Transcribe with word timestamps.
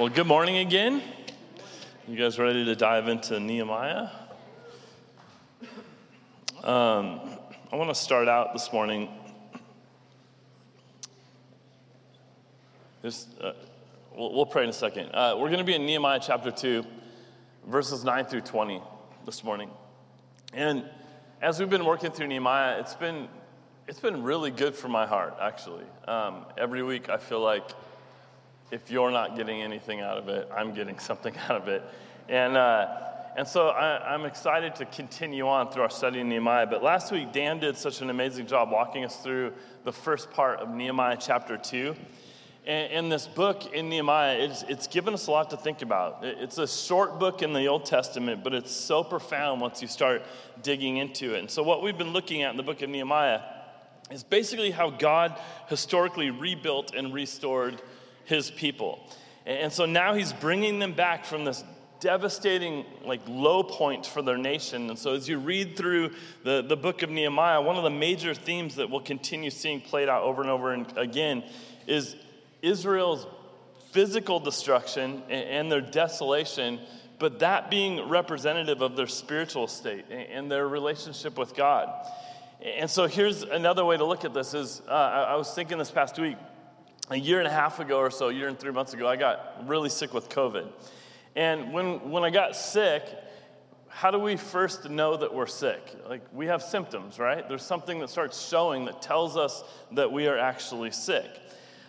Well, 0.00 0.08
good 0.08 0.26
morning 0.26 0.56
again. 0.56 1.02
You 2.08 2.16
guys 2.16 2.38
ready 2.38 2.64
to 2.64 2.74
dive 2.74 3.06
into 3.06 3.38
Nehemiah? 3.38 4.08
Um, 6.64 7.20
I 7.70 7.76
want 7.76 7.90
to 7.90 7.94
start 7.94 8.26
out 8.26 8.54
this 8.54 8.72
morning. 8.72 9.10
Just, 13.02 13.28
uh, 13.42 13.52
we'll, 14.16 14.32
we'll, 14.32 14.46
pray 14.46 14.64
in 14.64 14.70
a 14.70 14.72
second. 14.72 15.10
Uh, 15.12 15.34
we're 15.36 15.48
going 15.48 15.58
to 15.58 15.64
be 15.64 15.74
in 15.74 15.84
Nehemiah 15.84 16.20
chapter 16.22 16.50
2, 16.50 16.82
verses 17.66 18.02
9 18.02 18.24
through 18.24 18.40
20 18.40 18.80
this 19.26 19.44
morning. 19.44 19.68
And 20.54 20.88
as 21.42 21.60
we've 21.60 21.68
been 21.68 21.84
working 21.84 22.10
through 22.10 22.28
Nehemiah, 22.28 22.80
it's 22.80 22.94
been, 22.94 23.28
it's 23.86 24.00
been 24.00 24.22
really 24.22 24.50
good 24.50 24.74
for 24.74 24.88
my 24.88 25.04
heart, 25.04 25.36
actually. 25.42 25.84
Um, 26.08 26.46
every 26.56 26.82
week 26.82 27.10
I 27.10 27.18
feel 27.18 27.40
like 27.40 27.70
if 28.70 28.90
you're 28.90 29.10
not 29.10 29.36
getting 29.36 29.62
anything 29.62 30.00
out 30.00 30.18
of 30.18 30.28
it, 30.28 30.48
I'm 30.56 30.72
getting 30.72 30.98
something 31.10 31.34
out 31.48 31.60
of 31.60 31.68
it. 31.68 31.82
And, 32.28 32.56
uh, 32.56 32.86
and 33.36 33.46
so 33.46 33.68
I, 33.68 34.14
am 34.14 34.24
excited 34.24 34.74
to 34.76 34.84
continue 34.84 35.46
on 35.48 35.70
through 35.70 35.82
our 35.82 35.90
study 35.90 36.20
in 36.20 36.28
Nehemiah. 36.28 36.66
But 36.66 36.82
last 36.82 37.12
week, 37.12 37.32
Dan 37.32 37.58
did 37.58 37.76
such 37.76 38.00
an 38.00 38.10
amazing 38.10 38.46
job 38.46 38.70
walking 38.70 39.04
us 39.04 39.16
through 39.16 39.52
the 39.84 39.92
first 39.92 40.30
part 40.30 40.60
of 40.60 40.68
Nehemiah 40.70 41.16
chapter 41.18 41.56
2. 41.56 41.94
And, 42.66 42.92
and 42.92 43.12
this 43.12 43.26
book 43.26 43.72
in 43.72 43.88
Nehemiah, 43.88 44.38
it's, 44.38 44.62
it's 44.68 44.86
given 44.86 45.14
us 45.14 45.26
a 45.26 45.30
lot 45.30 45.50
to 45.50 45.56
think 45.56 45.82
about. 45.82 46.18
It's 46.22 46.58
a 46.58 46.68
short 46.68 47.18
book 47.18 47.42
in 47.42 47.52
the 47.52 47.66
Old 47.66 47.86
Testament, 47.86 48.44
but 48.44 48.52
it's 48.52 48.72
so 48.72 49.02
profound 49.02 49.60
once 49.60 49.80
you 49.80 49.88
start 49.88 50.22
digging 50.62 50.98
into 50.98 51.34
it. 51.34 51.38
And 51.38 51.50
so, 51.50 51.62
what 51.62 51.82
we've 51.82 51.96
been 51.96 52.12
looking 52.12 52.42
at 52.42 52.50
in 52.50 52.56
the 52.56 52.62
book 52.62 52.82
of 52.82 52.90
Nehemiah 52.90 53.40
is 54.10 54.22
basically 54.24 54.70
how 54.70 54.90
God 54.90 55.40
historically 55.68 56.30
rebuilt 56.30 56.94
and 56.94 57.14
restored 57.14 57.80
his 58.30 58.50
people. 58.50 59.06
And 59.44 59.72
so 59.72 59.84
now 59.84 60.14
he's 60.14 60.32
bringing 60.32 60.78
them 60.78 60.94
back 60.94 61.26
from 61.26 61.44
this 61.44 61.62
devastating 62.00 62.86
like 63.04 63.20
low 63.28 63.62
point 63.62 64.06
for 64.06 64.22
their 64.22 64.38
nation 64.38 64.88
and 64.88 64.98
so 64.98 65.12
as 65.12 65.28
you 65.28 65.38
read 65.38 65.76
through 65.76 66.10
the, 66.44 66.62
the 66.62 66.76
book 66.76 67.02
of 67.02 67.10
nehemiah 67.10 67.60
one 67.60 67.76
of 67.76 67.82
the 67.82 67.90
major 67.90 68.32
themes 68.32 68.76
that 68.76 68.88
we'll 68.88 69.00
continue 69.00 69.50
seeing 69.50 69.82
played 69.82 70.08
out 70.08 70.22
over 70.22 70.40
and 70.40 70.50
over 70.50 70.72
and 70.72 70.96
again 70.96 71.44
is 71.86 72.16
israel's 72.62 73.26
physical 73.92 74.40
destruction 74.40 75.22
and 75.28 75.70
their 75.70 75.82
desolation 75.82 76.80
but 77.18 77.40
that 77.40 77.70
being 77.70 78.08
representative 78.08 78.80
of 78.80 78.96
their 78.96 79.06
spiritual 79.06 79.66
state 79.66 80.06
and 80.10 80.50
their 80.50 80.66
relationship 80.66 81.36
with 81.36 81.54
god 81.54 81.90
and 82.62 82.90
so 82.90 83.06
here's 83.06 83.42
another 83.42 83.84
way 83.84 83.98
to 83.98 84.06
look 84.06 84.24
at 84.24 84.32
this 84.32 84.54
is 84.54 84.80
uh, 84.88 85.26
i 85.28 85.36
was 85.36 85.52
thinking 85.54 85.76
this 85.76 85.90
past 85.90 86.18
week 86.18 86.38
a 87.10 87.16
year 87.16 87.38
and 87.38 87.48
a 87.48 87.50
half 87.52 87.80
ago 87.80 87.98
or 87.98 88.10
so, 88.10 88.28
a 88.28 88.32
year 88.32 88.48
and 88.48 88.58
three 88.58 88.70
months 88.70 88.94
ago, 88.94 89.06
I 89.06 89.16
got 89.16 89.66
really 89.66 89.88
sick 89.88 90.14
with 90.14 90.28
COVID. 90.28 90.68
And 91.34 91.72
when, 91.72 92.10
when 92.10 92.22
I 92.22 92.30
got 92.30 92.54
sick, 92.54 93.02
how 93.88 94.12
do 94.12 94.18
we 94.18 94.36
first 94.36 94.88
know 94.88 95.16
that 95.16 95.34
we're 95.34 95.48
sick? 95.48 95.80
Like, 96.08 96.22
we 96.32 96.46
have 96.46 96.62
symptoms, 96.62 97.18
right? 97.18 97.46
There's 97.48 97.64
something 97.64 97.98
that 97.98 98.10
starts 98.10 98.48
showing 98.48 98.84
that 98.84 99.02
tells 99.02 99.36
us 99.36 99.64
that 99.92 100.12
we 100.12 100.28
are 100.28 100.38
actually 100.38 100.92
sick. 100.92 101.28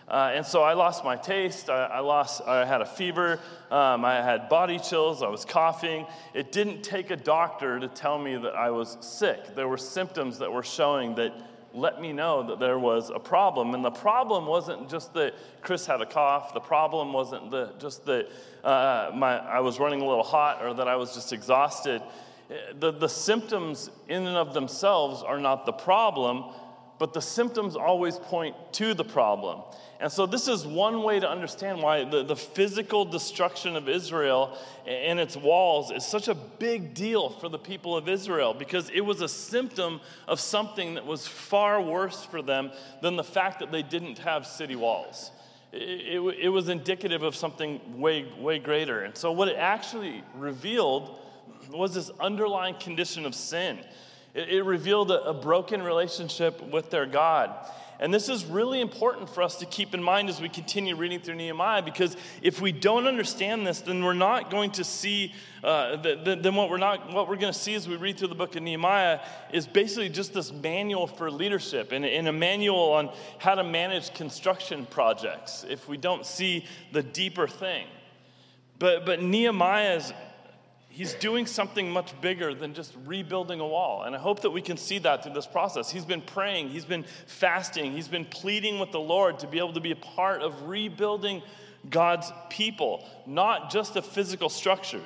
Uh, 0.08 0.32
and 0.34 0.44
so 0.44 0.62
I 0.62 0.74
lost 0.74 1.04
my 1.04 1.16
taste. 1.16 1.70
I, 1.70 1.84
I 1.84 2.00
lost. 2.00 2.42
I 2.42 2.64
had 2.64 2.80
a 2.80 2.86
fever. 2.86 3.38
Um, 3.70 4.04
I 4.04 4.16
had 4.16 4.48
body 4.48 4.80
chills. 4.80 5.22
I 5.22 5.28
was 5.28 5.44
coughing. 5.44 6.06
It 6.34 6.50
didn't 6.50 6.82
take 6.82 7.10
a 7.10 7.16
doctor 7.16 7.78
to 7.78 7.86
tell 7.86 8.18
me 8.18 8.36
that 8.36 8.54
I 8.54 8.70
was 8.70 8.98
sick. 9.00 9.54
There 9.54 9.68
were 9.68 9.78
symptoms 9.78 10.38
that 10.38 10.52
were 10.52 10.64
showing 10.64 11.14
that 11.14 11.32
let 11.74 12.00
me 12.00 12.12
know 12.12 12.46
that 12.48 12.58
there 12.58 12.78
was 12.78 13.10
a 13.10 13.18
problem. 13.18 13.74
And 13.74 13.84
the 13.84 13.90
problem 13.90 14.46
wasn't 14.46 14.88
just 14.88 15.14
that 15.14 15.34
Chris 15.62 15.86
had 15.86 16.00
a 16.00 16.06
cough. 16.06 16.54
The 16.54 16.60
problem 16.60 17.12
wasn't 17.12 17.50
the, 17.50 17.72
just 17.78 18.04
that 18.06 18.28
uh, 18.62 19.10
my, 19.14 19.38
I 19.38 19.60
was 19.60 19.78
running 19.78 20.00
a 20.00 20.06
little 20.06 20.22
hot 20.22 20.62
or 20.62 20.74
that 20.74 20.88
I 20.88 20.96
was 20.96 21.14
just 21.14 21.32
exhausted. 21.32 22.02
The, 22.78 22.92
the 22.92 23.08
symptoms 23.08 23.90
in 24.08 24.26
and 24.26 24.36
of 24.36 24.52
themselves 24.52 25.22
are 25.22 25.38
not 25.38 25.64
the 25.64 25.72
problem, 25.72 26.52
but 26.98 27.12
the 27.12 27.22
symptoms 27.22 27.74
always 27.74 28.16
point 28.16 28.54
to 28.74 28.94
the 28.94 29.04
problem. 29.04 29.62
And 29.98 30.10
so, 30.10 30.26
this 30.26 30.48
is 30.48 30.66
one 30.66 31.02
way 31.02 31.20
to 31.20 31.28
understand 31.28 31.80
why 31.80 32.04
the, 32.04 32.24
the 32.24 32.36
physical 32.36 33.04
destruction 33.04 33.76
of 33.76 33.88
Israel 33.88 34.58
and 34.86 35.20
its 35.20 35.36
walls 35.36 35.90
is 35.90 36.04
such 36.04 36.28
a 36.28 36.34
big 36.34 36.92
deal 36.94 37.30
for 37.30 37.48
the 37.48 37.58
people 37.58 37.96
of 37.96 38.08
Israel 38.08 38.52
because 38.52 38.90
it 38.90 39.00
was 39.00 39.20
a 39.20 39.28
symptom 39.28 40.00
of 40.26 40.40
something 40.40 40.94
that 40.94 41.06
was 41.06 41.26
far 41.26 41.80
worse 41.80 42.24
for 42.24 42.42
them 42.42 42.72
than 43.00 43.16
the 43.16 43.24
fact 43.24 43.60
that 43.60 43.70
they 43.70 43.82
didn't 43.82 44.18
have 44.18 44.46
city 44.46 44.76
walls. 44.76 45.30
It, 45.72 46.16
it, 46.18 46.38
it 46.40 46.48
was 46.48 46.68
indicative 46.68 47.22
of 47.22 47.34
something 47.34 48.00
way, 48.00 48.30
way 48.38 48.58
greater. 48.58 49.04
And 49.04 49.16
so, 49.16 49.32
what 49.32 49.48
it 49.48 49.56
actually 49.56 50.22
revealed 50.34 51.18
was 51.70 51.94
this 51.94 52.10
underlying 52.20 52.74
condition 52.74 53.24
of 53.24 53.34
sin. 53.34 53.78
It, 54.34 54.48
it 54.48 54.62
revealed 54.62 55.10
a, 55.10 55.22
a 55.24 55.34
broken 55.34 55.82
relationship 55.82 56.62
with 56.62 56.90
their 56.90 57.06
God. 57.06 57.54
And 58.02 58.12
this 58.12 58.28
is 58.28 58.44
really 58.44 58.80
important 58.80 59.30
for 59.30 59.42
us 59.42 59.58
to 59.58 59.66
keep 59.66 59.94
in 59.94 60.02
mind 60.02 60.28
as 60.28 60.40
we 60.40 60.48
continue 60.48 60.96
reading 60.96 61.20
through 61.20 61.36
Nehemiah 61.36 61.82
because 61.82 62.16
if 62.42 62.60
we 62.60 62.72
don't 62.72 63.06
understand 63.06 63.64
this, 63.64 63.80
then 63.80 64.02
we're 64.02 64.12
not 64.12 64.50
going 64.50 64.72
to 64.72 64.82
see, 64.82 65.32
uh, 65.62 65.94
the, 66.02 66.16
the, 66.16 66.34
then 66.34 66.56
what 66.56 66.68
we're, 66.68 66.78
not, 66.78 67.12
what 67.12 67.28
we're 67.28 67.36
going 67.36 67.52
to 67.52 67.58
see 67.58 67.74
as 67.74 67.88
we 67.88 67.94
read 67.94 68.18
through 68.18 68.26
the 68.26 68.34
book 68.34 68.56
of 68.56 68.62
Nehemiah 68.64 69.20
is 69.52 69.68
basically 69.68 70.08
just 70.08 70.34
this 70.34 70.52
manual 70.52 71.06
for 71.06 71.30
leadership 71.30 71.92
and, 71.92 72.04
and 72.04 72.26
a 72.26 72.32
manual 72.32 72.90
on 72.90 73.08
how 73.38 73.54
to 73.54 73.62
manage 73.62 74.12
construction 74.14 74.84
projects 74.86 75.64
if 75.70 75.88
we 75.88 75.96
don't 75.96 76.26
see 76.26 76.66
the 76.90 77.04
deeper 77.04 77.46
thing. 77.46 77.86
But, 78.80 79.06
but 79.06 79.22
Nehemiah's 79.22 80.12
he's 80.92 81.14
doing 81.14 81.46
something 81.46 81.90
much 81.90 82.18
bigger 82.20 82.54
than 82.54 82.74
just 82.74 82.94
rebuilding 83.06 83.60
a 83.60 83.66
wall. 83.66 84.02
And 84.02 84.14
I 84.14 84.18
hope 84.18 84.42
that 84.42 84.50
we 84.50 84.60
can 84.60 84.76
see 84.76 84.98
that 84.98 85.22
through 85.22 85.32
this 85.32 85.46
process. 85.46 85.90
He's 85.90 86.04
been 86.04 86.20
praying, 86.20 86.68
he's 86.68 86.84
been 86.84 87.04
fasting, 87.26 87.92
he's 87.92 88.08
been 88.08 88.26
pleading 88.26 88.78
with 88.78 88.92
the 88.92 89.00
Lord 89.00 89.38
to 89.40 89.46
be 89.46 89.58
able 89.58 89.72
to 89.72 89.80
be 89.80 89.92
a 89.92 89.96
part 89.96 90.42
of 90.42 90.68
rebuilding 90.68 91.42
God's 91.88 92.30
people, 92.50 93.04
not 93.26 93.70
just 93.70 93.96
a 93.96 94.02
physical 94.02 94.48
structure. 94.48 95.00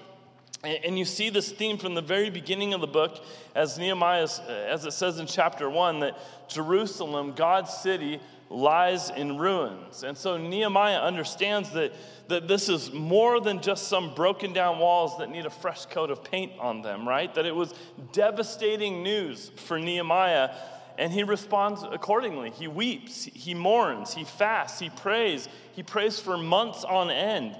And 0.65 0.99
you 0.99 1.05
see 1.05 1.31
this 1.31 1.53
theme 1.53 1.79
from 1.79 1.95
the 1.95 2.03
very 2.03 2.31
beginning 2.31 2.75
of 2.75 2.81
the 2.81 2.89
book, 2.89 3.23
as 3.55 3.79
Nehemiah, 3.79 4.27
uh, 4.49 4.51
as 4.51 4.85
it 4.85 4.93
says 4.93 5.19
in 5.21 5.27
chapter 5.27 5.71
one, 5.71 6.01
that 6.01 6.19
Jerusalem, 6.49 7.35
God's 7.35 7.73
city, 7.73 8.21
lies 8.49 9.11
in 9.11 9.39
ruins. 9.39 10.03
And 10.03 10.17
so 10.17 10.37
Nehemiah 10.37 11.01
understands 11.01 11.71
that, 11.71 11.93
that 12.29 12.47
this 12.47 12.69
is 12.69 12.93
more 12.93 13.41
than 13.41 13.61
just 13.61 13.89
some 13.89 14.15
broken 14.15 14.53
down 14.53 14.79
walls 14.79 15.19
that 15.19 15.31
need 15.31 15.47
a 15.47 15.51
fresh 15.51 15.87
coat 15.87 16.11
of 16.11 16.23
paint 16.23 16.53
on 16.61 16.83
them, 16.83 17.09
right? 17.09 17.33
That 17.35 17.47
it 17.47 17.55
was 17.55 17.75
devastating 18.12 19.03
news 19.03 19.51
for 19.56 19.79
Nehemiah. 19.79 20.55
And 20.99 21.12
he 21.12 21.25
responds 21.25 21.83
accordingly. 21.83 22.51
He 22.51 22.69
weeps, 22.69 23.25
he 23.25 23.53
mourns, 23.53 24.15
he 24.15 24.25
fasts, 24.25 24.79
he 24.79 24.91
prays. 24.91 25.49
He 25.73 25.83
prays 25.83 26.19
for 26.19 26.39
months 26.39 26.85
on 26.85 27.11
end. 27.11 27.56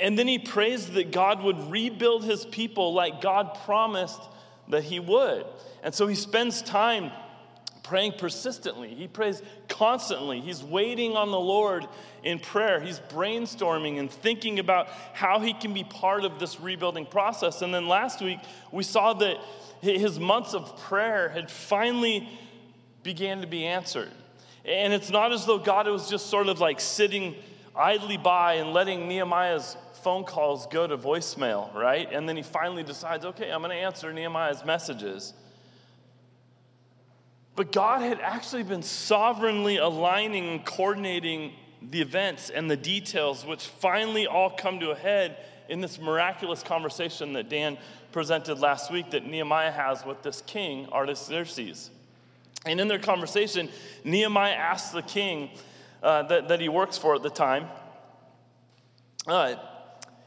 And 0.00 0.18
then 0.18 0.28
he 0.28 0.38
prays 0.38 0.86
that 0.92 1.10
God 1.10 1.42
would 1.42 1.70
rebuild 1.70 2.24
his 2.24 2.44
people 2.46 2.94
like 2.94 3.20
God 3.20 3.58
promised 3.64 4.20
that 4.68 4.84
he 4.84 5.00
would. 5.00 5.44
And 5.82 5.94
so 5.94 6.06
he 6.06 6.14
spends 6.14 6.62
time 6.62 7.10
praying 7.84 8.14
persistently. 8.18 8.92
He 8.94 9.06
prays 9.06 9.40
constantly. 9.68 10.40
He's 10.40 10.64
waiting 10.64 11.16
on 11.16 11.30
the 11.30 11.38
Lord 11.38 11.86
in 12.24 12.40
prayer. 12.40 12.80
He's 12.80 12.98
brainstorming 12.98 14.00
and 14.00 14.10
thinking 14.10 14.58
about 14.58 14.88
how 15.12 15.38
he 15.38 15.52
can 15.52 15.72
be 15.72 15.84
part 15.84 16.24
of 16.24 16.40
this 16.40 16.58
rebuilding 16.58 17.06
process. 17.06 17.62
And 17.62 17.72
then 17.72 17.86
last 17.86 18.20
week, 18.20 18.40
we 18.72 18.82
saw 18.82 19.12
that 19.14 19.36
his 19.80 20.18
months 20.18 20.54
of 20.54 20.76
prayer 20.80 21.28
had 21.28 21.50
finally 21.50 22.28
began 23.02 23.42
to 23.42 23.46
be 23.46 23.66
answered. 23.66 24.10
And 24.64 24.92
it's 24.92 25.10
not 25.10 25.32
as 25.32 25.44
though 25.44 25.58
God 25.58 25.86
was 25.86 26.08
just 26.08 26.26
sort 26.26 26.48
of 26.48 26.58
like 26.58 26.80
sitting 26.80 27.36
idly 27.76 28.16
by 28.16 28.54
and 28.54 28.72
letting 28.72 29.08
Nehemiah's 29.08 29.76
phone 30.02 30.24
calls 30.24 30.66
go 30.68 30.86
to 30.86 30.96
voicemail, 30.96 31.72
right? 31.74 32.10
And 32.10 32.26
then 32.26 32.36
he 32.36 32.42
finally 32.42 32.82
decides, 32.82 33.26
okay, 33.26 33.50
I'm 33.50 33.60
going 33.60 33.76
to 33.76 33.82
answer 33.82 34.10
Nehemiah's 34.12 34.64
messages. 34.64 35.34
But 37.56 37.72
God 37.72 38.02
had 38.02 38.20
actually 38.20 38.64
been 38.64 38.82
sovereignly 38.82 39.76
aligning 39.76 40.48
and 40.48 40.64
coordinating 40.64 41.52
the 41.80 42.00
events 42.00 42.50
and 42.50 42.70
the 42.70 42.76
details, 42.76 43.46
which 43.46 43.66
finally 43.66 44.26
all 44.26 44.50
come 44.50 44.80
to 44.80 44.90
a 44.90 44.96
head 44.96 45.36
in 45.68 45.80
this 45.80 46.00
miraculous 46.00 46.62
conversation 46.62 47.32
that 47.34 47.48
Dan 47.48 47.78
presented 48.12 48.58
last 48.58 48.90
week 48.90 49.10
that 49.10 49.26
Nehemiah 49.26 49.70
has 49.70 50.04
with 50.04 50.22
this 50.22 50.42
king, 50.42 50.88
Artaxerxes. 50.90 51.90
And 52.66 52.80
in 52.80 52.88
their 52.88 52.98
conversation, 52.98 53.68
Nehemiah 54.04 54.54
asks 54.54 54.90
the 54.90 55.02
king 55.02 55.50
uh, 56.02 56.22
that, 56.24 56.48
that 56.48 56.60
he 56.60 56.68
works 56.68 56.98
for 56.98 57.14
at 57.14 57.22
the 57.22 57.30
time 57.30 57.68
uh, 59.26 59.54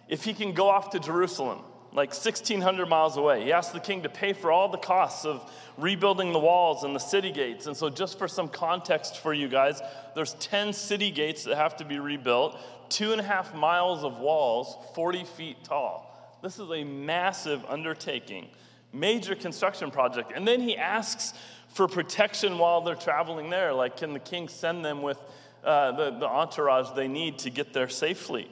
if 0.08 0.24
he 0.24 0.34
can 0.34 0.54
go 0.54 0.70
off 0.70 0.92
to 0.92 1.00
Jerusalem 1.00 1.60
like 1.94 2.10
1,600 2.10 2.88
miles 2.88 3.18
away. 3.18 3.44
He 3.44 3.52
asked 3.52 3.74
the 3.74 3.80
king 3.80 4.04
to 4.04 4.10
pay 4.10 4.34
for 4.34 4.52
all 4.52 4.70
the 4.70 4.78
costs 4.78 5.26
of 5.26 5.50
rebuilding 5.78 6.34
the 6.34 6.40
walls 6.40 6.84
and 6.84 6.96
the 6.96 7.00
city 7.00 7.32
gates. 7.32 7.66
And 7.66 7.76
so, 7.76 7.90
just 7.90 8.18
for 8.18 8.28
some 8.28 8.50
context 8.50 9.18
for 9.20 9.34
you 9.34 9.48
guys, 9.48 9.82
there's 10.16 10.34
10 10.36 10.74
city 10.74 11.12
gates 11.12 11.44
that 11.46 11.56
have 11.56 11.78
to 11.78 11.86
be 11.86 12.00
rebuilt, 12.00 12.58
two 12.90 13.12
and 13.12 13.22
a 13.22 13.24
half 13.24 13.56
miles 13.56 14.04
of 14.04 14.20
walls, 14.20 14.76
40 14.96 15.24
feet 15.24 15.64
tall. 15.64 16.38
This 16.44 16.60
is 16.60 16.70
a 16.70 16.84
massive 16.84 17.64
undertaking, 17.68 18.48
major 18.94 19.36
construction 19.36 19.90
project. 19.90 20.32
And 20.36 20.48
then 20.48 20.62
he 20.62 20.78
asks 20.78 21.34
for 21.70 21.88
protection 21.88 22.58
while 22.58 22.82
they're 22.82 22.96
traveling 22.96 23.50
there. 23.50 23.74
Like, 23.74 23.98
can 23.98 24.14
the 24.14 24.20
king 24.20 24.48
send 24.48 24.86
them 24.86 25.02
with 25.02 25.18
uh, 25.64 25.92
the, 25.94 26.12
the 26.12 26.28
entourage 26.28 26.96
they 26.96 27.08
need 27.08 27.40
to 27.40 27.50
get 27.50 27.74
there 27.74 27.90
safely? 27.90 28.52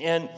And 0.00 0.28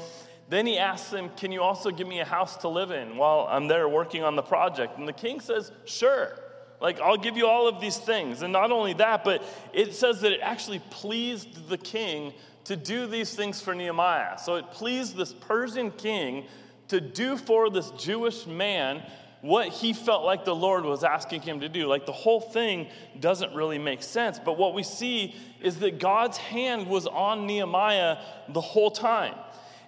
then 0.49 0.67
he 0.67 0.79
asks 0.79 1.13
him, 1.13 1.31
Can 1.37 1.53
you 1.53 1.63
also 1.63 1.91
give 1.91 2.09
me 2.09 2.21
a 2.21 2.25
house 2.25 2.57
to 2.59 2.69
live 2.69 2.91
in 2.91 3.17
while 3.17 3.47
I'm 3.51 3.69
there 3.69 3.89
working 3.89 4.23
on 4.23 4.37
the 4.37 4.43
project? 4.43 4.99
And 4.99 5.07
the 5.07 5.13
king 5.13 5.41
says, 5.41 5.73
Sure. 5.85 6.39
Like, 6.81 7.01
I'll 7.01 7.17
give 7.17 7.37
you 7.37 7.47
all 7.47 7.67
of 7.67 7.81
these 7.81 7.97
things. 7.97 8.43
And 8.43 8.53
not 8.53 8.71
only 8.71 8.93
that, 8.95 9.25
but 9.25 9.43
it 9.73 9.95
says 9.95 10.21
that 10.21 10.33
it 10.33 10.41
actually 10.41 10.79
pleased 10.91 11.69
the 11.69 11.77
king 11.77 12.33
to 12.65 12.77
do 12.77 13.07
these 13.07 13.35
things 13.35 13.61
for 13.61 13.75
Nehemiah. 13.75 14.39
So 14.39 14.55
it 14.55 14.71
pleased 14.71 15.17
this 15.17 15.33
Persian 15.33 15.91
king 15.91 16.47
to 16.87 17.01
do 17.01 17.37
for 17.37 17.69
this 17.69 17.91
Jewish 17.93 18.47
man 18.47 19.03
what 19.41 19.69
he 19.69 19.93
felt 19.93 20.25
like 20.25 20.45
the 20.45 20.55
Lord 20.55 20.85
was 20.85 21.05
asking 21.05 21.43
him 21.43 21.61
to 21.61 21.69
do. 21.69 21.87
Like 21.87 22.07
the 22.07 22.13
whole 22.13 22.41
thing 22.41 22.89
doesn't 23.19 23.55
really 23.55 23.79
make 23.79 24.03
sense. 24.03 24.39
But 24.39 24.59
what 24.59 24.75
we 24.75 24.83
see 24.83 25.35
is 25.61 25.79
that 25.81 25.99
God's 25.99 26.37
hand 26.39 26.89
was 26.89 27.07
on 27.07 27.47
Nehemiah 27.47 28.19
the 28.49 28.61
whole 28.61 28.91
time. 28.91 29.35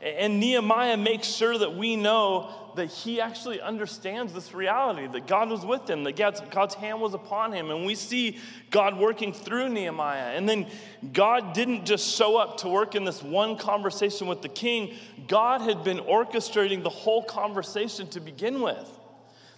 And 0.00 0.40
Nehemiah 0.40 0.96
makes 0.96 1.26
sure 1.28 1.58
that 1.58 1.76
we 1.76 1.94
know 1.94 2.50
that 2.76 2.86
he 2.86 3.20
actually 3.20 3.60
understands 3.60 4.32
this 4.32 4.54
reality 4.54 5.06
that 5.06 5.26
God 5.26 5.50
was 5.50 5.64
with 5.64 5.90
him, 5.90 6.04
that 6.04 6.16
God's, 6.16 6.40
God's 6.50 6.74
hand 6.74 7.00
was 7.00 7.12
upon 7.12 7.52
him. 7.52 7.70
And 7.70 7.84
we 7.84 7.94
see 7.94 8.38
God 8.70 8.98
working 8.98 9.34
through 9.34 9.68
Nehemiah. 9.68 10.34
And 10.34 10.48
then 10.48 10.66
God 11.12 11.52
didn't 11.52 11.84
just 11.84 12.16
show 12.16 12.36
up 12.38 12.58
to 12.58 12.68
work 12.68 12.94
in 12.94 13.04
this 13.04 13.22
one 13.22 13.58
conversation 13.58 14.26
with 14.26 14.40
the 14.40 14.48
king, 14.48 14.94
God 15.28 15.60
had 15.60 15.84
been 15.84 15.98
orchestrating 15.98 16.82
the 16.82 16.90
whole 16.90 17.22
conversation 17.22 18.06
to 18.08 18.20
begin 18.20 18.62
with. 18.62 18.99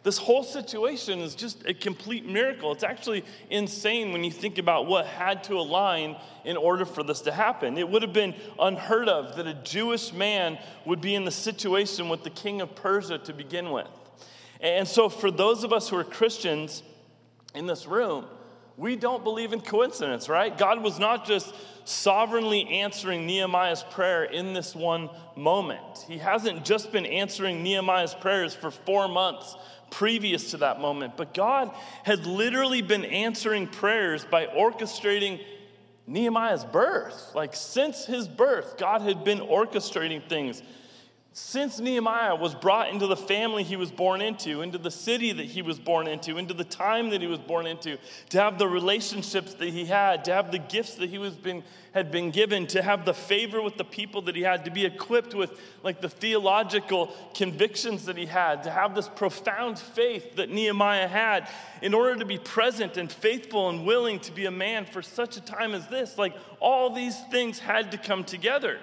This 0.02 0.18
whole 0.18 0.42
situation 0.42 1.20
is 1.20 1.36
just 1.36 1.64
a 1.64 1.72
complete 1.72 2.26
miracle. 2.26 2.72
It's 2.72 2.82
actually 2.82 3.24
insane 3.50 4.12
when 4.12 4.24
you 4.24 4.32
think 4.32 4.58
about 4.58 4.86
what 4.86 5.06
had 5.06 5.44
to 5.44 5.54
align 5.54 6.16
in 6.44 6.56
order 6.56 6.84
for 6.84 7.04
this 7.04 7.20
to 7.22 7.32
happen. 7.32 7.78
It 7.78 7.88
would 7.88 8.02
have 8.02 8.12
been 8.12 8.34
unheard 8.58 9.08
of 9.08 9.36
that 9.36 9.46
a 9.46 9.54
Jewish 9.54 10.12
man 10.12 10.58
would 10.86 11.00
be 11.00 11.14
in 11.14 11.24
the 11.24 11.30
situation 11.30 12.08
with 12.08 12.24
the 12.24 12.30
king 12.30 12.60
of 12.60 12.74
Persia 12.74 13.18
to 13.18 13.32
begin 13.32 13.70
with. 13.70 13.86
And 14.60 14.88
so, 14.88 15.08
for 15.08 15.30
those 15.30 15.62
of 15.62 15.72
us 15.72 15.88
who 15.88 15.96
are 15.96 16.04
Christians 16.04 16.82
in 17.54 17.66
this 17.66 17.86
room, 17.86 18.26
we 18.76 18.96
don't 18.96 19.22
believe 19.22 19.52
in 19.52 19.60
coincidence, 19.60 20.28
right? 20.28 20.56
God 20.56 20.82
was 20.82 20.98
not 20.98 21.26
just 21.26 21.54
sovereignly 21.84 22.66
answering 22.68 23.26
Nehemiah's 23.26 23.84
prayer 23.90 24.24
in 24.24 24.54
this 24.54 24.74
one 24.74 25.10
moment. 25.36 26.06
He 26.08 26.18
hasn't 26.18 26.64
just 26.64 26.90
been 26.90 27.06
answering 27.06 27.62
Nehemiah's 27.62 28.14
prayers 28.14 28.54
for 28.54 28.70
four 28.70 29.08
months 29.08 29.56
previous 29.92 30.50
to 30.50 30.56
that 30.58 30.80
moment. 30.80 31.16
But 31.16 31.34
God 31.34 31.70
had 32.02 32.26
literally 32.26 32.82
been 32.82 33.04
answering 33.04 33.68
prayers 33.68 34.24
by 34.24 34.46
orchestrating 34.46 35.40
Nehemiah's 36.06 36.64
birth. 36.64 37.32
Like 37.34 37.54
since 37.54 38.04
his 38.04 38.26
birth, 38.26 38.76
God 38.76 39.02
had 39.02 39.22
been 39.22 39.38
orchestrating 39.38 40.28
things 40.28 40.62
since 41.34 41.80
Nehemiah 41.80 42.36
was 42.36 42.54
brought 42.54 42.90
into 42.90 43.06
the 43.06 43.16
family 43.16 43.62
he 43.62 43.76
was 43.76 43.90
born 43.90 44.20
into, 44.20 44.60
into 44.60 44.76
the 44.76 44.90
city 44.90 45.32
that 45.32 45.46
he 45.46 45.62
was 45.62 45.78
born 45.78 46.06
into, 46.06 46.36
into 46.36 46.52
the 46.52 46.64
time 46.64 47.08
that 47.08 47.22
he 47.22 47.26
was 47.26 47.38
born 47.38 47.66
into, 47.66 47.96
to 48.28 48.38
have 48.38 48.58
the 48.58 48.68
relationships 48.68 49.54
that 49.54 49.70
he 49.70 49.86
had, 49.86 50.26
to 50.26 50.32
have 50.32 50.52
the 50.52 50.58
gifts 50.58 50.96
that 50.96 51.08
he 51.08 51.16
was 51.16 51.34
been, 51.34 51.62
had 51.92 52.10
been 52.10 52.30
given, 52.30 52.66
to 52.66 52.82
have 52.82 53.06
the 53.06 53.14
favor 53.14 53.62
with 53.62 53.78
the 53.78 53.84
people 53.84 54.20
that 54.22 54.36
he 54.36 54.42
had, 54.42 54.66
to 54.66 54.70
be 54.70 54.84
equipped 54.84 55.34
with 55.34 55.58
like 55.82 56.02
the 56.02 56.08
theological 56.08 57.06
convictions 57.32 58.04
that 58.04 58.18
he 58.18 58.26
had, 58.26 58.62
to 58.64 58.70
have 58.70 58.94
this 58.94 59.08
profound 59.08 59.78
faith 59.78 60.36
that 60.36 60.50
Nehemiah 60.50 61.08
had 61.08 61.48
in 61.80 61.94
order 61.94 62.14
to 62.16 62.26
be 62.26 62.36
present 62.36 62.98
and 62.98 63.10
faithful 63.10 63.70
and 63.70 63.86
willing 63.86 64.20
to 64.20 64.32
be 64.32 64.44
a 64.44 64.50
man 64.50 64.84
for 64.84 65.00
such 65.00 65.38
a 65.38 65.40
time 65.40 65.72
as 65.72 65.86
this. 65.86 66.18
Like 66.18 66.34
all 66.60 66.90
these 66.90 67.18
things 67.30 67.58
had 67.58 67.90
to 67.92 67.96
come 67.96 68.22
together. 68.22 68.78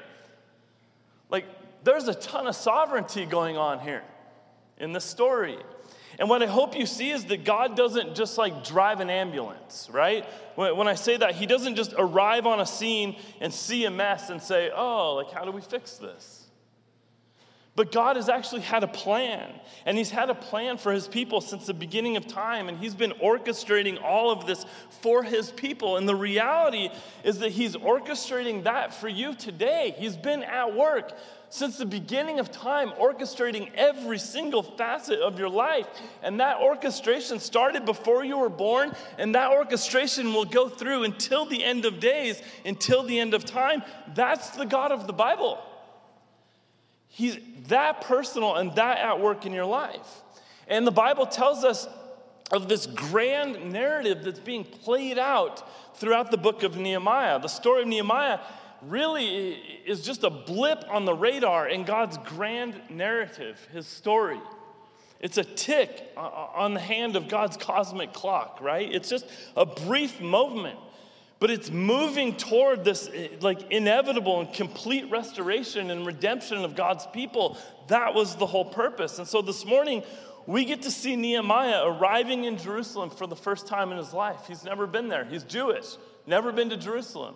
Like 1.29 1.45
there's 1.83 2.07
a 2.07 2.13
ton 2.13 2.47
of 2.47 2.55
sovereignty 2.55 3.25
going 3.25 3.57
on 3.57 3.79
here 3.79 4.03
in 4.77 4.93
this 4.93 5.05
story. 5.05 5.57
And 6.17 6.27
what 6.27 6.43
I 6.43 6.47
hope 6.47 6.77
you 6.77 6.85
see 6.85 7.11
is 7.11 7.25
that 7.25 7.45
God 7.45 7.77
doesn't 7.77 8.15
just 8.15 8.37
like 8.37 8.65
drive 8.65 8.99
an 8.99 9.09
ambulance, 9.09 9.87
right? 9.91 10.25
When 10.55 10.87
I 10.87 10.95
say 10.95 11.15
that, 11.17 11.35
He 11.35 11.45
doesn't 11.45 11.75
just 11.75 11.93
arrive 11.97 12.45
on 12.45 12.59
a 12.59 12.65
scene 12.65 13.15
and 13.39 13.53
see 13.53 13.85
a 13.85 13.91
mess 13.91 14.29
and 14.29 14.41
say, 14.41 14.69
oh, 14.75 15.15
like, 15.15 15.31
how 15.31 15.45
do 15.45 15.51
we 15.51 15.61
fix 15.61 15.93
this? 15.97 16.38
But 17.79 17.93
God 17.93 18.17
has 18.17 18.27
actually 18.27 18.59
had 18.59 18.83
a 18.83 18.89
plan, 18.89 19.49
and 19.85 19.97
He's 19.97 20.09
had 20.11 20.29
a 20.29 20.35
plan 20.35 20.77
for 20.77 20.91
His 20.91 21.07
people 21.07 21.39
since 21.39 21.65
the 21.65 21.73
beginning 21.73 22.17
of 22.17 22.27
time, 22.27 22.67
and 22.67 22.77
He's 22.77 22.93
been 22.93 23.11
orchestrating 23.23 24.03
all 24.03 24.31
of 24.31 24.45
this 24.45 24.65
for 25.01 25.23
His 25.23 25.53
people. 25.53 25.95
And 25.95 26.05
the 26.05 26.13
reality 26.13 26.89
is 27.23 27.39
that 27.39 27.53
He's 27.53 27.77
orchestrating 27.77 28.65
that 28.65 28.93
for 28.93 29.07
you 29.07 29.33
today. 29.33 29.95
He's 29.97 30.17
been 30.17 30.43
at 30.43 30.75
work 30.75 31.17
since 31.47 31.77
the 31.77 31.85
beginning 31.85 32.41
of 32.41 32.51
time, 32.51 32.89
orchestrating 32.99 33.71
every 33.75 34.19
single 34.19 34.61
facet 34.61 35.21
of 35.21 35.39
your 35.39 35.47
life. 35.47 35.87
And 36.21 36.41
that 36.41 36.57
orchestration 36.57 37.39
started 37.39 37.85
before 37.85 38.25
you 38.25 38.39
were 38.39 38.49
born, 38.49 38.91
and 39.17 39.33
that 39.35 39.51
orchestration 39.51 40.33
will 40.33 40.43
go 40.43 40.67
through 40.67 41.05
until 41.05 41.45
the 41.45 41.63
end 41.63 41.85
of 41.85 42.01
days, 42.01 42.41
until 42.65 43.03
the 43.03 43.17
end 43.17 43.33
of 43.33 43.45
time. 43.45 43.83
That's 44.13 44.49
the 44.49 44.65
God 44.65 44.91
of 44.91 45.07
the 45.07 45.13
Bible. 45.13 45.63
He's 47.09 47.37
that 47.67 48.01
personal 48.01 48.55
and 48.55 48.73
that 48.75 48.99
at 48.99 49.19
work 49.19 49.45
in 49.45 49.53
your 49.53 49.65
life. 49.65 50.21
And 50.67 50.87
the 50.87 50.91
Bible 50.91 51.25
tells 51.25 51.63
us 51.63 51.87
of 52.51 52.69
this 52.69 52.85
grand 52.87 53.71
narrative 53.71 54.23
that's 54.23 54.39
being 54.39 54.63
played 54.63 55.19
out 55.19 55.67
throughout 55.97 56.31
the 56.31 56.37
book 56.37 56.63
of 56.63 56.77
Nehemiah. 56.77 57.39
The 57.39 57.47
story 57.47 57.81
of 57.81 57.87
Nehemiah 57.87 58.39
really 58.81 59.51
is 59.85 60.01
just 60.01 60.23
a 60.23 60.29
blip 60.29 60.83
on 60.89 61.05
the 61.05 61.13
radar 61.13 61.67
in 61.67 61.83
God's 61.83 62.17
grand 62.19 62.79
narrative, 62.89 63.59
his 63.73 63.85
story. 63.85 64.39
It's 65.19 65.37
a 65.37 65.43
tick 65.43 66.01
on 66.15 66.73
the 66.73 66.79
hand 66.79 67.15
of 67.15 67.27
God's 67.27 67.57
cosmic 67.57 68.13
clock, 68.13 68.59
right? 68.61 68.89
It's 68.89 69.09
just 69.09 69.25
a 69.57 69.65
brief 69.65 70.21
moment, 70.21 70.79
but 71.39 71.49
it's 71.49 71.71
moving 71.71 72.35
toward 72.35 72.83
this 72.83 73.09
eh, 73.13 73.29
like 73.41 73.71
inevitable 73.71 74.41
and 74.41 74.53
complete 74.53 75.09
restoration 75.09 75.89
and 75.89 76.05
redemption 76.05 76.63
of 76.63 76.75
God's 76.75 77.05
people. 77.07 77.57
That 77.87 78.13
was 78.13 78.35
the 78.35 78.45
whole 78.45 78.65
purpose. 78.65 79.17
And 79.19 79.27
so 79.27 79.41
this 79.41 79.65
morning, 79.65 80.03
we 80.45 80.65
get 80.65 80.81
to 80.83 80.91
see 80.91 81.15
Nehemiah 81.15 81.85
arriving 81.85 82.43
in 82.43 82.57
Jerusalem 82.57 83.09
for 83.09 83.27
the 83.27 83.35
first 83.35 83.67
time 83.67 83.91
in 83.91 83.97
his 83.97 84.13
life. 84.13 84.41
He's 84.47 84.63
never 84.63 84.87
been 84.87 85.07
there. 85.07 85.25
He's 85.25 85.43
Jewish, 85.43 85.95
never 86.25 86.51
been 86.51 86.69
to 86.69 86.77
Jerusalem 86.77 87.35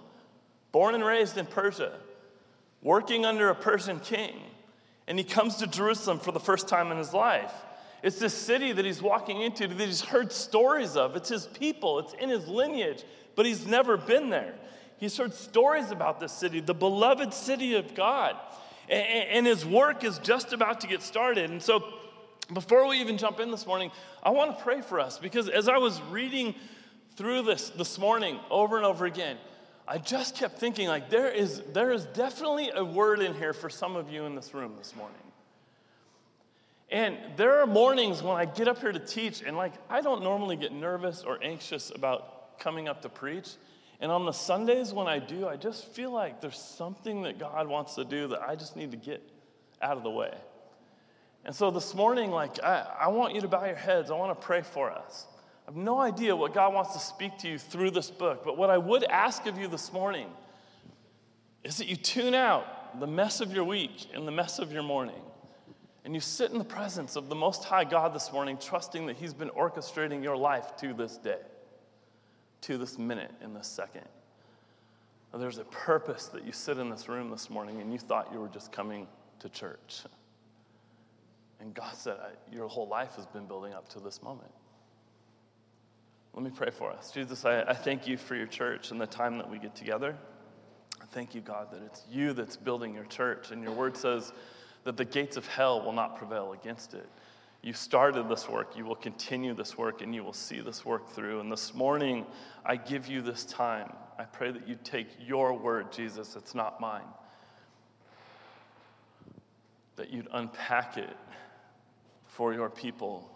born 0.73 0.95
and 0.95 1.05
raised 1.05 1.37
in 1.37 1.45
Persia, 1.45 1.93
working 2.81 3.25
under 3.25 3.49
a 3.49 3.55
Persian 3.55 4.01
king. 4.01 4.35
And 5.07 5.17
he 5.17 5.23
comes 5.23 5.57
to 5.57 5.67
Jerusalem 5.67 6.19
for 6.19 6.33
the 6.33 6.39
first 6.39 6.67
time 6.67 6.91
in 6.91 6.97
his 6.97 7.13
life. 7.13 7.53
It's 8.01 8.19
this 8.19 8.33
city 8.33 8.73
that 8.73 8.83
he's 8.83 9.01
walking 9.01 9.41
into 9.41 9.65
that 9.67 9.79
he's 9.79 10.01
heard 10.01 10.33
stories 10.33 10.97
of. 10.97 11.15
It's 11.15 11.29
his 11.29 11.45
people, 11.45 11.99
it's 11.99 12.13
in 12.15 12.27
his 12.27 12.49
lineage, 12.49 13.03
but 13.35 13.45
he's 13.45 13.65
never 13.65 13.97
been 13.97 14.29
there. 14.29 14.55
He's 14.97 15.17
heard 15.17 15.33
stories 15.33 15.91
about 15.91 16.19
this 16.19 16.31
city, 16.31 16.59
the 16.59 16.73
beloved 16.73 17.33
city 17.33 17.75
of 17.75 17.95
God. 17.95 18.35
And 18.89 19.45
his 19.45 19.65
work 19.65 20.03
is 20.03 20.19
just 20.19 20.53
about 20.53 20.81
to 20.81 20.87
get 20.87 21.01
started. 21.01 21.49
And 21.49 21.61
so, 21.61 21.83
before 22.51 22.87
we 22.87 22.99
even 22.99 23.17
jump 23.17 23.39
in 23.39 23.51
this 23.51 23.65
morning, 23.65 23.91
I 24.21 24.31
want 24.31 24.57
to 24.57 24.63
pray 24.63 24.81
for 24.81 24.99
us 24.99 25.17
because 25.17 25.47
as 25.47 25.69
I 25.69 25.77
was 25.77 26.01
reading 26.03 26.55
through 27.15 27.43
this 27.43 27.69
this 27.69 27.97
morning 27.97 28.39
over 28.51 28.75
and 28.77 28.85
over 28.85 29.05
again, 29.05 29.37
I 29.87 29.97
just 29.97 30.35
kept 30.35 30.59
thinking, 30.59 30.87
like, 30.87 31.09
there 31.09 31.29
is, 31.29 31.61
there 31.73 31.91
is 31.91 32.05
definitely 32.05 32.71
a 32.73 32.83
word 32.83 33.21
in 33.21 33.33
here 33.33 33.53
for 33.53 33.69
some 33.69 33.95
of 33.95 34.09
you 34.09 34.23
in 34.23 34.35
this 34.35 34.53
room 34.53 34.75
this 34.77 34.95
morning. 34.95 35.17
And 36.89 37.17
there 37.35 37.59
are 37.59 37.67
mornings 37.67 38.21
when 38.23 38.37
I 38.37 38.45
get 38.45 38.67
up 38.67 38.79
here 38.79 38.91
to 38.91 38.99
teach, 38.99 39.41
and 39.41 39.57
like, 39.57 39.73
I 39.89 40.01
don't 40.01 40.23
normally 40.23 40.55
get 40.55 40.71
nervous 40.71 41.23
or 41.23 41.43
anxious 41.43 41.91
about 41.93 42.32
coming 42.59 42.87
up 42.87 43.01
to 43.01 43.09
preach. 43.09 43.49
And 43.99 44.11
on 44.11 44.25
the 44.25 44.31
Sundays 44.31 44.91
when 44.93 45.07
I 45.07 45.19
do, 45.19 45.47
I 45.47 45.55
just 45.55 45.85
feel 45.93 46.11
like 46.11 46.41
there's 46.41 46.57
something 46.57 47.23
that 47.23 47.39
God 47.39 47.67
wants 47.67 47.95
to 47.95 48.03
do 48.03 48.27
that 48.29 48.41
I 48.41 48.55
just 48.55 48.75
need 48.75 48.91
to 48.91 48.97
get 48.97 49.21
out 49.81 49.97
of 49.97 50.03
the 50.03 50.09
way. 50.09 50.33
And 51.45 51.55
so 51.55 51.71
this 51.71 51.93
morning, 51.93 52.31
like, 52.31 52.63
I, 52.63 52.87
I 53.01 53.07
want 53.09 53.35
you 53.35 53.41
to 53.41 53.47
bow 53.47 53.65
your 53.65 53.75
heads. 53.75 54.09
I 54.09 54.15
want 54.15 54.39
to 54.39 54.45
pray 54.45 54.61
for 54.61 54.91
us. 54.91 55.27
I 55.65 55.71
have 55.71 55.75
no 55.75 55.99
idea 55.99 56.35
what 56.35 56.53
God 56.53 56.73
wants 56.73 56.93
to 56.93 56.99
speak 56.99 57.37
to 57.39 57.49
you 57.49 57.57
through 57.57 57.91
this 57.91 58.09
book, 58.09 58.43
but 58.43 58.57
what 58.57 58.69
I 58.69 58.77
would 58.77 59.03
ask 59.05 59.45
of 59.45 59.57
you 59.57 59.67
this 59.67 59.93
morning 59.93 60.27
is 61.63 61.77
that 61.77 61.87
you 61.87 61.95
tune 61.95 62.33
out 62.33 62.99
the 62.99 63.07
mess 63.07 63.39
of 63.39 63.53
your 63.53 63.63
week 63.63 64.07
and 64.13 64.27
the 64.27 64.31
mess 64.31 64.59
of 64.59 64.71
your 64.71 64.83
morning, 64.83 65.21
And 66.05 66.13
you 66.13 66.19
sit 66.19 66.51
in 66.51 66.57
the 66.57 66.65
presence 66.65 67.15
of 67.15 67.29
the 67.29 67.35
Most 67.35 67.63
High 67.63 67.85
God 67.85 68.13
this 68.13 68.31
morning, 68.33 68.57
trusting 68.57 69.05
that 69.05 69.15
He's 69.15 69.33
been 69.33 69.49
orchestrating 69.51 70.21
your 70.21 70.35
life 70.35 70.75
to 70.77 70.93
this 70.93 71.15
day, 71.15 71.39
to 72.63 72.77
this 72.77 72.97
minute, 72.97 73.31
in 73.41 73.53
this 73.53 73.67
second. 73.67 74.05
There's 75.33 75.57
a 75.57 75.65
purpose 75.65 76.27
that 76.27 76.45
you 76.45 76.51
sit 76.51 76.77
in 76.77 76.89
this 76.89 77.09
room 77.09 77.31
this 77.31 77.49
morning 77.49 77.81
and 77.81 77.91
you 77.91 77.97
thought 77.97 78.29
you 78.31 78.39
were 78.39 78.49
just 78.49 78.71
coming 78.71 79.07
to 79.39 79.49
church. 79.49 80.01
And 81.59 81.73
God 81.73 81.95
said, 81.95 82.17
Your 82.51 82.67
whole 82.67 82.87
life 82.87 83.15
has 83.15 83.25
been 83.25 83.45
building 83.45 83.73
up 83.73 83.89
to 83.89 83.99
this 83.99 84.21
moment. 84.21 84.51
Let 86.33 86.43
me 86.43 86.51
pray 86.51 86.69
for 86.71 86.91
us. 86.91 87.11
Jesus, 87.11 87.45
I, 87.45 87.61
I 87.61 87.73
thank 87.73 88.07
you 88.07 88.17
for 88.17 88.35
your 88.35 88.47
church 88.47 88.91
and 88.91 88.99
the 88.99 89.07
time 89.07 89.37
that 89.37 89.49
we 89.49 89.59
get 89.59 89.75
together. 89.75 90.15
I 91.01 91.05
thank 91.05 91.33
you, 91.35 91.41
God, 91.41 91.71
that 91.71 91.81
it's 91.83 92.03
you 92.11 92.33
that's 92.33 92.57
building 92.57 92.93
your 92.93 93.05
church. 93.05 93.51
And 93.51 93.63
your 93.63 93.73
word 93.73 93.97
says 93.97 94.33
that 94.83 94.97
the 94.97 95.05
gates 95.05 95.37
of 95.37 95.47
hell 95.47 95.81
will 95.83 95.93
not 95.93 96.17
prevail 96.17 96.53
against 96.53 96.93
it. 96.93 97.07
You 97.63 97.71
started 97.71 98.27
this 98.27 98.49
work, 98.49 98.75
you 98.75 98.83
will 98.83 98.95
continue 98.95 99.53
this 99.53 99.77
work, 99.77 100.01
and 100.01 100.13
you 100.13 100.21
will 100.21 100.33
see 100.33 100.59
this 100.59 100.83
work 100.83 101.09
through. 101.11 101.39
And 101.39 101.49
this 101.49 101.73
morning, 101.73 102.25
I 102.65 102.75
give 102.75 103.07
you 103.07 103.21
this 103.21 103.45
time. 103.45 103.93
I 104.19 104.25
pray 104.25 104.51
that 104.51 104.67
you 104.67 104.77
take 104.83 105.07
your 105.25 105.53
word, 105.53 105.93
Jesus, 105.93 106.35
it's 106.35 106.53
not 106.53 106.81
mine, 106.81 107.07
that 109.95 110.09
you'd 110.09 110.27
unpack 110.33 110.97
it 110.97 111.15
for 112.27 112.53
your 112.53 112.69
people 112.69 113.31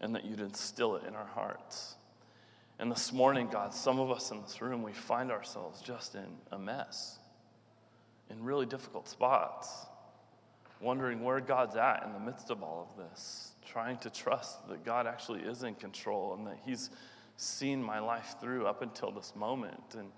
and 0.00 0.14
that 0.14 0.24
you'd 0.24 0.40
instill 0.40 0.96
it 0.96 1.04
in 1.06 1.14
our 1.14 1.26
hearts. 1.26 1.96
And 2.78 2.90
this 2.90 3.12
morning, 3.12 3.48
God, 3.52 3.74
some 3.74 4.00
of 4.00 4.10
us 4.10 4.30
in 4.30 4.40
this 4.40 4.62
room, 4.62 4.82
we 4.82 4.94
find 4.94 5.30
ourselves 5.30 5.82
just 5.82 6.14
in 6.14 6.38
a 6.50 6.58
mess, 6.58 7.18
in 8.30 8.42
really 8.42 8.64
difficult 8.64 9.06
spots, 9.06 9.84
wondering 10.80 11.22
where 11.22 11.40
God's 11.40 11.76
at 11.76 12.04
in 12.06 12.14
the 12.14 12.18
midst 12.18 12.48
of 12.48 12.62
all 12.62 12.88
of 12.90 13.10
this, 13.10 13.49
trying 13.70 13.98
to 13.98 14.10
trust 14.10 14.68
that 14.68 14.84
God 14.84 15.06
actually 15.06 15.40
is 15.40 15.62
in 15.62 15.74
control 15.74 16.34
and 16.34 16.46
that 16.46 16.58
He's 16.64 16.90
seen 17.36 17.82
my 17.82 18.00
life 18.00 18.36
through 18.40 18.66
up 18.66 18.82
until 18.82 19.10
this 19.10 19.32
moment, 19.34 19.94
and 19.96 20.10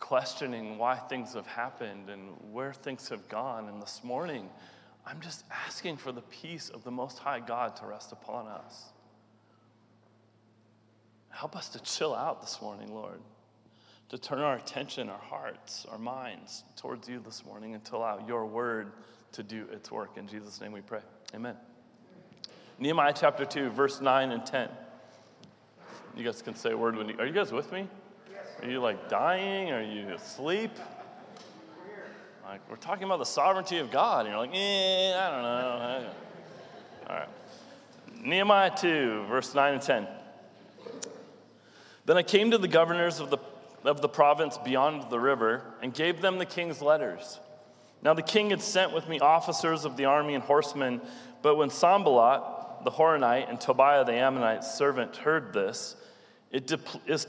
questioning 0.00 0.78
why 0.78 0.96
things 0.96 1.34
have 1.34 1.46
happened 1.46 2.08
and 2.08 2.30
where 2.50 2.72
things 2.72 3.08
have 3.08 3.28
gone. 3.28 3.68
And 3.68 3.80
this 3.80 4.02
morning, 4.02 4.48
I'm 5.06 5.20
just 5.20 5.44
asking 5.50 5.98
for 5.98 6.12
the 6.12 6.22
peace 6.22 6.70
of 6.70 6.82
the 6.82 6.90
Most 6.90 7.18
High 7.18 7.40
God 7.40 7.76
to 7.76 7.86
rest 7.86 8.12
upon 8.12 8.46
us. 8.46 8.86
Help 11.28 11.56
us 11.56 11.68
to 11.70 11.82
chill 11.82 12.14
out 12.14 12.40
this 12.40 12.60
morning, 12.60 12.92
Lord, 12.92 13.20
to 14.10 14.18
turn 14.18 14.40
our 14.40 14.56
attention, 14.56 15.08
our 15.08 15.18
hearts, 15.18 15.86
our 15.90 15.98
minds 15.98 16.64
towards 16.76 17.08
you 17.08 17.20
this 17.24 17.44
morning 17.44 17.74
and 17.74 17.84
to 17.86 17.96
allow 17.96 18.26
your 18.26 18.46
word 18.46 18.92
to 19.32 19.42
do 19.42 19.66
its 19.72 19.90
work. 19.90 20.16
In 20.16 20.26
Jesus' 20.26 20.60
name 20.60 20.72
we 20.72 20.82
pray. 20.82 21.00
Amen. 21.34 21.56
Nehemiah 22.78 23.12
chapter 23.14 23.44
2, 23.44 23.70
verse 23.70 24.00
9 24.00 24.32
and 24.32 24.44
10. 24.44 24.68
You 26.16 26.24
guys 26.24 26.42
can 26.42 26.54
say 26.54 26.72
a 26.72 26.76
word 26.76 26.96
when 26.96 27.08
you, 27.08 27.18
are 27.18 27.26
you 27.26 27.32
guys 27.32 27.52
with 27.52 27.72
me? 27.72 27.88
Are 28.62 28.68
you 28.68 28.80
like 28.80 29.08
dying? 29.08 29.70
Are 29.70 29.82
you 29.82 30.08
asleep? 30.08 30.70
Like, 32.44 32.60
we're 32.68 32.76
talking 32.76 33.04
about 33.04 33.18
the 33.18 33.24
sovereignty 33.24 33.78
of 33.78 33.90
God, 33.90 34.26
and 34.26 34.30
you're 34.30 34.38
like, 34.38 34.54
eh, 34.54 35.14
I 35.16 35.30
don't 35.30 35.42
know. 35.42 36.10
All 37.08 37.16
right. 37.16 37.28
Nehemiah 38.22 38.72
2, 38.76 39.24
verse 39.28 39.54
9 39.54 39.74
and 39.74 39.82
10. 39.82 40.06
Then 42.04 42.16
I 42.16 42.22
came 42.22 42.50
to 42.50 42.58
the 42.58 42.68
governors 42.68 43.20
of 43.20 43.30
the, 43.30 43.38
of 43.84 44.00
the 44.00 44.08
province 44.08 44.58
beyond 44.58 45.10
the 45.10 45.18
river 45.18 45.62
and 45.80 45.94
gave 45.94 46.20
them 46.20 46.38
the 46.38 46.46
king's 46.46 46.82
letters. 46.82 47.38
Now 48.02 48.14
the 48.14 48.22
king 48.22 48.50
had 48.50 48.60
sent 48.60 48.92
with 48.92 49.08
me 49.08 49.20
officers 49.20 49.84
of 49.84 49.96
the 49.96 50.04
army 50.06 50.34
and 50.34 50.42
horsemen, 50.42 51.00
but 51.40 51.56
when 51.56 51.70
Sanballat, 51.70 52.42
the 52.84 52.90
Horonite, 52.90 53.48
and 53.48 53.60
Tobiah 53.60 54.04
the 54.04 54.12
Ammonite 54.12 54.64
servant 54.64 55.16
heard 55.16 55.52
this, 55.52 55.96
it 56.50 56.70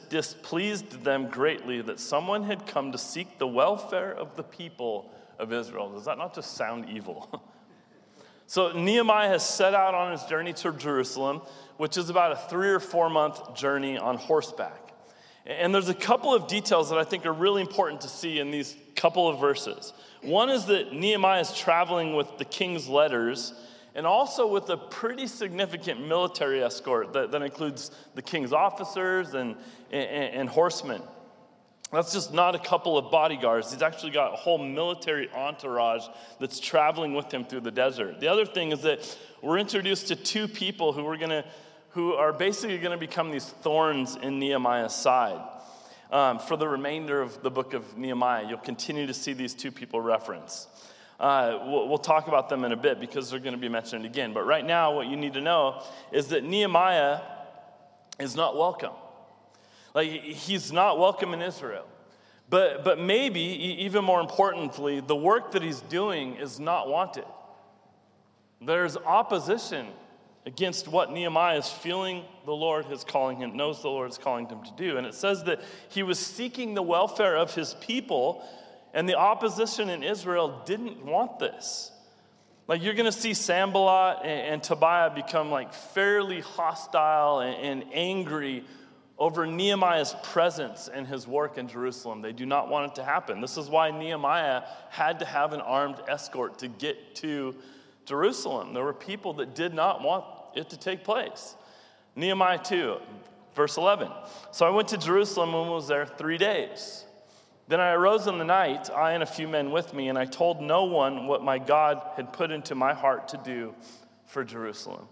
displeased 0.10 1.04
them 1.04 1.30
greatly 1.30 1.82
that 1.82 2.00
someone 2.00 2.44
had 2.44 2.68
come 2.68 2.92
to 2.92 2.98
seek 2.98 3.40
the 3.40 3.48
welfare 3.48 4.14
of 4.14 4.36
the 4.36 4.44
people 4.44 5.14
of 5.40 5.54
Israel. 5.54 5.92
Does 5.92 6.06
that 6.06 6.18
not 6.18 6.36
just 6.36 6.56
sound 6.58 6.90
evil? 6.90 7.42
so 8.48 8.74
Nehemiah 8.74 9.30
has 9.30 9.48
set 9.48 9.74
out 9.74 9.94
on 9.94 10.12
his 10.12 10.24
journey 10.24 10.52
to 10.54 10.74
Jerusalem 10.74 11.42
which 11.78 11.98
is 11.98 12.10
about 12.10 12.32
a 12.32 12.36
three 12.36 12.70
or 12.70 12.80
four 12.80 13.10
month 13.10 13.56
journey 13.56 13.98
on 13.98 14.18
horseback. 14.18 14.94
And 15.46 15.76
there's 15.76 15.90
a 15.90 15.94
couple 15.94 16.34
of 16.34 16.48
details 16.48 16.90
that 16.90 16.98
I 16.98 17.04
think 17.04 17.26
are 17.26 17.34
really 17.34 17.62
important 17.62 18.02
to 18.02 18.08
see 18.08 18.40
in 18.40 18.52
these 18.52 18.76
couple 18.96 19.28
of 19.28 19.40
verses. 19.40 19.92
One 20.22 20.50
is 20.50 20.66
that 20.68 20.94
Nehemiah 20.94 21.42
is 21.42 21.54
traveling 21.54 22.16
with 22.16 22.38
the 22.38 22.46
king's 22.46 22.88
letters 22.88 23.54
and 23.96 24.08
also 24.08 24.48
with 24.48 24.70
a 24.70 24.78
pretty 24.78 25.28
significant 25.28 26.06
military 26.08 26.64
escort 26.64 27.14
that, 27.14 27.32
that 27.32 27.42
includes 27.42 27.92
the 28.16 28.22
king's 28.22 28.54
officers 28.54 29.34
and, 29.34 29.56
and, 29.92 30.34
and 30.36 30.50
horsemen. 30.50 31.02
That's 31.92 32.12
just 32.12 32.34
not 32.34 32.56
a 32.56 32.60
couple 32.60 32.98
of 32.98 33.12
bodyguards. 33.12 33.72
He's 33.72 33.84
actually 33.84 34.12
got 34.12 34.34
a 34.34 34.36
whole 34.36 34.58
military 34.58 35.30
entourage 35.32 36.04
that's 36.40 36.60
traveling 36.60 37.14
with 37.14 37.32
him 37.32 37.46
through 37.46 37.62
the 37.62 37.72
desert. 37.72 38.20
The 38.20 38.30
other 38.30 38.48
thing 38.48 38.72
is 38.72 38.82
that 38.82 39.18
we're 39.44 39.60
introduced 39.60 40.08
to 40.08 40.16
two 40.16 40.48
people 40.48 40.94
who 40.94 41.04
we're 41.04 41.18
to 41.18 41.46
who 41.90 42.14
are 42.14 42.34
basically 42.34 42.80
going 42.80 42.92
to 42.92 42.98
become 42.98 43.30
these 43.30 43.46
thorns 43.46 44.16
in 44.16 44.40
Nehemiah's 44.40 44.96
side. 44.96 45.40
Um, 46.12 46.40
for 46.40 46.58
the 46.58 46.68
remainder 46.68 47.22
of 47.22 47.44
the 47.44 47.52
book 47.52 47.76
of 47.76 47.96
Nehemiah, 47.98 48.48
you'll 48.48 48.58
continue 48.58 49.06
to 49.06 49.14
see 49.14 49.34
these 49.34 49.54
two 49.54 49.72
people 49.72 50.02
referenced. 50.02 50.68
Uh, 51.20 51.60
we'll, 51.66 51.88
we'll, 51.88 51.98
talk 51.98 52.28
about 52.28 52.50
them 52.50 52.66
in 52.66 52.72
a 52.72 52.78
bit 52.78 53.00
because 53.00 53.30
they're 53.30 53.40
going 53.40 53.54
to 53.54 53.60
be 53.60 53.70
mentioned 53.70 54.06
again. 54.06 54.34
But 54.34 54.46
right 54.46 54.66
now, 54.66 54.96
what 54.96 55.08
you 55.08 55.16
need 55.16 55.34
to 55.34 55.42
know 55.42 55.84
is 56.12 56.28
that 56.30 56.44
Nehemiah 56.44 57.20
is 58.20 58.36
not 58.36 58.58
welcome. 58.58 58.94
Like, 59.94 60.10
he's 60.10 60.72
not 60.72 60.98
welcome 60.98 61.34
in 61.34 61.42
Israel. 61.42 61.86
But, 62.50 62.84
but 62.84 63.00
maybe, 63.00 63.42
even 63.42 64.04
more 64.04 64.20
importantly, 64.20 65.00
the 65.00 65.16
work 65.16 65.52
that 65.54 65.62
he's 65.62 65.82
doing 65.82 66.36
is 66.36 66.60
not 66.60 66.90
wanted. 66.90 67.26
There's 68.62 68.98
opposition 68.98 69.88
against 70.46 70.88
what 70.88 71.12
Nehemiah 71.12 71.58
is 71.58 71.70
feeling 71.70 72.24
the 72.46 72.54
Lord 72.54 72.92
is 72.92 73.04
calling 73.04 73.38
him, 73.38 73.56
knows 73.56 73.82
the 73.82 73.88
Lord 73.88 74.12
is 74.12 74.18
calling 74.18 74.48
him 74.48 74.62
to 74.64 74.72
do. 74.76 74.98
And 74.98 75.08
it 75.08 75.14
says 75.14 75.44
that 75.46 75.62
he 75.90 76.04
was 76.04 76.20
seeking 76.20 76.74
the 76.74 76.82
welfare 76.82 77.38
of 77.38 77.56
his 77.56 77.76
people, 77.76 78.46
and 78.94 79.10
the 79.10 79.16
opposition 79.16 79.90
in 79.90 80.04
Israel 80.04 80.62
didn't 80.66 81.04
want 81.04 81.40
this. 81.40 81.92
Like 82.68 82.84
you're 82.84 82.94
going 82.94 83.12
to 83.12 83.12
see 83.12 83.34
Sanballat 83.34 84.20
and, 84.24 84.54
and, 84.54 84.64
Tobiah 84.64 85.14
become 85.14 85.52
like 85.52 85.74
fairly 85.74 86.40
hostile 86.40 87.40
and, 87.40 87.56
and 87.56 87.94
angry 87.94 88.64
over 89.18 89.46
Nehemiah's 89.46 90.16
presence 90.24 90.88
and 90.88 91.06
his 91.06 91.28
work 91.28 91.58
in 91.58 91.68
Jerusalem. 91.68 92.22
They 92.22 92.32
do 92.32 92.46
not 92.46 92.70
want 92.70 92.92
it 92.92 92.96
to 92.96 93.04
happen. 93.04 93.42
This 93.42 93.58
is 93.58 93.70
why 93.70 93.92
Nehemiah 93.92 94.64
had 94.90 95.20
to 95.20 95.26
have 95.26 95.54
an 95.54 95.62
armed 95.62 95.98
escort 96.08 96.60
to 96.60 96.68
get 96.68 97.16
to 97.16 97.56
Jerusalem. 98.06 98.74
There 98.74 98.84
were 98.84 98.94
people 98.94 99.34
that 99.34 99.56
did 99.56 99.74
not 99.74 100.02
want 100.02 100.26
it 100.56 100.70
to 100.70 100.78
take 100.78 101.04
place. 101.04 101.56
Nehemiah 102.16 102.60
2, 102.64 102.98
verse 103.56 103.78
11. 103.78 104.10
So 104.52 104.66
I 104.66 104.70
went 104.70 104.88
to 104.90 104.98
Jerusalem 104.98 105.54
and 105.54 105.70
was 105.70 105.88
there 105.88 106.06
three 106.06 106.38
days. 106.38 107.06
Then 107.74 107.82
I 107.82 107.94
arose 107.94 108.28
in 108.28 108.38
the 108.38 108.46
night, 108.46 108.92
I 108.92 109.14
and 109.14 109.24
a 109.24 109.26
few 109.26 109.48
men 109.48 109.72
with 109.72 109.96
me, 109.96 110.08
and 110.08 110.16
I 110.16 110.26
told 110.26 110.62
no 110.62 110.84
one 110.84 111.26
what 111.26 111.44
my 111.44 111.58
God 111.58 112.04
had 112.16 112.32
put 112.32 112.52
into 112.52 112.76
my 112.76 112.94
heart 112.94 113.30
to 113.30 113.38
do 113.38 113.74
for 114.28 114.44
Jerusalem. 114.44 115.08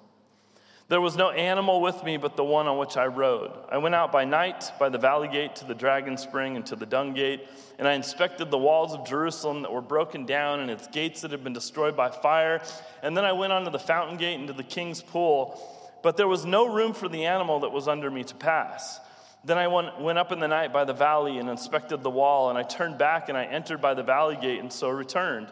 There 0.88 1.02
was 1.02 1.18
no 1.18 1.32
animal 1.32 1.82
with 1.82 2.04
me 2.04 2.18
but 2.18 2.36
the 2.36 2.44
one 2.44 2.68
on 2.68 2.78
which 2.78 2.98
I 2.98 3.08
rode. 3.08 3.52
I 3.72 3.80
went 3.80 3.96
out 3.96 4.12
by 4.12 4.26
night 4.26 4.74
by 4.80 4.90
the 4.90 5.00
valley 5.00 5.28
gate 5.28 5.56
to 5.56 5.66
the 5.66 5.74
dragon 5.74 6.20
spring 6.20 6.56
and 6.56 6.64
to 6.68 6.76
the 6.76 6.86
dung 6.86 7.16
gate, 7.16 7.48
and 7.80 7.88
I 7.88 7.94
inspected 7.94 8.52
the 8.52 8.60
walls 8.60 8.94
of 8.94 9.08
Jerusalem 9.08 9.64
that 9.64 9.74
were 9.74 9.82
broken 9.82 10.28
down 10.28 10.60
and 10.60 10.70
its 10.70 10.86
gates 10.86 11.22
that 11.22 11.32
had 11.32 11.44
been 11.44 11.54
destroyed 11.54 11.98
by 11.98 12.12
fire. 12.12 12.62
And 13.02 13.18
then 13.18 13.26
I 13.26 13.32
went 13.32 13.54
on 13.54 13.64
to 13.64 13.72
the 13.72 13.80
fountain 13.80 14.18
gate 14.18 14.38
and 14.38 14.46
to 14.50 14.54
the 14.54 14.62
king's 14.62 15.02
pool, 15.02 15.60
but 16.04 16.16
there 16.16 16.28
was 16.28 16.46
no 16.46 16.72
room 16.72 16.94
for 16.94 17.10
the 17.10 17.26
animal 17.26 17.62
that 17.62 17.72
was 17.72 17.88
under 17.88 18.12
me 18.12 18.24
to 18.24 18.36
pass. 18.36 19.00
Then 19.44 19.58
I 19.58 19.68
went 19.68 20.18
up 20.20 20.32
in 20.32 20.40
the 20.40 20.48
night 20.48 20.72
by 20.72 20.84
the 20.84 20.94
valley 20.94 21.40
and 21.40 21.50
inspected 21.50 22.04
the 22.04 22.12
wall, 22.12 22.50
and 22.50 22.58
I 22.58 22.64
turned 22.64 23.00
back 23.00 23.28
and 23.28 23.38
I 23.38 23.46
entered 23.46 23.82
by 23.82 23.96
the 23.96 24.04
valley 24.04 24.38
gate 24.40 24.60
and 24.60 24.72
so 24.72 24.90
returned. 24.90 25.52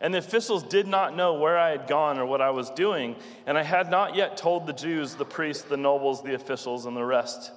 And 0.00 0.12
the 0.12 0.18
officials 0.18 0.62
did 0.62 0.86
not 0.86 1.16
know 1.16 1.34
where 1.34 1.58
I 1.58 1.70
had 1.70 1.86
gone 1.86 2.18
or 2.18 2.26
what 2.26 2.40
I 2.40 2.50
was 2.50 2.70
doing, 2.70 3.16
and 3.46 3.58
I 3.58 3.62
had 3.62 3.90
not 3.90 4.14
yet 4.14 4.36
told 4.36 4.66
the 4.66 4.72
Jews, 4.72 5.14
the 5.14 5.24
priests, 5.24 5.64
the 5.64 5.76
nobles, 5.76 6.22
the 6.22 6.34
officials, 6.34 6.86
and 6.86 6.96
the 6.96 7.04
rest 7.04 7.50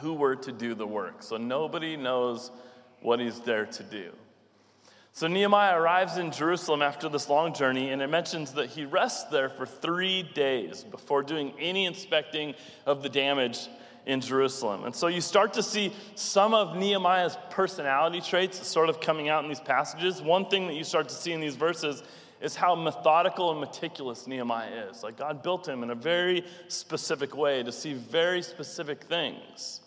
who 0.00 0.14
were 0.14 0.36
to 0.36 0.52
do 0.52 0.74
the 0.74 0.86
work. 0.86 1.22
So 1.22 1.36
nobody 1.36 1.96
knows 1.96 2.50
what 3.00 3.20
he's 3.20 3.40
there 3.40 3.66
to 3.66 3.82
do. 3.82 4.12
So 5.12 5.26
Nehemiah 5.26 5.78
arrives 5.78 6.18
in 6.18 6.30
Jerusalem 6.30 6.82
after 6.82 7.08
this 7.08 7.28
long 7.28 7.52
journey, 7.52 7.90
and 7.90 8.00
it 8.00 8.08
mentions 8.08 8.52
that 8.52 8.70
he 8.70 8.84
rests 8.84 9.24
there 9.30 9.48
for 9.48 9.66
three 9.66 10.22
days 10.22 10.84
before 10.84 11.22
doing 11.22 11.52
any 11.58 11.84
inspecting 11.84 12.54
of 12.86 13.02
the 13.02 13.08
damage 13.08 13.68
in 14.10 14.20
Jerusalem. 14.20 14.84
And 14.84 14.94
so 14.94 15.06
you 15.06 15.20
start 15.20 15.52
to 15.54 15.62
see 15.62 15.92
some 16.14 16.52
of 16.52 16.76
Nehemiah's 16.76 17.36
personality 17.50 18.20
traits 18.20 18.66
sort 18.66 18.88
of 18.88 19.00
coming 19.00 19.28
out 19.28 19.44
in 19.44 19.48
these 19.48 19.60
passages. 19.60 20.20
One 20.20 20.46
thing 20.46 20.66
that 20.66 20.74
you 20.74 20.84
start 20.84 21.08
to 21.08 21.14
see 21.14 21.32
in 21.32 21.40
these 21.40 21.56
verses 21.56 22.02
is 22.40 22.56
how 22.56 22.74
methodical 22.74 23.50
and 23.50 23.60
meticulous 23.60 24.26
Nehemiah 24.26 24.88
is. 24.90 25.02
Like 25.02 25.16
God 25.16 25.42
built 25.42 25.68
him 25.68 25.82
in 25.82 25.90
a 25.90 25.94
very 25.94 26.44
specific 26.68 27.36
way 27.36 27.62
to 27.62 27.70
see 27.70 27.92
very 27.92 28.42
specific 28.42 29.04
things. 29.04 29.80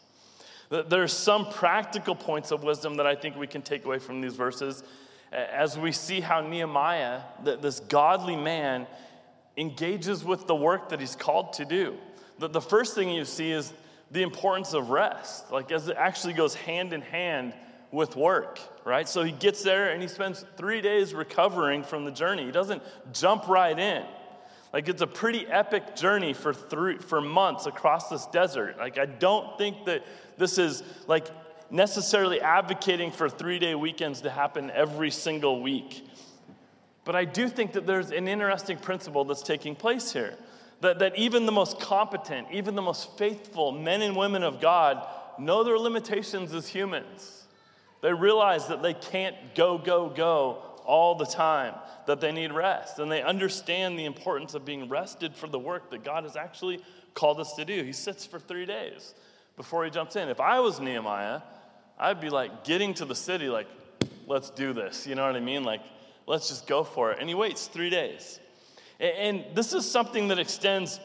There 0.69 1.03
are 1.03 1.07
some 1.07 1.49
practical 1.51 2.15
points 2.15 2.51
of 2.51 2.63
wisdom 2.63 2.95
that 2.97 3.05
I 3.05 3.15
think 3.15 3.35
we 3.35 3.47
can 3.47 3.61
take 3.61 3.85
away 3.85 3.99
from 3.99 4.21
these 4.21 4.35
verses 4.35 4.83
as 5.31 5.77
we 5.77 5.91
see 5.91 6.21
how 6.21 6.41
Nehemiah, 6.41 7.21
this 7.43 7.79
godly 7.79 8.35
man, 8.35 8.87
engages 9.57 10.23
with 10.23 10.47
the 10.47 10.55
work 10.55 10.89
that 10.89 10.99
he's 10.99 11.15
called 11.15 11.53
to 11.53 11.65
do. 11.65 11.97
The 12.39 12.61
first 12.61 12.95
thing 12.95 13.09
you 13.09 13.25
see 13.25 13.51
is 13.51 13.73
the 14.13 14.21
importance 14.21 14.73
of 14.73 14.91
rest, 14.91 15.51
like 15.51 15.71
as 15.71 15.89
it 15.89 15.97
actually 15.97 16.33
goes 16.33 16.53
hand 16.53 16.93
in 16.93 17.01
hand 17.01 17.53
with 17.91 18.15
work, 18.15 18.59
right? 18.85 19.09
So 19.09 19.23
he 19.23 19.31
gets 19.31 19.63
there 19.63 19.91
and 19.91 20.01
he 20.01 20.07
spends 20.07 20.45
three 20.55 20.81
days 20.81 21.13
recovering 21.13 21.83
from 21.83 22.05
the 22.05 22.11
journey. 22.11 22.45
He 22.45 22.51
doesn't 22.51 22.81
jump 23.11 23.47
right 23.47 23.77
in. 23.77 24.03
Like 24.71 24.87
it's 24.87 25.01
a 25.01 25.07
pretty 25.07 25.47
epic 25.47 25.95
journey 25.95 26.33
for 26.33 26.53
three, 26.53 26.97
for 26.99 27.21
months 27.21 27.65
across 27.65 28.09
this 28.09 28.27
desert. 28.27 28.77
Like 28.77 28.99
I 28.99 29.07
don't 29.07 29.57
think 29.57 29.85
that 29.85 30.03
this 30.37 30.59
is 30.59 30.83
like 31.07 31.27
necessarily 31.71 32.39
advocating 32.39 33.11
for 33.11 33.29
three 33.29 33.57
day 33.57 33.73
weekends 33.73 34.21
to 34.21 34.29
happen 34.29 34.71
every 34.71 35.11
single 35.11 35.61
week. 35.61 36.07
But 37.03 37.15
I 37.15 37.25
do 37.25 37.49
think 37.49 37.73
that 37.73 37.87
there's 37.87 38.11
an 38.11 38.27
interesting 38.27 38.77
principle 38.77 39.25
that's 39.25 39.41
taking 39.41 39.75
place 39.75 40.13
here. 40.13 40.35
That, 40.83 40.99
that 40.99 41.17
even 41.17 41.45
the 41.45 41.51
most 41.53 41.79
competent, 41.79 42.49
even 42.51 42.75
the 42.75 42.81
most 42.81 43.17
faithful 43.17 43.71
men 43.71 44.01
and 44.01 44.17
women 44.17 44.43
of 44.43 44.59
God 44.59 45.07
know 45.39 45.63
their 45.63 45.79
limitations 45.79 46.53
as 46.53 46.67
humans. 46.67 47.45
They 48.01 48.11
realize 48.11 48.67
that 48.67 48.83
they 48.83 48.93
can't 48.93 49.55
go, 49.55 49.77
go, 49.77 50.09
go 50.09 50.61
all 50.83 51.15
the 51.15 51.25
time, 51.25 51.73
that 52.05 52.19
they 52.19 52.33
need 52.33 52.51
rest. 52.51 52.99
And 52.99 53.09
they 53.09 53.21
understand 53.21 53.97
the 53.97 54.03
importance 54.03 54.55
of 54.55 54.65
being 54.65 54.89
rested 54.89 55.33
for 55.33 55.47
the 55.47 55.57
work 55.57 55.89
that 55.91 56.03
God 56.03 56.25
has 56.25 56.35
actually 56.35 56.83
called 57.13 57.39
us 57.39 57.53
to 57.53 57.63
do. 57.63 57.81
He 57.83 57.93
sits 57.93 58.25
for 58.25 58.37
three 58.37 58.65
days 58.65 59.13
before 59.55 59.85
he 59.85 59.89
jumps 59.89 60.17
in. 60.17 60.27
If 60.27 60.41
I 60.41 60.59
was 60.59 60.81
Nehemiah, 60.81 61.43
I'd 61.97 62.19
be 62.19 62.29
like 62.29 62.65
getting 62.65 62.93
to 62.95 63.05
the 63.05 63.15
city, 63.15 63.47
like, 63.47 63.67
let's 64.27 64.49
do 64.49 64.73
this. 64.73 65.07
You 65.07 65.15
know 65.15 65.25
what 65.25 65.37
I 65.37 65.39
mean? 65.39 65.63
Like, 65.63 65.81
let's 66.27 66.49
just 66.49 66.67
go 66.67 66.83
for 66.83 67.13
it. 67.13 67.19
And 67.21 67.29
he 67.29 67.35
waits 67.35 67.67
three 67.67 67.89
days. 67.89 68.41
And 69.03 69.43
this 69.53 69.73
is 69.73 69.89
something 69.89 70.29
that 70.29 70.39
extends 70.39 70.99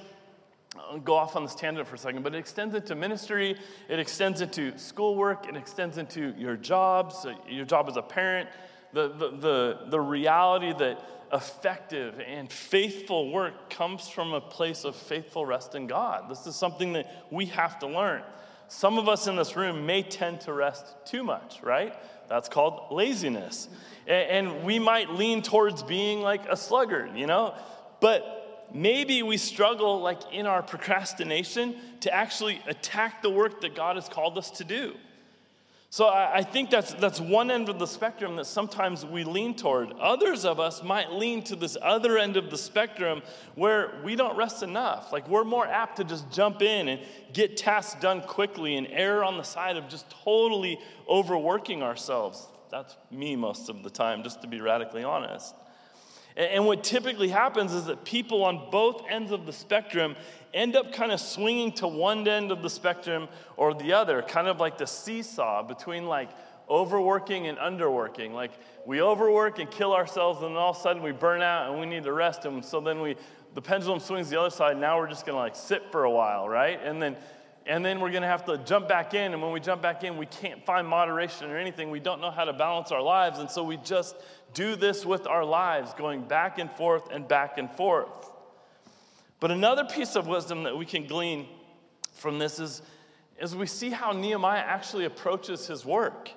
I'll 0.90 0.99
go 0.99 1.14
off 1.14 1.35
on 1.35 1.43
this 1.43 1.55
tangent 1.55 1.88
for 1.88 1.97
a 1.97 1.99
second, 1.99 2.23
but 2.23 2.35
it 2.35 2.38
extends 2.38 2.75
into 2.75 2.95
ministry, 2.95 3.57
it 3.88 3.99
extends 3.99 4.40
into 4.40 4.76
schoolwork, 4.78 5.49
it 5.49 5.57
extends 5.57 5.99
into 5.99 6.35
your 6.38 6.57
jobs, 6.57 7.26
uh, 7.26 7.35
your 7.49 7.64
job 7.64 7.88
as 7.88 7.97
a 7.97 8.02
parent, 8.02 8.49
the, 8.93 9.09
the, 9.09 9.31
the, 9.31 9.78
the 9.88 10.00
reality 10.00 10.73
that 10.78 11.05
effective 11.33 12.21
and 12.26 12.50
faithful 12.50 13.33
work 13.33 13.71
comes 13.71 14.09
from 14.09 14.33
a 14.33 14.40
place 14.40 14.85
of 14.85 14.95
faithful 14.97 15.45
rest 15.45 15.75
in 15.75 15.87
God. 15.87 16.31
This 16.31 16.47
is 16.47 16.57
something 16.57 16.93
that 16.95 17.26
we 17.31 17.47
have 17.47 17.78
to 17.81 17.87
learn. 17.87 18.23
Some 18.69 18.99
of 18.99 19.09
us 19.09 19.26
in 19.26 19.37
this 19.37 19.57
room 19.57 19.87
may 19.87 20.02
tend 20.02 20.43
to 20.43 20.52
rest 20.52 20.87
too 21.05 21.23
much, 21.25 21.62
right? 21.62 21.95
That's 22.28 22.49
called 22.49 22.93
laziness. 22.93 23.69
And 24.07 24.62
we 24.62 24.78
might 24.78 25.11
lean 25.11 25.43
towards 25.43 25.83
being 25.83 26.21
like 26.21 26.47
a 26.49 26.57
sluggard, 26.57 27.17
you 27.17 27.26
know? 27.26 27.55
But 28.00 28.69
maybe 28.73 29.23
we 29.23 29.37
struggle, 29.37 30.00
like 30.00 30.21
in 30.33 30.47
our 30.47 30.62
procrastination, 30.62 31.76
to 32.00 32.14
actually 32.14 32.61
attack 32.67 33.23
the 33.23 33.31
work 33.31 33.61
that 33.62 33.75
God 33.75 33.97
has 33.97 34.09
called 34.09 34.38
us 34.38 34.50
to 34.52 34.64
do. 34.64 34.95
So 35.90 36.07
I, 36.07 36.43
think 36.43 36.69
that's, 36.69 36.93
that's 36.93 37.19
one 37.19 37.50
end 37.50 37.71
of 37.71 37.78
the 37.78 37.87
spectrum 37.87 38.37
that 38.37 38.45
sometimes 38.45 39.07
we 39.07 39.25
lean 39.25 39.57
toward. 39.57 39.93
Others 39.93 40.45
of 40.45 40.61
us 40.61 40.83
might 40.83 41.12
lean 41.12 41.43
to 41.45 41.57
this 41.57 41.78
other 41.81 42.19
end 42.19 42.37
of 42.37 42.50
the 42.50 42.59
spectrum 42.59 43.23
where 43.55 43.99
we 44.05 44.14
don't 44.14 44.37
rest 44.37 44.62
enough. 44.62 45.14
Like 45.14 45.26
we're 45.28 45.45
more 45.45 45.67
apt 45.67 45.97
to 45.97 46.05
just 46.05 46.31
jump 46.31 46.61
in 46.61 46.88
and 46.88 47.00
get 47.33 47.57
tasks 47.57 47.99
done 48.02 48.21
quickly 48.21 48.76
and 48.76 48.87
err 48.90 49.25
on 49.25 49.38
the 49.38 49.43
side 49.43 49.78
of 49.78 49.88
just 49.88 50.11
totally 50.11 50.78
overworking 51.09 51.83
ourselves. 51.83 52.47
That's 52.71 52.95
me 53.11 53.35
most 53.35 53.71
of 53.71 53.83
the 53.83 53.88
time, 53.88 54.23
just 54.23 54.43
to 54.43 54.47
be 54.47 54.61
radically 54.61 55.05
honest. 55.05 55.55
And 56.38 56.66
what 56.66 56.85
typically 56.85 57.28
happens 57.28 57.75
is 57.75 57.87
that 57.87 58.04
people 58.04 58.45
on 58.45 58.71
both 58.71 59.02
ends 59.11 59.33
of 59.33 59.45
the 59.45 59.52
spectrum 59.52 60.15
end 60.54 60.76
up 60.76 60.93
kind 60.93 61.10
of 61.10 61.21
swinging 61.21 61.73
to 61.73 61.89
one 61.89 62.28
end 62.28 62.52
of 62.52 62.63
the 62.63 62.71
spectrum 62.71 63.26
or 63.56 63.75
the 63.75 63.93
other, 63.93 64.23
kind 64.23 64.47
of 64.47 64.60
like 64.60 64.78
the 64.78 64.86
seesaw 64.86 65.65
between 65.65 66.06
like 66.06 66.30
overworking 66.71 67.49
and 67.49 67.58
underworking. 67.58 68.32
Like 68.32 68.52
we 68.86 69.02
overwork 69.02 69.58
and 69.58 69.69
kill 69.69 69.93
ourselves, 69.93 70.41
and 70.43 70.50
then 70.50 70.56
all 70.56 70.71
of 70.71 70.76
a 70.76 70.80
sudden 70.80 71.02
we 71.02 71.10
burn 71.10 71.43
out 71.43 71.73
and 71.73 71.80
we 71.80 71.86
need 71.86 72.04
to 72.04 72.13
rest. 72.13 72.45
And 72.45 72.65
so 72.65 72.80
then 72.80 73.00
we, 73.00 73.17
the 73.54 73.63
pendulum 73.63 73.99
swings 73.99 74.30
the 74.30 74.39
other 74.39 74.50
side. 74.50 74.78
Now 74.78 74.97
we're 75.00 75.08
just 75.08 75.26
gonna 75.26 75.39
like 75.39 75.56
sit 75.56 75.91
for 75.91 76.04
a 76.04 76.10
while, 76.10 76.49
right? 76.49 76.78
And 76.80 77.02
then 77.02 77.17
and 77.69 77.84
then 77.84 78.00
we're 78.00 78.10
going 78.10 78.23
to 78.23 78.28
have 78.28 78.47
to 78.47 78.56
jump 78.56 78.89
back 78.89 79.13
in. 79.13 79.34
And 79.34 79.43
when 79.43 79.52
we 79.52 79.60
jump 79.60 79.82
back 79.82 80.02
in, 80.02 80.17
we 80.17 80.25
can't 80.25 80.65
find 80.65 80.89
moderation 80.89 81.50
or 81.50 81.58
anything. 81.58 81.91
We 81.91 82.00
don't 82.00 82.19
know 82.23 82.30
how 82.30 82.47
to 82.47 82.54
balance 82.54 82.91
our 82.91 83.02
lives. 83.02 83.41
And 83.41 83.50
so 83.50 83.63
we 83.63 83.76
just 83.76 84.17
do 84.54 84.76
this 84.76 85.04
with 85.04 85.26
our 85.26 85.45
lives, 85.45 85.93
going 85.95 86.23
back 86.23 86.58
and 86.58 86.71
forth 86.71 87.11
and 87.11 87.26
back 87.28 87.58
and 87.58 87.71
forth. 87.73 88.30
But 89.41 89.50
another 89.50 89.84
piece 89.84 90.17
of 90.17 90.26
wisdom 90.26 90.65
that 90.65 90.76
we 90.76 90.84
can 90.84 91.06
glean 91.06 91.47
from 92.15 92.39
this 92.39 92.58
is 92.58 92.82
as 93.41 93.54
we 93.54 93.67
see 93.67 93.91
how 93.91 94.13
Nehemiah 94.13 94.61
actually 94.61 95.04
approaches 95.04 95.67
his 95.67 95.84
work. 95.84 96.30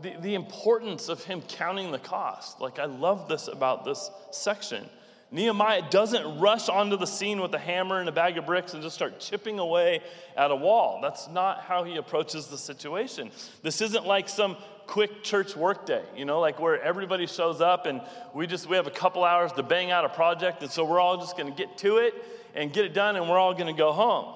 The, 0.00 0.14
the 0.20 0.34
importance 0.34 1.08
of 1.08 1.24
him 1.24 1.42
counting 1.48 1.90
the 1.90 1.98
cost. 1.98 2.60
Like, 2.60 2.78
I 2.78 2.84
love 2.84 3.28
this 3.28 3.48
about 3.48 3.84
this 3.84 4.10
section. 4.30 4.88
Nehemiah 5.32 5.82
doesn't 5.90 6.38
rush 6.38 6.68
onto 6.68 6.96
the 6.96 7.06
scene 7.06 7.40
with 7.40 7.52
a 7.52 7.58
hammer 7.58 7.98
and 7.98 8.08
a 8.08 8.12
bag 8.12 8.38
of 8.38 8.46
bricks 8.46 8.74
and 8.74 8.82
just 8.82 8.94
start 8.94 9.18
chipping 9.18 9.58
away 9.58 10.00
at 10.36 10.52
a 10.52 10.56
wall. 10.56 11.00
That's 11.02 11.28
not 11.28 11.62
how 11.62 11.82
he 11.82 11.96
approaches 11.96 12.46
the 12.46 12.56
situation. 12.56 13.32
This 13.62 13.80
isn't 13.80 14.06
like 14.06 14.28
some 14.28 14.56
quick 14.88 15.22
church 15.22 15.54
workday, 15.54 16.02
you 16.16 16.24
know, 16.24 16.40
like 16.40 16.58
where 16.58 16.82
everybody 16.82 17.26
shows 17.26 17.60
up 17.60 17.84
and 17.84 18.00
we 18.34 18.46
just 18.46 18.66
we 18.66 18.74
have 18.74 18.86
a 18.86 18.90
couple 18.90 19.22
hours 19.22 19.52
to 19.52 19.62
bang 19.62 19.90
out 19.90 20.04
a 20.04 20.08
project 20.08 20.62
and 20.62 20.70
so 20.70 20.82
we're 20.82 20.98
all 20.98 21.18
just 21.18 21.36
going 21.36 21.52
to 21.52 21.56
get 21.56 21.76
to 21.78 21.98
it 21.98 22.14
and 22.54 22.72
get 22.72 22.86
it 22.86 22.94
done 22.94 23.14
and 23.14 23.28
we're 23.28 23.38
all 23.38 23.52
going 23.52 23.66
to 23.66 23.78
go 23.78 23.92
home. 23.92 24.34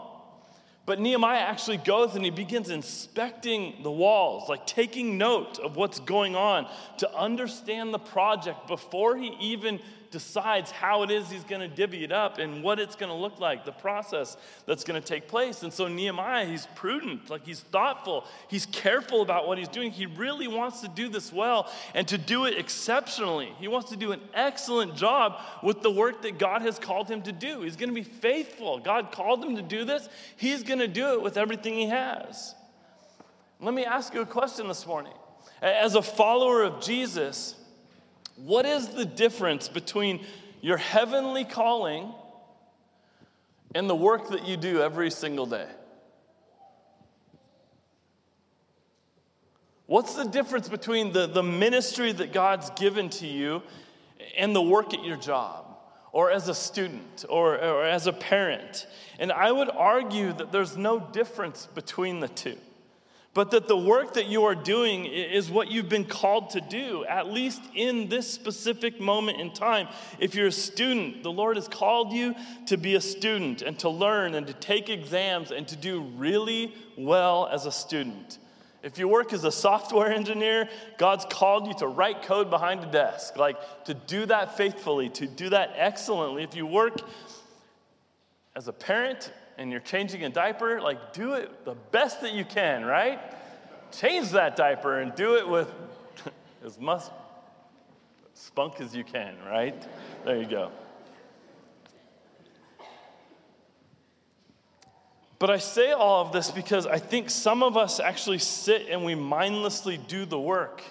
But 0.84 1.00
Nehemiah 1.00 1.40
actually 1.40 1.78
goes 1.78 2.16
and 2.16 2.24
he 2.24 2.30
begins 2.30 2.68
inspecting 2.68 3.82
the 3.82 3.90
walls, 3.90 4.48
like 4.48 4.66
taking 4.66 5.16
note 5.16 5.58
of 5.58 5.76
what's 5.76 6.00
going 6.00 6.36
on 6.36 6.68
to 6.98 7.16
understand 7.16 7.94
the 7.94 7.98
project 7.98 8.66
before 8.68 9.16
he 9.16 9.34
even 9.40 9.80
decides 10.12 10.70
how 10.70 11.02
it 11.02 11.10
is 11.10 11.28
he's 11.30 11.42
going 11.42 11.60
to 11.60 11.74
divvy 11.74 12.04
it 12.04 12.12
up 12.12 12.38
and 12.38 12.62
what 12.62 12.78
it's 12.78 12.94
going 12.94 13.10
to 13.10 13.16
look 13.16 13.40
like, 13.40 13.64
the 13.64 13.72
process 13.72 14.36
that's 14.66 14.84
going 14.84 15.00
to 15.00 15.06
take 15.06 15.26
place. 15.26 15.64
And 15.64 15.72
so 15.72 15.88
Nehemiah, 15.88 16.46
he's 16.46 16.68
prudent, 16.76 17.28
like 17.30 17.44
he's 17.44 17.60
thoughtful, 17.60 18.26
he's 18.46 18.66
careful 18.66 19.22
about 19.22 19.48
what 19.48 19.58
he's 19.58 19.68
doing. 19.68 19.90
He 19.90 20.06
really 20.06 20.46
wants 20.46 20.82
to 20.82 20.88
do 20.88 21.08
this 21.08 21.32
well 21.32 21.68
and 21.94 22.06
to 22.08 22.18
do 22.18 22.44
it 22.44 22.56
exceptionally. 22.56 23.52
He 23.58 23.66
wants 23.66 23.90
to 23.90 23.96
do 23.96 24.12
an 24.12 24.20
excellent 24.34 24.94
job 24.94 25.40
with 25.62 25.82
the 25.82 25.90
work 25.90 26.22
that 26.22 26.38
God 26.38 26.62
has 26.62 26.78
called 26.78 27.08
him 27.08 27.22
to 27.22 27.32
do. 27.32 27.62
He's 27.62 27.76
going 27.76 27.88
to 27.88 27.94
be 27.94 28.04
faithful. 28.04 28.78
God 28.78 29.10
called 29.10 29.44
him 29.44 29.56
to 29.56 29.62
do 29.62 29.84
this, 29.84 30.08
he's 30.36 30.62
going 30.62 30.78
to 30.78 30.88
do 30.88 31.14
it 31.14 31.22
with 31.22 31.36
everything 31.36 31.74
he 31.74 31.86
has. 31.86 32.54
Let 33.58 33.74
me 33.74 33.84
ask 33.84 34.12
you 34.12 34.20
a 34.20 34.26
question 34.26 34.68
this 34.68 34.86
morning. 34.86 35.14
As 35.62 35.94
a 35.94 36.02
follower 36.02 36.62
of 36.62 36.80
Jesus, 36.80 37.54
what 38.44 38.66
is 38.66 38.88
the 38.88 39.04
difference 39.04 39.68
between 39.68 40.24
your 40.60 40.76
heavenly 40.76 41.44
calling 41.44 42.12
and 43.72 43.88
the 43.88 43.94
work 43.94 44.30
that 44.30 44.46
you 44.46 44.56
do 44.56 44.82
every 44.82 45.10
single 45.10 45.46
day? 45.46 45.68
What's 49.86 50.14
the 50.14 50.24
difference 50.24 50.68
between 50.68 51.12
the, 51.12 51.26
the 51.26 51.42
ministry 51.42 52.10
that 52.12 52.32
God's 52.32 52.70
given 52.70 53.10
to 53.10 53.26
you 53.26 53.62
and 54.36 54.56
the 54.56 54.62
work 54.62 54.92
at 54.92 55.04
your 55.04 55.16
job, 55.16 55.66
or 56.10 56.30
as 56.30 56.48
a 56.48 56.54
student, 56.54 57.24
or, 57.28 57.54
or 57.54 57.84
as 57.84 58.08
a 58.08 58.12
parent? 58.12 58.86
And 59.20 59.30
I 59.30 59.52
would 59.52 59.70
argue 59.70 60.32
that 60.32 60.50
there's 60.50 60.76
no 60.76 60.98
difference 60.98 61.66
between 61.74 62.20
the 62.20 62.28
two 62.28 62.58
but 63.34 63.50
that 63.52 63.66
the 63.66 63.76
work 63.76 64.14
that 64.14 64.26
you 64.26 64.44
are 64.44 64.54
doing 64.54 65.06
is 65.06 65.50
what 65.50 65.70
you've 65.70 65.88
been 65.88 66.04
called 66.04 66.50
to 66.50 66.60
do, 66.60 67.04
at 67.06 67.28
least 67.28 67.62
in 67.74 68.08
this 68.08 68.30
specific 68.30 69.00
moment 69.00 69.40
in 69.40 69.52
time. 69.52 69.88
If 70.18 70.34
you're 70.34 70.48
a 70.48 70.52
student, 70.52 71.22
the 71.22 71.32
Lord 71.32 71.56
has 71.56 71.66
called 71.66 72.12
you 72.12 72.34
to 72.66 72.76
be 72.76 72.94
a 72.94 73.00
student 73.00 73.62
and 73.62 73.78
to 73.78 73.88
learn 73.88 74.34
and 74.34 74.46
to 74.48 74.52
take 74.52 74.90
exams 74.90 75.50
and 75.50 75.66
to 75.68 75.76
do 75.76 76.02
really 76.16 76.74
well 76.98 77.48
as 77.50 77.64
a 77.64 77.72
student. 77.72 78.38
If 78.82 78.98
you 78.98 79.08
work 79.08 79.32
as 79.32 79.44
a 79.44 79.52
software 79.52 80.12
engineer, 80.12 80.68
God's 80.98 81.24
called 81.24 81.68
you 81.68 81.74
to 81.74 81.86
write 81.86 82.22
code 82.22 82.50
behind 82.50 82.82
a 82.82 82.90
desk, 82.90 83.38
like 83.38 83.84
to 83.84 83.94
do 83.94 84.26
that 84.26 84.56
faithfully, 84.56 85.08
to 85.10 85.26
do 85.26 85.48
that 85.50 85.72
excellently. 85.76 86.42
If 86.42 86.56
you 86.56 86.66
work 86.66 87.00
as 88.54 88.68
a 88.68 88.72
parent, 88.72 89.32
and 89.58 89.70
you're 89.70 89.80
changing 89.80 90.24
a 90.24 90.28
diaper, 90.28 90.80
like 90.80 91.12
do 91.12 91.34
it 91.34 91.64
the 91.64 91.74
best 91.90 92.20
that 92.22 92.32
you 92.32 92.44
can, 92.44 92.84
right? 92.84 93.20
Change 93.92 94.30
that 94.30 94.56
diaper 94.56 95.00
and 95.00 95.14
do 95.14 95.36
it 95.36 95.48
with 95.48 95.70
as 96.64 96.78
much 96.78 97.02
spunk 98.34 98.80
as 98.80 98.94
you 98.94 99.04
can, 99.04 99.36
right? 99.46 99.86
There 100.24 100.36
you 100.36 100.46
go. 100.46 100.72
But 105.38 105.50
I 105.50 105.58
say 105.58 105.90
all 105.90 106.24
of 106.24 106.32
this 106.32 106.52
because 106.52 106.86
I 106.86 106.98
think 106.98 107.28
some 107.28 107.64
of 107.64 107.76
us 107.76 107.98
actually 107.98 108.38
sit 108.38 108.86
and 108.88 109.04
we 109.04 109.16
mindlessly 109.16 109.96
do 109.96 110.24
the 110.24 110.38
work 110.38 110.82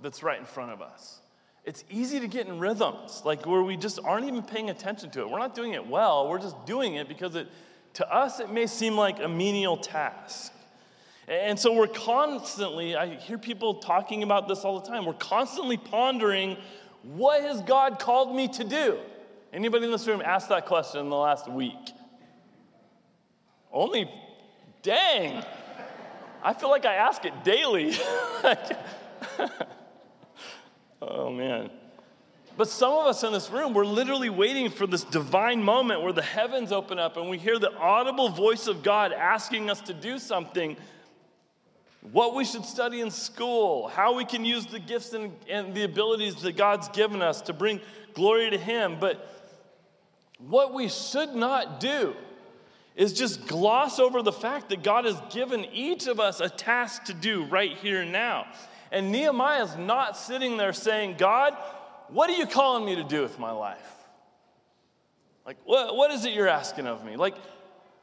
that's 0.00 0.22
right 0.22 0.38
in 0.38 0.44
front 0.44 0.70
of 0.70 0.80
us. 0.80 1.20
It's 1.64 1.82
easy 1.90 2.20
to 2.20 2.28
get 2.28 2.46
in 2.46 2.60
rhythms, 2.60 3.22
like 3.24 3.44
where 3.44 3.62
we 3.62 3.76
just 3.76 3.98
aren't 4.04 4.26
even 4.28 4.42
paying 4.42 4.70
attention 4.70 5.10
to 5.10 5.22
it. 5.22 5.28
We're 5.28 5.40
not 5.40 5.56
doing 5.56 5.72
it 5.72 5.84
well, 5.84 6.28
we're 6.28 6.38
just 6.38 6.64
doing 6.64 6.94
it 6.94 7.08
because 7.08 7.34
it, 7.34 7.48
to 7.96 8.14
us, 8.14 8.40
it 8.40 8.50
may 8.50 8.66
seem 8.66 8.94
like 8.94 9.20
a 9.20 9.28
menial 9.28 9.78
task. 9.78 10.52
And 11.26 11.58
so 11.58 11.72
we're 11.72 11.86
constantly, 11.86 12.94
I 12.94 13.16
hear 13.16 13.38
people 13.38 13.76
talking 13.76 14.22
about 14.22 14.48
this 14.48 14.66
all 14.66 14.78
the 14.78 14.86
time, 14.86 15.06
we're 15.06 15.14
constantly 15.14 15.78
pondering 15.78 16.58
what 17.02 17.40
has 17.42 17.62
God 17.62 17.98
called 17.98 18.36
me 18.36 18.48
to 18.48 18.64
do? 18.64 18.98
Anybody 19.50 19.86
in 19.86 19.90
this 19.90 20.06
room 20.06 20.20
asked 20.22 20.50
that 20.50 20.66
question 20.66 21.00
in 21.00 21.08
the 21.08 21.16
last 21.16 21.50
week? 21.50 21.72
Only, 23.72 24.10
dang. 24.82 25.42
I 26.42 26.52
feel 26.52 26.68
like 26.68 26.84
I 26.84 26.96
ask 26.96 27.24
it 27.24 27.44
daily. 27.44 27.94
oh, 31.00 31.30
man. 31.30 31.70
But 32.56 32.68
some 32.68 32.92
of 32.92 33.06
us 33.06 33.22
in 33.22 33.32
this 33.32 33.50
room, 33.50 33.74
we're 33.74 33.84
literally 33.84 34.30
waiting 34.30 34.70
for 34.70 34.86
this 34.86 35.04
divine 35.04 35.62
moment 35.62 36.00
where 36.00 36.12
the 36.12 36.22
heavens 36.22 36.72
open 36.72 36.98
up 36.98 37.18
and 37.18 37.28
we 37.28 37.36
hear 37.36 37.58
the 37.58 37.74
audible 37.76 38.30
voice 38.30 38.66
of 38.66 38.82
God 38.82 39.12
asking 39.12 39.68
us 39.68 39.82
to 39.82 39.94
do 39.94 40.18
something. 40.18 40.76
What 42.12 42.34
we 42.34 42.44
should 42.44 42.64
study 42.64 43.02
in 43.02 43.10
school, 43.10 43.88
how 43.88 44.14
we 44.14 44.24
can 44.24 44.44
use 44.44 44.64
the 44.66 44.78
gifts 44.78 45.12
and, 45.12 45.32
and 45.50 45.74
the 45.74 45.82
abilities 45.82 46.36
that 46.36 46.56
God's 46.56 46.88
given 46.88 47.20
us 47.20 47.42
to 47.42 47.52
bring 47.52 47.80
glory 48.14 48.48
to 48.48 48.58
Him. 48.58 48.96
But 48.98 49.52
what 50.38 50.72
we 50.72 50.88
should 50.88 51.34
not 51.34 51.78
do 51.78 52.14
is 52.94 53.12
just 53.12 53.46
gloss 53.46 53.98
over 53.98 54.22
the 54.22 54.32
fact 54.32 54.70
that 54.70 54.82
God 54.82 55.04
has 55.04 55.20
given 55.30 55.66
each 55.66 56.06
of 56.06 56.18
us 56.18 56.40
a 56.40 56.48
task 56.48 57.04
to 57.04 57.14
do 57.14 57.44
right 57.44 57.76
here 57.76 58.00
and 58.00 58.12
now. 58.12 58.46
And 58.90 59.12
Nehemiah 59.12 59.64
is 59.64 59.76
not 59.76 60.16
sitting 60.16 60.56
there 60.56 60.72
saying, 60.72 61.16
God, 61.18 61.54
what 62.08 62.30
are 62.30 62.34
you 62.34 62.46
calling 62.46 62.84
me 62.84 62.96
to 62.96 63.04
do 63.04 63.22
with 63.22 63.38
my 63.38 63.50
life? 63.50 63.78
Like, 65.44 65.58
what, 65.64 65.96
what 65.96 66.10
is 66.10 66.24
it 66.24 66.32
you're 66.32 66.48
asking 66.48 66.86
of 66.86 67.04
me? 67.04 67.16
Like, 67.16 67.36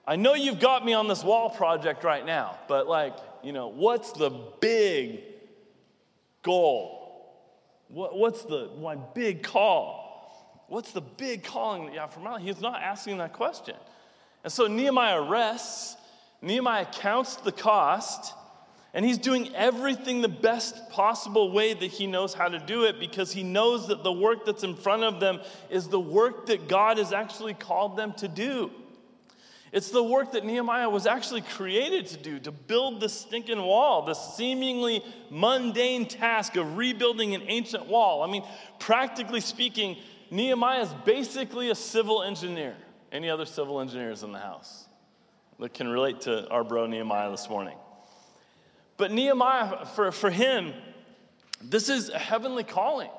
I 0.07 0.15
know 0.15 0.33
you've 0.33 0.59
got 0.59 0.85
me 0.85 0.93
on 0.93 1.07
this 1.07 1.23
wall 1.23 1.49
project 1.49 2.03
right 2.03 2.25
now, 2.25 2.57
but 2.67 2.87
like, 2.87 3.15
you 3.43 3.51
know, 3.51 3.67
what's 3.67 4.11
the 4.13 4.29
big 4.59 5.21
goal? 6.41 7.03
What, 7.87 8.17
what's 8.17 8.43
the 8.43 8.69
my 8.81 8.95
big 8.95 9.43
call? 9.43 10.65
What's 10.67 10.91
the 10.91 11.01
big 11.01 11.43
calling 11.43 11.85
that 11.85 11.93
you 11.93 11.99
have 11.99 12.13
for 12.13 12.21
my? 12.21 12.39
He's 12.39 12.61
not 12.61 12.81
asking 12.81 13.17
that 13.19 13.33
question. 13.33 13.75
And 14.43 14.51
so 14.51 14.67
Nehemiah 14.67 15.21
rests, 15.21 15.95
Nehemiah 16.41 16.85
counts 16.85 17.35
the 17.37 17.51
cost, 17.51 18.33
and 18.93 19.03
he's 19.03 19.17
doing 19.17 19.53
everything 19.55 20.21
the 20.21 20.27
best 20.27 20.89
possible 20.89 21.51
way 21.51 21.73
that 21.73 21.87
he 21.87 22.05
knows 22.05 22.33
how 22.33 22.47
to 22.47 22.59
do 22.59 22.83
it 22.83 22.99
because 22.99 23.31
he 23.31 23.41
knows 23.41 23.87
that 23.87 24.03
the 24.03 24.11
work 24.11 24.45
that's 24.45 24.63
in 24.63 24.75
front 24.75 25.03
of 25.03 25.19
them 25.19 25.39
is 25.71 25.87
the 25.87 25.99
work 25.99 26.45
that 26.45 26.67
God 26.67 26.99
has 26.99 27.11
actually 27.11 27.55
called 27.55 27.97
them 27.97 28.13
to 28.13 28.27
do. 28.27 28.71
It's 29.71 29.89
the 29.89 30.03
work 30.03 30.33
that 30.33 30.45
Nehemiah 30.45 30.87
was 30.87 31.07
actually 31.07 31.41
created 31.41 32.05
to 32.07 32.17
do, 32.17 32.37
to 32.41 32.51
build 32.51 33.01
this 33.01 33.13
stinking 33.13 33.59
wall, 33.59 34.03
the 34.03 34.13
seemingly 34.13 35.03
mundane 35.31 36.07
task 36.07 36.55
of 36.55 36.77
rebuilding 36.77 37.33
an 37.33 37.41
ancient 37.47 37.87
wall. 37.87 38.21
I 38.21 38.31
mean, 38.31 38.43
practically 38.77 39.41
speaking, 39.41 39.97
Nehemiah 40.29 40.83
is 40.83 40.93
basically 41.05 41.71
a 41.71 41.75
civil 41.75 42.21
engineer. 42.21 42.75
Any 43.11 43.31
other 43.31 43.45
civil 43.45 43.79
engineers 43.81 44.21
in 44.21 44.31
the 44.31 44.39
house 44.39 44.85
that 45.59 45.73
can 45.73 45.87
relate 45.87 46.21
to 46.21 46.47
our 46.49 46.63
bro 46.63 46.85
Nehemiah 46.85 47.31
this 47.31 47.49
morning? 47.49 47.77
But 48.97 49.11
Nehemiah, 49.11 49.85
for, 49.85 50.11
for 50.11 50.29
him, 50.29 50.73
this 51.61 51.89
is 51.89 52.09
a 52.09 52.19
heavenly 52.19 52.63
calling. 52.63 53.09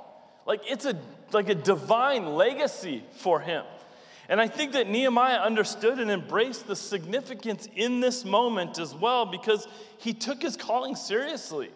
Like 0.46 0.60
it's 0.66 0.84
a 0.84 0.96
like 1.32 1.48
a 1.48 1.54
divine 1.54 2.34
legacy 2.34 3.02
for 3.16 3.40
him. 3.40 3.64
And 4.28 4.40
I 4.40 4.48
think 4.48 4.72
that 4.72 4.88
Nehemiah 4.88 5.38
understood 5.38 5.98
and 5.98 6.10
embraced 6.10 6.66
the 6.66 6.76
significance 6.76 7.68
in 7.74 8.00
this 8.00 8.24
moment 8.24 8.78
as 8.78 8.94
well 8.94 9.26
because 9.26 9.68
he 9.98 10.14
took 10.14 10.40
his 10.40 10.56
calling 10.56 10.96
seriously. 10.96 11.70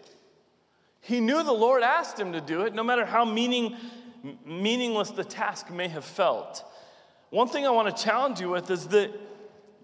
He 1.00 1.20
knew 1.20 1.42
the 1.42 1.52
Lord 1.52 1.82
asked 1.82 2.18
him 2.18 2.32
to 2.32 2.40
do 2.40 2.62
it, 2.62 2.74
no 2.74 2.82
matter 2.82 3.04
how 3.04 3.24
meaning, 3.24 3.76
meaningless 4.46 5.10
the 5.10 5.24
task 5.24 5.70
may 5.70 5.88
have 5.88 6.04
felt. 6.04 6.64
One 7.30 7.48
thing 7.48 7.66
I 7.66 7.70
want 7.70 7.94
to 7.94 8.02
challenge 8.02 8.40
you 8.40 8.48
with 8.48 8.70
is 8.70 8.88
that 8.88 9.10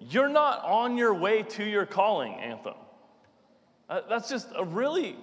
you're 0.01 0.31
not 0.31 0.65
on 0.65 0.97
your 0.97 1.13
way 1.13 1.43
to 1.43 1.65
your 1.65 1.85
calling, 1.85 2.35
Anthem. 2.35 2.75
Uh, 3.89 4.01
that's 4.09 4.29
just 4.29 4.49
a 4.57 4.65
really 4.65 5.17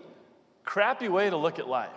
crappy 0.63 1.10
way 1.10 1.30
to 1.30 1.38
look 1.38 1.60
at 1.60 1.67
life. 1.67 1.89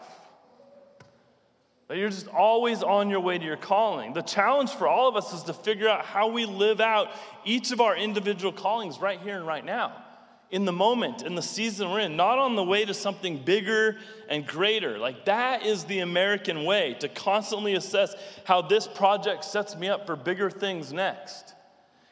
That 1.88 1.98
you're 1.98 2.08
just 2.08 2.28
always 2.28 2.82
on 2.82 3.10
your 3.10 3.20
way 3.20 3.36
to 3.36 3.44
your 3.44 3.58
calling. 3.58 4.14
The 4.14 4.22
challenge 4.22 4.70
for 4.70 4.88
all 4.88 5.08
of 5.08 5.16
us 5.16 5.34
is 5.34 5.42
to 5.44 5.52
figure 5.52 5.88
out 5.88 6.04
how 6.04 6.28
we 6.28 6.46
live 6.46 6.80
out 6.80 7.08
each 7.44 7.72
of 7.72 7.80
our 7.80 7.94
individual 7.94 8.52
callings 8.52 8.98
right 8.98 9.20
here 9.20 9.36
and 9.36 9.46
right 9.46 9.64
now 9.64 10.04
in 10.54 10.64
the 10.64 10.72
moment, 10.72 11.22
in 11.22 11.34
the 11.34 11.42
season 11.42 11.90
we're 11.90 11.98
in, 11.98 12.16
not 12.16 12.38
on 12.38 12.54
the 12.54 12.62
way 12.62 12.84
to 12.84 12.94
something 12.94 13.38
bigger 13.38 13.96
and 14.28 14.46
greater. 14.46 14.98
Like 14.98 15.24
that 15.24 15.66
is 15.66 15.82
the 15.84 15.98
American 15.98 16.64
way 16.64 16.94
to 17.00 17.08
constantly 17.08 17.74
assess 17.74 18.14
how 18.44 18.62
this 18.62 18.86
project 18.86 19.44
sets 19.44 19.74
me 19.76 19.88
up 19.88 20.06
for 20.06 20.14
bigger 20.14 20.50
things 20.50 20.92
next. 20.92 21.53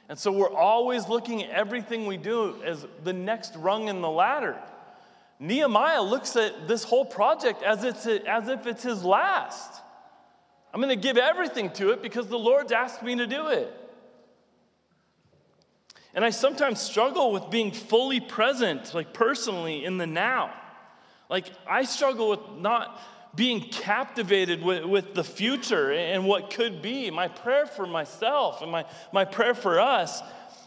And 0.08 0.18
so 0.18 0.30
we're 0.32 0.52
always 0.52 1.08
looking 1.08 1.42
at 1.42 1.50
everything 1.50 2.06
we 2.06 2.16
do 2.16 2.62
as 2.64 2.86
the 3.04 3.12
next 3.12 3.54
rung 3.56 3.88
in 3.88 4.00
the 4.00 4.10
ladder. 4.10 4.56
Nehemiah 5.38 6.02
looks 6.02 6.36
at 6.36 6.68
this 6.68 6.84
whole 6.84 7.04
project 7.04 7.62
as, 7.62 7.82
it's, 7.82 8.06
as 8.06 8.48
if 8.48 8.66
it's 8.66 8.82
his 8.82 9.04
last. 9.04 9.80
I'm 10.72 10.80
going 10.80 10.88
to 10.88 11.02
give 11.02 11.16
everything 11.16 11.70
to 11.72 11.90
it 11.90 12.02
because 12.02 12.28
the 12.28 12.38
Lord's 12.38 12.72
asked 12.72 13.02
me 13.02 13.16
to 13.16 13.26
do 13.26 13.48
it. 13.48 13.72
And 16.14 16.24
I 16.24 16.30
sometimes 16.30 16.80
struggle 16.80 17.32
with 17.32 17.50
being 17.50 17.72
fully 17.72 18.20
present, 18.20 18.94
like 18.94 19.14
personally, 19.14 19.84
in 19.84 19.96
the 19.98 20.06
now. 20.06 20.52
Like, 21.30 21.46
I 21.66 21.84
struggle 21.84 22.28
with 22.30 22.40
not 22.58 23.00
being 23.34 23.60
captivated 23.60 24.62
with, 24.62 24.84
with 24.84 25.14
the 25.14 25.24
future 25.24 25.92
and 25.92 26.26
what 26.26 26.50
could 26.50 26.82
be. 26.82 27.10
My 27.10 27.28
prayer 27.28 27.66
for 27.66 27.86
myself 27.86 28.62
and 28.62 28.70
my, 28.70 28.84
my 29.12 29.24
prayer 29.24 29.54
for 29.54 29.80
us 29.80 30.22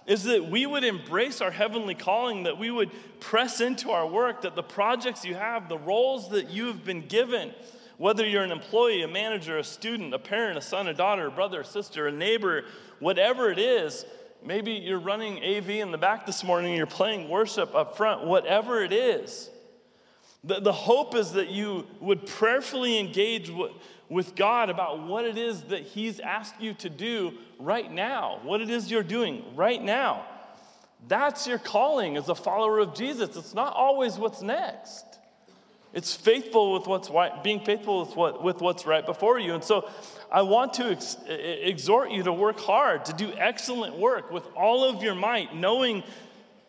is 0.08 0.24
that 0.24 0.50
we 0.50 0.66
would 0.66 0.84
embrace 0.84 1.42
our 1.42 1.52
heavenly 1.52 1.96
calling, 1.96 2.44
that 2.44 2.58
we 2.58 2.72
would 2.72 2.92
press 3.20 3.62
into 3.62 3.92
our 3.92 4.08
work, 4.08 4.42
that 4.42 4.56
the 4.56 4.64
projects 4.64 5.26
you 5.26 5.36
have, 5.36 5.70
the 5.70 5.78
roles 5.78 6.30
that 6.30 6.50
you 6.50 6.68
have 6.68 6.84
been 6.84 7.08
given, 7.08 7.54
whether 7.98 8.26
you're 8.26 8.44
an 8.44 8.52
employee, 8.52 9.02
a 9.02 9.08
manager, 9.08 9.58
a 9.58 9.64
student, 9.64 10.14
a 10.14 10.20
parent, 10.20 10.58
a 10.58 10.62
son, 10.62 10.88
a 10.88 10.94
daughter, 10.94 11.28
a 11.28 11.32
brother, 11.32 11.62
a 11.62 11.66
sister, 11.66 12.08
a 12.08 12.12
neighbor, 12.12 12.66
whatever 13.00 13.52
it 13.52 13.60
is, 13.60 14.06
Maybe 14.46 14.74
you're 14.74 15.00
running 15.00 15.44
AV 15.44 15.72
in 15.72 15.90
the 15.90 15.98
back 15.98 16.28
this 16.28 16.44
morning, 16.44 16.76
you're 16.76 16.86
playing 16.86 17.30
worship 17.30 17.74
up 17.74 17.98
front, 17.98 18.26
whatever 18.26 18.84
it 18.84 18.94
is. 18.94 19.50
The, 20.46 20.60
the 20.60 20.74
hope 20.74 21.16
is 21.16 21.32
that 21.34 21.50
you 21.50 21.88
would 22.00 22.26
prayerfully 22.26 23.00
engage 23.00 23.50
with, 23.50 23.72
with 24.10 24.36
God 24.36 24.70
about 24.70 25.06
what 25.08 25.26
it 25.26 25.38
is 25.38 25.64
that 25.64 25.82
He's 25.82 26.20
asked 26.20 26.62
you 26.62 26.74
to 26.76 26.90
do 26.90 27.34
right 27.60 27.92
now, 27.92 28.40
what 28.44 28.62
it 28.62 28.70
is 28.70 28.92
you're 28.92 29.04
doing 29.04 29.44
right 29.56 29.82
now. 29.82 30.26
That's 31.08 31.48
your 31.48 31.58
calling 31.58 32.18
as 32.18 32.30
a 32.30 32.36
follower 32.36 32.80
of 32.80 32.94
Jesus. 32.94 33.36
It's 33.36 33.54
not 33.54 33.76
always 33.76 34.18
what's 34.18 34.42
next. 34.42 35.06
It's 35.94 36.14
faithful 36.14 36.74
with 36.74 36.88
what's 36.88 37.10
right, 37.10 37.42
being 37.42 37.62
faithful 37.64 38.06
with, 38.06 38.16
what, 38.18 38.44
with 38.44 38.60
what's 38.60 38.86
right 38.86 39.06
before 39.06 39.40
you. 39.40 39.54
And 39.54 39.64
so 39.64 39.90
I 40.30 40.42
want 40.42 40.74
to 40.74 40.92
ex- 40.92 41.16
exhort 41.28 42.12
you 42.12 42.24
to 42.24 42.34
work 42.34 42.60
hard, 42.60 43.06
to 43.06 43.14
do 43.14 43.32
excellent 43.38 43.98
work 43.98 44.30
with 44.30 44.46
all 44.58 44.84
of 44.84 45.02
your 45.02 45.16
might, 45.16 45.56
knowing 45.56 46.04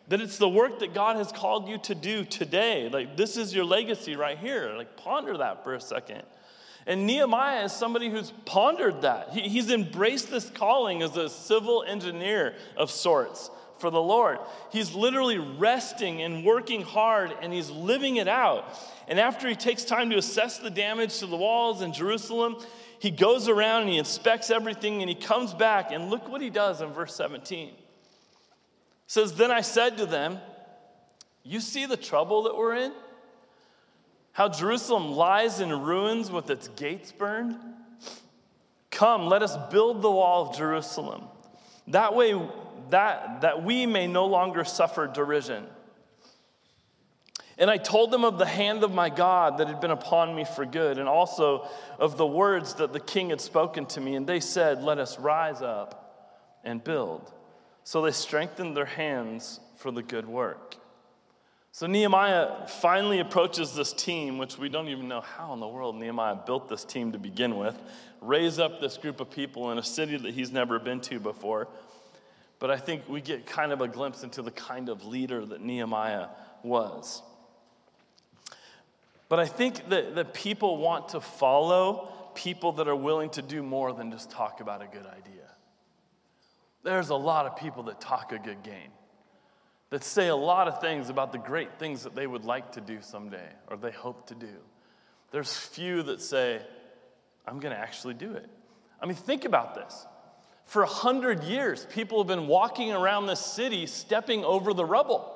that 0.09 0.21
it's 0.21 0.37
the 0.37 0.49
work 0.49 0.79
that 0.79 0.93
God 0.93 1.17
has 1.17 1.31
called 1.31 1.67
you 1.67 1.77
to 1.79 1.95
do 1.95 2.23
today. 2.23 2.89
Like, 2.89 3.17
this 3.17 3.35
is 3.35 3.53
your 3.53 3.65
legacy 3.65 4.15
right 4.15 4.37
here. 4.37 4.73
Like, 4.77 4.95
ponder 4.95 5.37
that 5.37 5.63
for 5.63 5.73
a 5.73 5.81
second. 5.81 6.23
And 6.85 7.05
Nehemiah 7.05 7.65
is 7.65 7.73
somebody 7.73 8.09
who's 8.09 8.31
pondered 8.45 9.01
that. 9.01 9.29
He, 9.31 9.41
he's 9.41 9.69
embraced 9.69 10.31
this 10.31 10.49
calling 10.49 11.01
as 11.01 11.17
a 11.17 11.27
civil 11.27 11.83
engineer 11.83 12.55
of 12.77 12.89
sorts 12.89 13.51
for 13.79 13.89
the 13.89 14.01
Lord. 14.01 14.39
He's 14.71 14.95
literally 14.95 15.37
resting 15.37 16.21
and 16.21 16.45
working 16.45 16.81
hard 16.81 17.33
and 17.41 17.51
he's 17.51 17.69
living 17.69 18.15
it 18.15 18.29
out. 18.29 18.65
And 19.09 19.19
after 19.19 19.49
he 19.49 19.55
takes 19.55 19.83
time 19.83 20.09
to 20.11 20.17
assess 20.17 20.59
the 20.59 20.69
damage 20.69 21.19
to 21.19 21.27
the 21.27 21.35
walls 21.35 21.81
in 21.81 21.93
Jerusalem, 21.93 22.57
he 22.99 23.11
goes 23.11 23.47
around 23.47 23.81
and 23.83 23.91
he 23.91 23.97
inspects 23.97 24.49
everything 24.49 25.01
and 25.01 25.09
he 25.09 25.15
comes 25.15 25.53
back 25.53 25.91
and 25.91 26.09
look 26.09 26.29
what 26.29 26.41
he 26.41 26.49
does 26.49 26.81
in 26.81 26.89
verse 26.93 27.13
17. 27.15 27.71
Says, 29.07 29.33
Then 29.33 29.51
I 29.51 29.61
said 29.61 29.97
to 29.97 30.05
them, 30.05 30.39
You 31.43 31.59
see 31.59 31.85
the 31.85 31.97
trouble 31.97 32.43
that 32.43 32.55
we're 32.55 32.75
in? 32.75 32.93
how 34.37 34.47
Jerusalem 34.47 35.13
lies 35.13 35.61
in 35.61 35.71
ruins 35.71 36.29
with 36.29 36.51
its 36.51 36.67
gates 36.67 37.11
burned? 37.11 37.57
Come, 38.91 39.25
let 39.25 39.41
us 39.41 39.57
build 39.71 40.03
the 40.03 40.11
wall 40.11 40.47
of 40.47 40.55
Jerusalem. 40.55 41.23
That 41.87 42.13
way, 42.13 42.39
that, 42.91 43.41
that 43.41 43.63
we 43.63 43.87
may 43.87 44.05
no 44.05 44.27
longer 44.27 44.63
suffer 44.63 45.07
derision. 45.07 45.65
And 47.57 47.71
I 47.71 47.77
told 47.77 48.11
them 48.11 48.23
of 48.23 48.37
the 48.37 48.45
hand 48.45 48.83
of 48.83 48.93
my 48.93 49.09
God 49.09 49.57
that 49.57 49.67
had 49.67 49.81
been 49.81 49.89
upon 49.89 50.35
me 50.35 50.45
for 50.45 50.67
good, 50.67 50.99
and 50.99 51.09
also 51.09 51.67
of 51.97 52.15
the 52.15 52.27
words 52.27 52.75
that 52.75 52.93
the 52.93 52.99
king 52.99 53.31
had 53.31 53.41
spoken 53.41 53.87
to 53.87 53.99
me. 53.99 54.13
And 54.13 54.27
they 54.27 54.39
said, 54.39 54.83
Let 54.83 54.99
us 54.99 55.17
rise 55.17 55.63
up 55.63 56.61
and 56.63 56.83
build. 56.83 57.33
So 57.87 58.01
they 58.01 58.11
strengthened 58.11 58.75
their 58.75 58.83
hands 58.83 59.61
for 59.77 59.91
the 59.91 60.03
good 60.03 60.27
work. 60.27 60.75
So 61.71 61.87
Nehemiah 61.87 62.67
finally 62.67 63.21
approaches 63.21 63.75
this 63.75 63.93
team, 63.93 64.37
which 64.37 64.57
we 64.57 64.67
don't 64.67 64.89
even 64.89 65.07
know 65.07 65.21
how 65.21 65.53
in 65.53 65.61
the 65.61 65.69
world 65.69 65.95
Nehemiah 65.95 66.35
built 66.35 66.67
this 66.67 66.83
team 66.83 67.13
to 67.13 67.17
begin 67.17 67.55
with, 67.55 67.81
raise 68.19 68.59
up 68.59 68.81
this 68.81 68.97
group 68.97 69.21
of 69.21 69.31
people 69.31 69.71
in 69.71 69.77
a 69.77 69.83
city 69.83 70.17
that 70.17 70.33
he's 70.33 70.51
never 70.51 70.79
been 70.79 70.99
to 70.99 71.17
before. 71.17 71.69
But 72.59 72.71
I 72.71 72.75
think 72.75 73.07
we 73.07 73.21
get 73.21 73.45
kind 73.45 73.71
of 73.71 73.79
a 73.79 73.87
glimpse 73.87 74.21
into 74.21 74.41
the 74.41 74.51
kind 74.51 74.89
of 74.89 75.05
leader 75.05 75.45
that 75.45 75.61
Nehemiah 75.61 76.27
was. 76.63 77.21
But 79.29 79.39
I 79.39 79.45
think 79.45 79.87
that, 79.87 80.15
that 80.15 80.33
people 80.33 80.75
want 80.75 81.07
to 81.09 81.21
follow 81.21 82.11
people 82.35 82.73
that 82.73 82.89
are 82.89 82.97
willing 82.97 83.29
to 83.29 83.41
do 83.41 83.63
more 83.63 83.93
than 83.93 84.11
just 84.11 84.29
talk 84.29 84.59
about 84.59 84.81
a 84.81 84.87
good 84.87 85.05
idea. 85.05 85.37
There's 86.83 87.09
a 87.09 87.15
lot 87.15 87.45
of 87.45 87.57
people 87.57 87.83
that 87.83 87.99
talk 87.99 88.31
a 88.31 88.39
good 88.39 88.63
game 88.63 88.91
that 89.89 90.03
say 90.03 90.27
a 90.27 90.35
lot 90.35 90.67
of 90.67 90.81
things 90.81 91.09
about 91.09 91.31
the 91.31 91.37
great 91.37 91.79
things 91.79 92.03
that 92.03 92.13
they 92.13 92.27
would 92.27 92.43
like 92.43 92.73
to 92.73 92.81
do 92.81 92.99
someday 93.01 93.49
or 93.67 93.77
they 93.77 93.91
hope 93.91 94.27
to 94.27 94.35
do. 94.35 94.53
There's 95.31 95.55
few 95.55 96.03
that 96.03 96.21
say, 96.21 96.61
I'm 97.45 97.59
going 97.59 97.73
to 97.73 97.79
actually 97.79 98.13
do 98.13 98.33
it. 98.33 98.49
I 99.01 99.05
mean, 99.05 99.15
think 99.15 99.45
about 99.45 99.75
this. 99.75 100.05
For 100.65 100.83
a 100.83 100.87
hundred 100.87 101.45
years, 101.45 101.87
people 101.93 102.17
have 102.19 102.27
been 102.27 102.47
walking 102.47 102.91
around 102.91 103.27
this 103.27 103.39
city 103.39 103.85
stepping 103.85 104.43
over 104.43 104.73
the 104.73 104.83
rubble. 104.83 105.33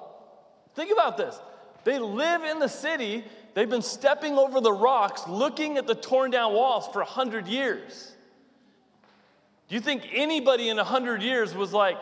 Think 0.75 0.91
about 0.91 1.17
this. 1.17 1.39
They 1.83 1.99
live 1.99 2.43
in 2.43 2.59
the 2.59 2.67
city, 2.67 3.23
they've 3.53 3.69
been 3.69 3.81
stepping 3.81 4.37
over 4.37 4.61
the 4.61 4.73
rocks, 4.73 5.27
looking 5.27 5.77
at 5.77 5.87
the 5.87 5.95
torn 5.95 6.29
down 6.29 6.53
walls 6.53 6.87
for 6.91 7.01
a 7.01 7.05
hundred 7.05 7.47
years. 7.47 8.13
Do 9.71 9.75
you 9.75 9.81
think 9.81 10.09
anybody 10.11 10.67
in 10.67 10.79
a 10.79 10.83
hundred 10.83 11.21
years 11.21 11.55
was 11.55 11.71
like, 11.71 12.01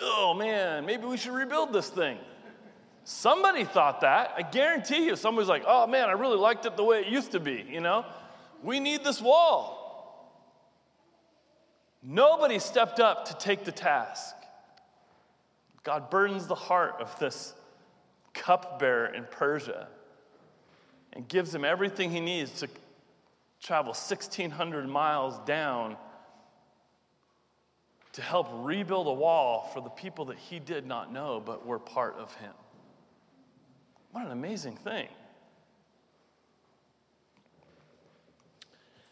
oh 0.00 0.34
man, 0.34 0.84
maybe 0.84 1.06
we 1.06 1.16
should 1.16 1.32
rebuild 1.32 1.72
this 1.72 1.88
thing. 1.88 2.18
Somebody 3.04 3.62
thought 3.62 4.00
that. 4.00 4.32
I 4.36 4.42
guarantee 4.42 5.06
you, 5.06 5.14
somebody's 5.14 5.48
like, 5.48 5.62
oh 5.64 5.86
man, 5.86 6.08
I 6.08 6.14
really 6.14 6.36
liked 6.36 6.66
it 6.66 6.76
the 6.76 6.82
way 6.82 7.02
it 7.02 7.06
used 7.06 7.30
to 7.30 7.38
be, 7.38 7.64
you 7.70 7.80
know? 7.80 8.04
We 8.64 8.80
need 8.80 9.04
this 9.04 9.22
wall. 9.22 10.42
Nobody 12.02 12.58
stepped 12.58 12.98
up 12.98 13.26
to 13.26 13.34
take 13.34 13.64
the 13.64 13.70
task. 13.70 14.34
God 15.84 16.10
burdens 16.10 16.48
the 16.48 16.56
heart 16.56 16.96
of 16.98 17.16
this 17.20 17.54
cupbearer 18.32 19.14
in 19.14 19.24
Persia 19.30 19.86
and 21.12 21.28
gives 21.28 21.54
him 21.54 21.64
everything 21.64 22.10
he 22.10 22.18
needs 22.18 22.58
to 22.58 22.68
travel 23.62 23.92
1,600 23.92 24.88
miles 24.88 25.38
down 25.46 25.96
to 28.14 28.22
help 28.22 28.48
rebuild 28.52 29.08
a 29.08 29.12
wall 29.12 29.70
for 29.74 29.80
the 29.80 29.90
people 29.90 30.26
that 30.26 30.38
he 30.38 30.58
did 30.58 30.86
not 30.86 31.12
know 31.12 31.42
but 31.44 31.66
were 31.66 31.78
part 31.78 32.14
of 32.16 32.34
him. 32.36 32.52
What 34.12 34.24
an 34.24 34.30
amazing 34.30 34.76
thing. 34.76 35.08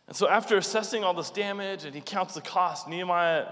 And 0.06 0.16
so, 0.16 0.28
after 0.28 0.56
assessing 0.56 1.04
all 1.04 1.14
this 1.14 1.30
damage 1.30 1.84
and 1.84 1.94
he 1.94 2.00
counts 2.00 2.34
the 2.34 2.40
cost, 2.40 2.88
Nehemiah 2.88 3.46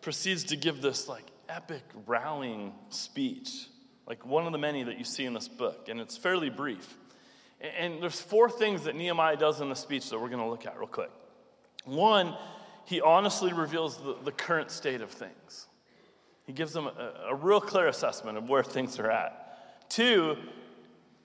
proceeds 0.00 0.44
to 0.44 0.56
give 0.56 0.80
this 0.80 1.08
like 1.08 1.24
epic 1.48 1.82
rallying 2.06 2.72
speech, 2.88 3.66
like 4.06 4.24
one 4.24 4.46
of 4.46 4.52
the 4.52 4.58
many 4.58 4.82
that 4.82 4.98
you 4.98 5.04
see 5.04 5.26
in 5.26 5.34
this 5.34 5.48
book, 5.48 5.88
and 5.88 6.00
it's 6.00 6.16
fairly 6.16 6.48
brief. 6.48 6.96
And 7.60 8.02
there's 8.02 8.20
four 8.20 8.48
things 8.48 8.84
that 8.84 8.96
Nehemiah 8.96 9.36
does 9.36 9.60
in 9.60 9.68
the 9.68 9.74
speech 9.74 10.08
that 10.08 10.18
we're 10.18 10.28
going 10.28 10.42
to 10.42 10.48
look 10.48 10.64
at 10.64 10.78
real 10.78 10.86
quick. 10.86 11.10
One 11.84 12.34
he 12.90 13.00
honestly 13.00 13.52
reveals 13.52 13.98
the, 13.98 14.16
the 14.24 14.32
current 14.32 14.68
state 14.68 15.00
of 15.00 15.12
things. 15.12 15.68
He 16.44 16.52
gives 16.52 16.72
them 16.72 16.88
a, 16.88 17.28
a 17.28 17.34
real 17.36 17.60
clear 17.60 17.86
assessment 17.86 18.36
of 18.36 18.48
where 18.48 18.64
things 18.64 18.98
are 18.98 19.08
at. 19.08 19.88
Two, 19.88 20.36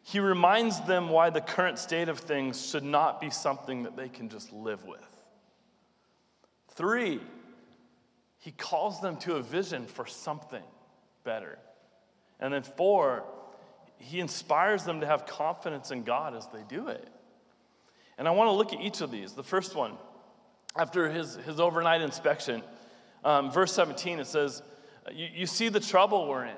he 0.04 0.19
reminds 0.19 0.80
them 0.82 1.10
why 1.10 1.32
the 1.32 1.41
current 1.41 1.80
state 1.80 2.08
of 2.08 2.19
things 2.19 2.69
should 2.69 2.84
not 2.84 3.19
be 3.19 3.32
something 3.32 3.82
that 3.82 3.97
they 3.97 4.10
can 4.10 4.30
just 4.30 4.54
live 4.54 4.86
with. 4.86 5.10
Three, 6.75 7.19
he 8.38 8.51
calls 8.51 9.01
them 9.01 9.17
to 9.21 9.38
a 9.38 9.41
vision 9.41 9.88
for 9.88 10.06
something 10.06 10.63
better. 11.23 11.58
And 12.39 12.54
then 12.54 12.62
four, 12.62 13.23
he 13.97 14.19
inspires 14.19 14.84
them 14.84 14.99
to 14.99 15.08
have 15.08 15.25
confidence 15.25 15.89
in 15.89 16.04
God 16.04 16.36
as 16.36 16.45
they 16.54 16.62
do 16.69 16.89
it. 16.89 17.08
And 18.19 18.28
I 18.28 18.32
want 18.32 18.49
to 18.49 18.51
look 18.51 18.71
at 18.71 18.82
each 18.82 19.01
of 19.01 19.10
these. 19.10 19.32
The 19.34 19.41
first 19.41 19.73
one, 19.73 19.93
after 20.76 21.10
his, 21.10 21.36
his 21.38 21.60
overnight 21.60 22.02
inspection, 22.02 22.62
um, 23.24 23.52
verse 23.52 23.74
17, 23.74 24.20
it 24.20 24.28
says, 24.28 24.62
you, 25.12 25.28
you 25.34 25.46
see 25.46 25.70
the 25.70 25.80
trouble 25.80 26.28
we're 26.28 26.46
in, 26.46 26.56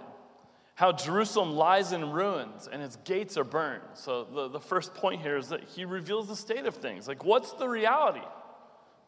how 0.76 0.92
Jerusalem 0.92 1.52
lies 1.52 1.92
in 1.92 2.12
ruins 2.12 2.68
and 2.72 2.82
its 2.82 2.98
gates 3.04 3.38
are 3.38 3.44
burned. 3.44 3.82
So, 3.94 4.26
the, 4.26 4.48
the 4.50 4.60
first 4.60 4.94
point 4.94 5.22
here 5.22 5.38
is 5.38 5.50
that 5.50 5.64
he 5.64 5.86
reveals 5.86 6.28
the 6.28 6.36
state 6.36 6.66
of 6.66 6.76
things. 6.76 7.08
Like, 7.08 7.24
what's 7.24 7.54
the 7.54 7.68
reality? 7.68 8.26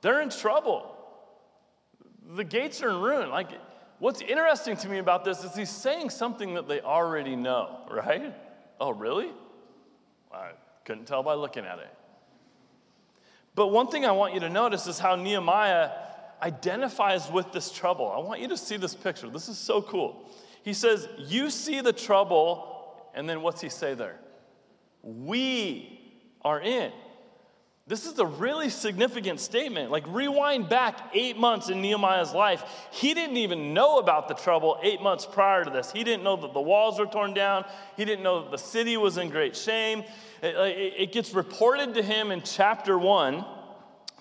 They're 0.01 0.21
in 0.21 0.29
trouble. 0.29 0.95
The 2.35 2.43
gates 2.43 2.81
are 2.81 2.89
in 2.89 3.01
ruin. 3.01 3.29
Like, 3.29 3.49
what's 3.99 4.21
interesting 4.21 4.77
to 4.77 4.89
me 4.89 4.97
about 4.97 5.25
this 5.25 5.43
is 5.43 5.55
he's 5.55 5.69
saying 5.69 6.09
something 6.09 6.55
that 6.55 6.67
they 6.67 6.81
already 6.81 7.35
know, 7.35 7.81
right? 7.91 8.33
Oh, 8.79 8.91
really? 8.91 9.31
I 10.31 10.51
couldn't 10.85 11.05
tell 11.05 11.23
by 11.23 11.33
looking 11.33 11.65
at 11.65 11.79
it. 11.79 11.93
But 13.59 13.73
one 13.73 13.87
thing 13.87 14.05
I 14.05 14.13
want 14.13 14.33
you 14.33 14.39
to 14.39 14.47
notice 14.47 14.87
is 14.87 14.99
how 14.99 15.17
Nehemiah 15.17 15.89
identifies 16.41 17.29
with 17.29 17.51
this 17.51 17.73
trouble. 17.73 18.09
I 18.09 18.19
want 18.19 18.39
you 18.39 18.47
to 18.47 18.55
see 18.55 18.77
this 18.77 18.95
picture. 18.95 19.29
This 19.29 19.49
is 19.49 19.57
so 19.57 19.81
cool. 19.81 20.23
He 20.63 20.71
says, 20.71 21.09
You 21.17 21.49
see 21.49 21.81
the 21.81 21.91
trouble, 21.91 23.11
and 23.13 23.27
then 23.27 23.41
what's 23.41 23.59
he 23.59 23.67
say 23.67 23.95
there? 23.95 24.17
We 25.03 25.99
are 26.41 26.61
in. 26.61 26.93
This 27.89 28.05
is 28.05 28.19
a 28.19 28.25
really 28.25 28.69
significant 28.69 29.39
statement. 29.39 29.89
Like, 29.89 30.05
rewind 30.07 30.69
back 30.69 31.09
eight 31.15 31.37
months 31.37 31.69
in 31.69 31.81
Nehemiah's 31.81 32.35
life. 32.35 32.63
He 32.91 33.15
didn't 33.15 33.37
even 33.37 33.73
know 33.73 33.97
about 33.97 34.27
the 34.27 34.35
trouble 34.35 34.77
eight 34.83 35.01
months 35.01 35.25
prior 35.25 35.65
to 35.65 35.71
this. 35.71 35.91
He 35.91 36.03
didn't 36.03 36.23
know 36.23 36.35
that 36.35 36.53
the 36.53 36.61
walls 36.61 36.99
were 36.99 37.07
torn 37.07 37.33
down, 37.33 37.65
he 37.97 38.05
didn't 38.05 38.23
know 38.23 38.43
that 38.43 38.51
the 38.51 38.59
city 38.59 38.95
was 38.95 39.17
in 39.17 39.29
great 39.29 39.57
shame. 39.57 40.03
It, 40.43 40.93
it 40.99 41.11
gets 41.11 41.33
reported 41.33 41.95
to 41.95 42.03
him 42.03 42.29
in 42.29 42.43
chapter 42.43 42.95
one, 42.95 43.43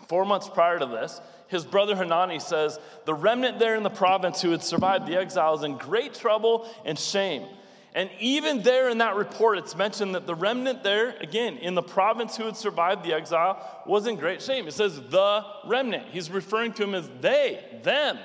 four 0.09 0.25
months 0.25 0.49
prior 0.49 0.79
to 0.79 0.87
this. 0.87 1.21
His 1.49 1.67
brother 1.67 1.95
Hanani 1.95 2.39
says, 2.39 2.79
The 3.05 3.13
remnant 3.13 3.59
there 3.59 3.75
in 3.75 3.83
the 3.83 3.91
province 3.91 4.41
who 4.41 4.51
had 4.51 4.63
survived 4.63 5.07
the 5.07 5.17
exile 5.17 5.55
is 5.55 5.63
in 5.63 5.77
great 5.77 6.15
trouble 6.15 6.67
and 6.87 6.99
shame. 6.99 7.47
And 7.99 8.11
even 8.21 8.63
there 8.63 8.91
in 8.91 8.99
that 8.99 9.17
report, 9.17 9.59
it's 9.59 9.75
mentioned 9.75 10.15
that 10.15 10.25
the 10.25 10.35
remnant 10.37 10.85
there, 10.85 11.17
again, 11.21 11.57
in 11.57 11.75
the 11.75 11.83
province 11.83 12.37
who 12.37 12.45
had 12.45 12.57
survived 12.57 13.05
the 13.05 13.13
exile, 13.13 13.83
was 13.87 14.07
in 14.07 14.15
great 14.15 14.41
shame. 14.41 14.69
It 14.69 14.75
says 14.75 15.01
the 15.11 15.45
remnant. 15.67 16.07
He's 16.13 16.31
referring 16.31 16.75
to 16.75 16.85
him 16.85 16.95
as 16.95 17.11
they, 17.21 17.81
them. 17.83 18.17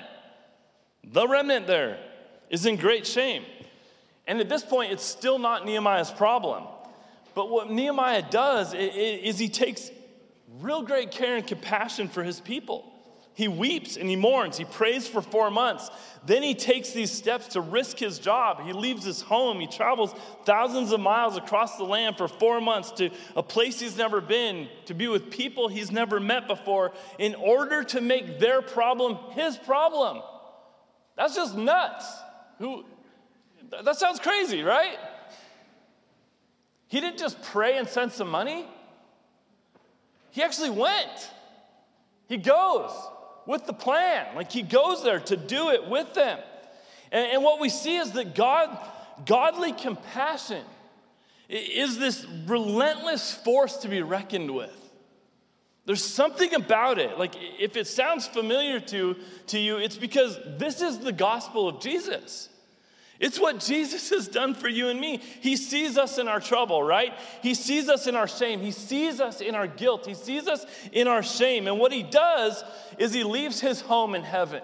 The 1.02 1.26
remnant 1.26 1.66
there 1.66 1.98
is 2.50 2.66
in 2.66 2.76
great 2.76 3.04
shame. 3.04 3.44
And 4.28 4.38
at 4.38 4.48
this 4.48 4.62
point, 4.62 4.92
it's 4.92 5.02
still 5.02 5.40
not 5.40 5.66
Nehemiah's 5.66 6.12
problem. 6.12 6.62
But 7.34 7.50
what 7.50 7.68
Nehemiah 7.68 8.22
does 8.30 8.74
is 8.74 9.40
he 9.40 9.48
takes 9.48 9.90
real 10.60 10.82
great 10.82 11.10
care 11.10 11.34
and 11.34 11.44
compassion 11.44 12.06
for 12.06 12.22
his 12.22 12.38
people. 12.38 12.93
He 13.34 13.48
weeps 13.48 13.96
and 13.96 14.08
he 14.08 14.14
mourns. 14.14 14.56
He 14.56 14.64
prays 14.64 15.08
for 15.08 15.20
four 15.20 15.50
months. 15.50 15.90
Then 16.24 16.44
he 16.44 16.54
takes 16.54 16.92
these 16.92 17.10
steps 17.10 17.48
to 17.48 17.60
risk 17.60 17.98
his 17.98 18.20
job. 18.20 18.62
He 18.64 18.72
leaves 18.72 19.04
his 19.04 19.22
home. 19.22 19.58
He 19.58 19.66
travels 19.66 20.14
thousands 20.44 20.92
of 20.92 21.00
miles 21.00 21.36
across 21.36 21.76
the 21.76 21.84
land 21.84 22.16
for 22.16 22.28
four 22.28 22.60
months 22.60 22.92
to 22.92 23.10
a 23.34 23.42
place 23.42 23.80
he's 23.80 23.96
never 23.96 24.20
been, 24.20 24.68
to 24.86 24.94
be 24.94 25.08
with 25.08 25.30
people 25.30 25.66
he's 25.66 25.90
never 25.90 26.20
met 26.20 26.46
before, 26.46 26.92
in 27.18 27.34
order 27.34 27.82
to 27.82 28.00
make 28.00 28.38
their 28.38 28.62
problem 28.62 29.18
his 29.32 29.56
problem. 29.56 30.22
That's 31.16 31.34
just 31.34 31.56
nuts. 31.56 32.06
Who, 32.58 32.84
that 33.82 33.96
sounds 33.96 34.20
crazy, 34.20 34.62
right? 34.62 34.96
He 36.86 37.00
didn't 37.00 37.18
just 37.18 37.42
pray 37.42 37.78
and 37.78 37.88
send 37.88 38.12
some 38.12 38.30
money, 38.30 38.66
he 40.30 40.42
actually 40.42 40.70
went. 40.70 41.30
He 42.28 42.36
goes 42.36 42.90
with 43.46 43.66
the 43.66 43.72
plan. 43.72 44.34
Like 44.34 44.50
he 44.50 44.62
goes 44.62 45.02
there 45.02 45.20
to 45.20 45.36
do 45.36 45.70
it 45.70 45.88
with 45.88 46.14
them. 46.14 46.38
And, 47.12 47.32
and 47.32 47.42
what 47.42 47.60
we 47.60 47.68
see 47.68 47.96
is 47.96 48.12
that 48.12 48.34
God, 48.34 48.76
godly 49.26 49.72
compassion 49.72 50.64
is 51.48 51.98
this 51.98 52.26
relentless 52.46 53.32
force 53.32 53.78
to 53.78 53.88
be 53.88 54.02
reckoned 54.02 54.50
with. 54.50 54.80
There's 55.86 56.02
something 56.02 56.54
about 56.54 56.98
it. 56.98 57.18
Like, 57.18 57.34
if 57.58 57.76
it 57.76 57.86
sounds 57.86 58.26
familiar 58.26 58.80
to, 58.80 59.16
to 59.48 59.58
you, 59.58 59.76
it's 59.76 59.96
because 59.96 60.38
this 60.56 60.80
is 60.80 60.98
the 60.98 61.12
gospel 61.12 61.68
of 61.68 61.80
Jesus. 61.80 62.48
It's 63.20 63.38
what 63.38 63.60
Jesus 63.60 64.10
has 64.10 64.26
done 64.26 64.54
for 64.54 64.68
you 64.68 64.88
and 64.88 65.00
me. 65.00 65.18
He 65.40 65.56
sees 65.56 65.96
us 65.96 66.18
in 66.18 66.26
our 66.26 66.40
trouble, 66.40 66.82
right? 66.82 67.12
He 67.42 67.54
sees 67.54 67.88
us 67.88 68.06
in 68.06 68.16
our 68.16 68.26
shame. 68.26 68.60
He 68.60 68.72
sees 68.72 69.20
us 69.20 69.40
in 69.40 69.54
our 69.54 69.68
guilt. 69.68 70.04
He 70.04 70.14
sees 70.14 70.48
us 70.48 70.66
in 70.92 71.06
our 71.06 71.22
shame. 71.22 71.68
And 71.68 71.78
what 71.78 71.92
he 71.92 72.02
does 72.02 72.64
is 72.98 73.12
he 73.12 73.22
leaves 73.22 73.60
his 73.60 73.80
home 73.80 74.14
in 74.14 74.22
heaven. 74.22 74.62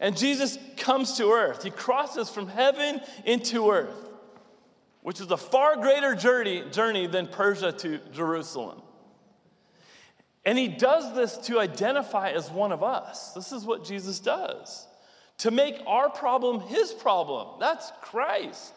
And 0.00 0.16
Jesus 0.16 0.58
comes 0.78 1.18
to 1.18 1.30
earth. 1.30 1.62
He 1.62 1.70
crosses 1.70 2.30
from 2.30 2.48
heaven 2.48 3.02
into 3.26 3.70
earth, 3.70 4.08
which 5.02 5.20
is 5.20 5.30
a 5.30 5.36
far 5.36 5.76
greater 5.76 6.14
journey, 6.14 6.64
journey 6.70 7.06
than 7.06 7.26
Persia 7.26 7.72
to 7.72 7.98
Jerusalem. 8.10 8.80
And 10.46 10.56
he 10.56 10.68
does 10.68 11.14
this 11.14 11.36
to 11.48 11.60
identify 11.60 12.30
as 12.30 12.50
one 12.50 12.72
of 12.72 12.82
us. 12.82 13.34
This 13.34 13.52
is 13.52 13.66
what 13.66 13.84
Jesus 13.84 14.18
does 14.18 14.86
to 15.40 15.50
make 15.50 15.80
our 15.86 16.10
problem 16.10 16.60
his 16.60 16.92
problem. 16.92 17.58
That's 17.58 17.90
Christ. 18.00 18.74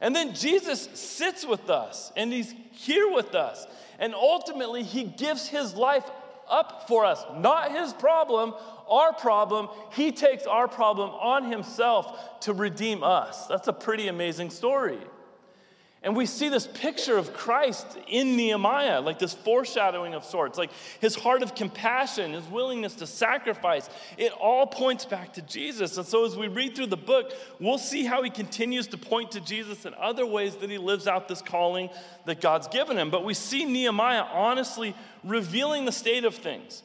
And 0.00 0.14
then 0.16 0.34
Jesus 0.34 0.88
sits 0.94 1.46
with 1.46 1.70
us 1.70 2.12
and 2.16 2.32
he's 2.32 2.52
here 2.72 3.10
with 3.12 3.34
us. 3.34 3.66
And 4.00 4.14
ultimately, 4.14 4.82
he 4.82 5.04
gives 5.04 5.46
his 5.46 5.74
life 5.74 6.04
up 6.50 6.88
for 6.88 7.04
us, 7.04 7.24
not 7.36 7.70
his 7.70 7.92
problem, 7.92 8.52
our 8.88 9.12
problem. 9.12 9.68
He 9.92 10.10
takes 10.10 10.44
our 10.44 10.66
problem 10.66 11.10
on 11.10 11.50
himself 11.50 12.40
to 12.40 12.52
redeem 12.52 13.04
us. 13.04 13.46
That's 13.46 13.68
a 13.68 13.72
pretty 13.72 14.08
amazing 14.08 14.50
story. 14.50 14.98
And 16.04 16.16
we 16.16 16.26
see 16.26 16.48
this 16.48 16.66
picture 16.66 17.16
of 17.16 17.32
Christ 17.32 17.86
in 18.08 18.36
Nehemiah, 18.36 19.00
like 19.00 19.20
this 19.20 19.34
foreshadowing 19.34 20.14
of 20.14 20.24
sorts, 20.24 20.58
like 20.58 20.72
his 21.00 21.14
heart 21.14 21.44
of 21.44 21.54
compassion, 21.54 22.32
his 22.32 22.44
willingness 22.46 22.94
to 22.96 23.06
sacrifice. 23.06 23.88
It 24.18 24.32
all 24.32 24.66
points 24.66 25.04
back 25.04 25.34
to 25.34 25.42
Jesus. 25.42 25.96
And 25.96 26.06
so 26.06 26.24
as 26.24 26.36
we 26.36 26.48
read 26.48 26.74
through 26.74 26.86
the 26.86 26.96
book, 26.96 27.32
we'll 27.60 27.78
see 27.78 28.04
how 28.04 28.24
he 28.24 28.30
continues 28.30 28.88
to 28.88 28.98
point 28.98 29.30
to 29.32 29.40
Jesus 29.40 29.84
in 29.84 29.94
other 29.94 30.26
ways 30.26 30.56
that 30.56 30.70
he 30.70 30.78
lives 30.78 31.06
out 31.06 31.28
this 31.28 31.40
calling 31.40 31.88
that 32.24 32.40
God's 32.40 32.66
given 32.66 32.98
him. 32.98 33.10
But 33.10 33.24
we 33.24 33.34
see 33.34 33.64
Nehemiah 33.64 34.24
honestly 34.32 34.96
revealing 35.22 35.84
the 35.84 35.92
state 35.92 36.24
of 36.24 36.34
things. 36.34 36.82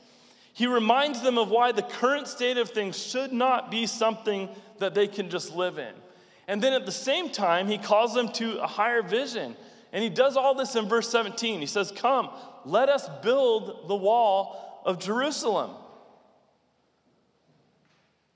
He 0.54 0.68
reminds 0.68 1.22
them 1.22 1.40
of 1.40 1.50
why 1.50 1.72
the 1.72 1.82
current 1.82 2.28
state 2.28 2.58
of 2.58 2.70
things 2.70 2.98
should 2.98 3.34
not 3.34 3.72
be 3.72 3.88
something 3.88 4.50
that 4.78 4.94
they 4.94 5.08
can 5.08 5.32
just 5.32 5.56
live 5.56 5.80
in. 5.80 5.94
And 6.48 6.62
then 6.62 6.74
at 6.74 6.86
the 6.86 6.92
same 6.92 7.30
time, 7.30 7.68
he 7.68 7.78
calls 7.78 8.14
them 8.14 8.32
to 8.34 8.60
a 8.60 8.68
higher 8.68 9.02
vision. 9.02 9.56
And 9.92 10.04
he 10.04 10.10
does 10.10 10.38
all 10.38 10.56
this 10.56 10.76
in 10.76 10.88
verse 10.88 11.10
17. 11.10 11.60
He 11.60 11.66
says, 11.66 11.92
Come, 11.92 12.30
let 12.66 12.90
us 12.90 13.10
build 13.22 13.88
the 13.88 13.96
wall 13.96 14.82
of 14.86 15.00
Jerusalem. 15.00 15.72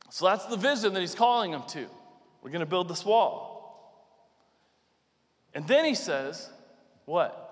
So 0.09 0.25
that's 0.25 0.45
the 0.47 0.57
vision 0.57 0.93
that 0.93 0.99
he's 0.99 1.15
calling 1.15 1.51
them 1.51 1.63
to. 1.69 1.87
We're 2.41 2.51
going 2.51 2.59
to 2.61 2.65
build 2.65 2.89
this 2.89 3.05
wall. 3.05 3.49
And 5.53 5.65
then 5.67 5.85
he 5.85 5.95
says, 5.95 6.49
What? 7.05 7.47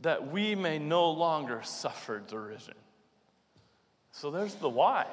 That 0.00 0.32
we 0.32 0.54
may 0.54 0.78
no 0.78 1.10
longer 1.10 1.60
suffer 1.62 2.22
derision. 2.26 2.74
So 4.12 4.30
there's 4.30 4.54
the 4.54 4.68
why. 4.68 5.06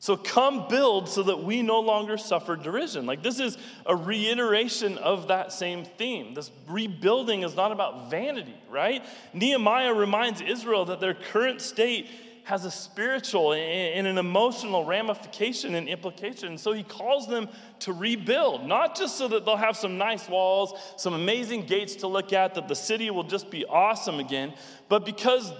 So 0.00 0.16
come 0.16 0.66
build 0.68 1.10
so 1.10 1.22
that 1.24 1.44
we 1.44 1.60
no 1.60 1.80
longer 1.80 2.16
suffer 2.16 2.56
derision. 2.56 3.04
Like 3.04 3.22
this 3.22 3.38
is 3.38 3.58
a 3.84 3.94
reiteration 3.94 4.96
of 4.96 5.28
that 5.28 5.52
same 5.52 5.84
theme. 5.84 6.32
This 6.32 6.50
rebuilding 6.66 7.42
is 7.42 7.54
not 7.54 7.70
about 7.70 8.10
vanity, 8.10 8.54
right? 8.70 9.04
Nehemiah 9.34 9.92
reminds 9.92 10.40
Israel 10.40 10.86
that 10.86 11.00
their 11.00 11.12
current 11.12 11.60
state 11.60 12.08
has 12.44 12.64
a 12.64 12.70
spiritual 12.70 13.52
and 13.52 14.06
an 14.06 14.16
emotional 14.16 14.86
ramification 14.86 15.74
and 15.74 15.86
implication. 15.86 16.56
So 16.56 16.72
he 16.72 16.82
calls 16.82 17.28
them 17.28 17.50
to 17.80 17.92
rebuild, 17.92 18.66
not 18.66 18.96
just 18.96 19.18
so 19.18 19.28
that 19.28 19.44
they'll 19.44 19.56
have 19.56 19.76
some 19.76 19.98
nice 19.98 20.28
walls, 20.30 20.72
some 20.96 21.12
amazing 21.12 21.66
gates 21.66 21.96
to 21.96 22.06
look 22.06 22.32
at, 22.32 22.54
that 22.54 22.68
the 22.68 22.74
city 22.74 23.10
will 23.10 23.22
just 23.22 23.50
be 23.50 23.66
awesome 23.66 24.18
again, 24.18 24.54
but 24.88 25.04
because 25.04 25.52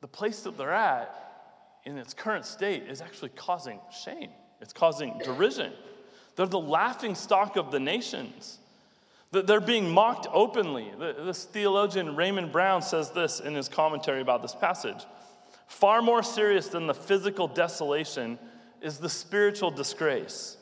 the 0.00 0.08
place 0.08 0.40
that 0.40 0.56
they're 0.56 0.72
at 0.72 1.14
in 1.84 1.98
its 1.98 2.14
current 2.14 2.44
state 2.44 2.84
is 2.88 3.00
actually 3.00 3.30
causing 3.30 3.80
shame. 4.04 4.30
It's 4.60 4.72
causing 4.72 5.18
derision. 5.24 5.72
They're 6.36 6.46
the 6.46 6.60
laughing 6.60 7.14
stock 7.14 7.56
of 7.56 7.70
the 7.70 7.80
nations. 7.80 8.58
They're 9.32 9.60
being 9.60 9.90
mocked 9.90 10.26
openly. 10.32 10.90
This 10.98 11.44
theologian 11.44 12.16
Raymond 12.16 12.50
Brown 12.50 12.82
says 12.82 13.10
this 13.10 13.40
in 13.40 13.54
his 13.54 13.68
commentary 13.68 14.20
about 14.20 14.42
this 14.42 14.54
passage. 14.54 15.04
Far 15.68 16.02
more 16.02 16.22
serious 16.22 16.66
than 16.66 16.88
the 16.88 16.94
physical 16.94 17.46
desolation 17.46 18.38
is 18.82 18.98
the 18.98 19.08
spiritual 19.08 19.70
disgrace. 19.70 20.56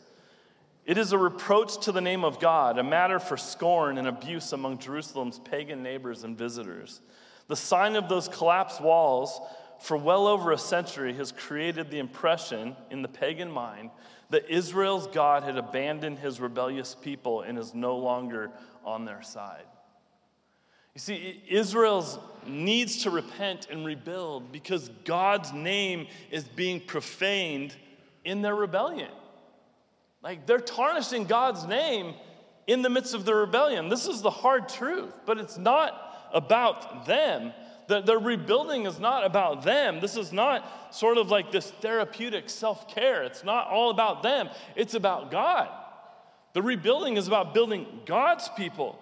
It 0.85 0.99
is 0.99 1.13
a 1.13 1.19
reproach 1.19 1.79
to 1.85 1.93
the 1.93 2.01
name 2.01 2.25
of 2.25 2.41
God, 2.41 2.79
a 2.79 2.83
matter 2.83 3.19
for 3.19 3.37
scorn 3.37 3.99
and 3.99 4.07
abuse 4.07 4.53
among 4.53 4.79
Jerusalem's 4.79 5.39
pagan 5.39 5.83
neighbors 5.83 6.25
and 6.25 6.37
visitors. 6.37 7.01
The 7.49 7.57
sign 7.57 7.97
of 7.97 8.09
those 8.09 8.29
collapsed 8.29 8.81
walls 8.81 9.41
for 9.81 9.97
well 9.97 10.27
over 10.27 10.53
a 10.53 10.59
century 10.59 11.15
has 11.15 11.33
created 11.33 11.91
the 11.91 11.99
impression 11.99 12.77
in 12.91 13.03
the 13.03 13.09
pagan 13.09 13.51
mind 13.51 13.91
that 14.31 14.51
Israel's 14.51 15.07
God 15.07 15.43
had 15.43 15.57
abandoned 15.57 16.19
his 16.19 16.41
rebellious 16.41 16.95
people 16.95 17.43
and 17.43 17.59
is 17.59 17.75
no 17.75 17.97
longer 17.97 18.51
on 18.85 19.05
their 19.05 19.23
side. 19.23 19.65
You 20.95 21.01
see, 21.01 21.43
Israel 21.49 22.05
needs 22.47 23.05
to 23.05 23.11
repent 23.11 23.69
and 23.71 23.87
rebuild 23.87 24.51
because 24.53 24.91
God's 25.05 25.53
name 25.53 26.09
is 26.31 26.45
being 26.45 26.81
profaned 26.81 27.75
in 28.25 28.43
their 28.43 28.55
rebellion. 28.55 29.11
Like 30.23 30.47
they're 30.47 30.59
tarnishing 30.59 31.25
God's 31.25 31.65
name 31.67 32.15
in 32.67 32.83
the 32.83 32.91
midst 32.91 33.15
of 33.15 33.25
the 33.25 33.35
rebellion. 33.35 33.89
This 33.89 34.07
is 34.07 34.23
the 34.23 34.31
hard 34.31 34.69
truth, 34.69 35.15
but 35.25 35.39
it's 35.39 35.57
not 35.57 36.08
about 36.33 37.07
them. 37.07 37.53
The, 37.87 38.03
the 38.03 38.19
rebuilding 38.19 38.85
is 38.85 39.01
not 39.01 39.25
about 39.25 39.63
them. 39.63 40.01
This 40.01 40.17
is 40.17 40.33
not 40.33 40.95
sort 40.95 41.17
of 41.17 41.31
like 41.31 41.51
this 41.51 41.71
therapeutic 41.71 42.51
self 42.51 42.89
care. 42.89 43.25
It's 43.25 43.45
not 43.45 43.69
all 43.69 43.91
about 43.91 44.23
them, 44.23 44.49
it's 44.77 44.95
about 44.95 45.31
God. 45.31 45.69
The 46.53 46.63
rebuilding 46.63 47.17
is 47.17 47.27
about 47.29 47.55
building 47.55 47.87
God's 48.05 48.49
people. 48.57 48.99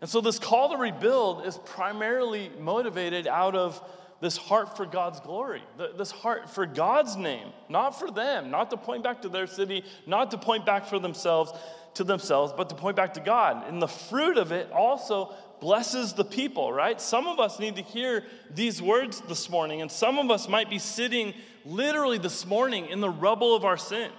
And 0.00 0.08
so, 0.08 0.20
this 0.20 0.38
call 0.38 0.70
to 0.70 0.76
rebuild 0.76 1.44
is 1.46 1.58
primarily 1.58 2.50
motivated 2.60 3.26
out 3.26 3.56
of 3.56 3.82
this 4.20 4.36
heart 4.36 4.76
for 4.76 4.84
God's 4.84 5.20
glory, 5.20 5.62
this 5.96 6.10
heart 6.10 6.50
for 6.50 6.66
God's 6.66 7.16
name, 7.16 7.48
not 7.68 7.98
for 7.98 8.10
them, 8.10 8.50
not 8.50 8.70
to 8.70 8.76
point 8.76 9.04
back 9.04 9.22
to 9.22 9.28
their 9.28 9.46
city, 9.46 9.84
not 10.06 10.32
to 10.32 10.38
point 10.38 10.66
back 10.66 10.86
for 10.86 10.98
themselves, 10.98 11.52
to 11.94 12.04
themselves, 12.04 12.52
but 12.56 12.68
to 12.68 12.74
point 12.74 12.96
back 12.96 13.14
to 13.14 13.20
God. 13.20 13.68
And 13.68 13.80
the 13.80 13.88
fruit 13.88 14.36
of 14.36 14.50
it 14.50 14.72
also 14.72 15.34
blesses 15.60 16.14
the 16.14 16.24
people, 16.24 16.72
right? 16.72 17.00
Some 17.00 17.26
of 17.26 17.38
us 17.38 17.58
need 17.60 17.76
to 17.76 17.82
hear 17.82 18.24
these 18.52 18.82
words 18.82 19.20
this 19.22 19.48
morning, 19.48 19.82
and 19.82 19.90
some 19.90 20.18
of 20.18 20.30
us 20.30 20.48
might 20.48 20.70
be 20.70 20.78
sitting 20.78 21.34
literally 21.64 22.18
this 22.18 22.46
morning 22.46 22.86
in 22.86 23.00
the 23.00 23.10
rubble 23.10 23.54
of 23.54 23.64
our 23.64 23.76
sin. 23.76 24.10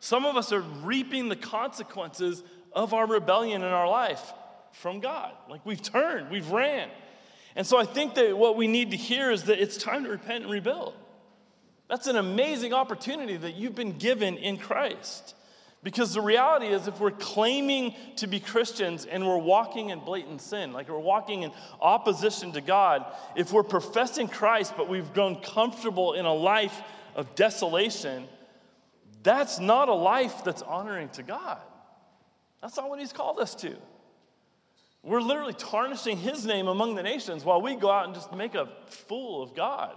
Some 0.00 0.24
of 0.24 0.36
us 0.36 0.52
are 0.52 0.60
reaping 0.60 1.28
the 1.28 1.36
consequences 1.36 2.42
of 2.72 2.94
our 2.94 3.06
rebellion 3.06 3.62
in 3.62 3.68
our 3.68 3.88
life 3.88 4.32
from 4.72 5.00
God. 5.00 5.32
Like 5.48 5.64
we've 5.64 5.82
turned, 5.82 6.30
we've 6.30 6.50
ran. 6.50 6.88
And 7.54 7.66
so 7.66 7.78
I 7.78 7.84
think 7.84 8.14
that 8.14 8.36
what 8.36 8.56
we 8.56 8.66
need 8.66 8.92
to 8.92 8.96
hear 8.96 9.30
is 9.30 9.44
that 9.44 9.60
it's 9.60 9.76
time 9.76 10.04
to 10.04 10.10
repent 10.10 10.44
and 10.44 10.52
rebuild. 10.52 10.94
That's 11.88 12.06
an 12.06 12.16
amazing 12.16 12.72
opportunity 12.72 13.36
that 13.36 13.54
you've 13.54 13.74
been 13.74 13.98
given 13.98 14.38
in 14.38 14.56
Christ. 14.56 15.34
Because 15.82 16.14
the 16.14 16.20
reality 16.20 16.66
is, 16.66 16.86
if 16.86 17.00
we're 17.00 17.10
claiming 17.10 17.94
to 18.16 18.28
be 18.28 18.38
Christians 18.38 19.04
and 19.04 19.26
we're 19.26 19.36
walking 19.36 19.90
in 19.90 19.98
blatant 19.98 20.40
sin, 20.40 20.72
like 20.72 20.88
we're 20.88 20.98
walking 20.98 21.42
in 21.42 21.50
opposition 21.80 22.52
to 22.52 22.60
God, 22.60 23.04
if 23.34 23.52
we're 23.52 23.64
professing 23.64 24.28
Christ 24.28 24.74
but 24.76 24.88
we've 24.88 25.12
grown 25.12 25.40
comfortable 25.40 26.12
in 26.12 26.24
a 26.24 26.32
life 26.32 26.80
of 27.16 27.34
desolation, 27.34 28.28
that's 29.24 29.58
not 29.58 29.88
a 29.88 29.94
life 29.94 30.44
that's 30.44 30.62
honoring 30.62 31.08
to 31.10 31.24
God. 31.24 31.60
That's 32.60 32.76
not 32.76 32.88
what 32.88 33.00
He's 33.00 33.12
called 33.12 33.40
us 33.40 33.56
to. 33.56 33.76
We're 35.02 35.20
literally 35.20 35.54
tarnishing 35.54 36.16
His 36.16 36.46
name 36.46 36.68
among 36.68 36.94
the 36.94 37.02
nations 37.02 37.44
while 37.44 37.60
we 37.60 37.74
go 37.74 37.90
out 37.90 38.06
and 38.06 38.14
just 38.14 38.32
make 38.32 38.54
a 38.54 38.68
fool 38.86 39.42
of 39.42 39.54
God. 39.54 39.96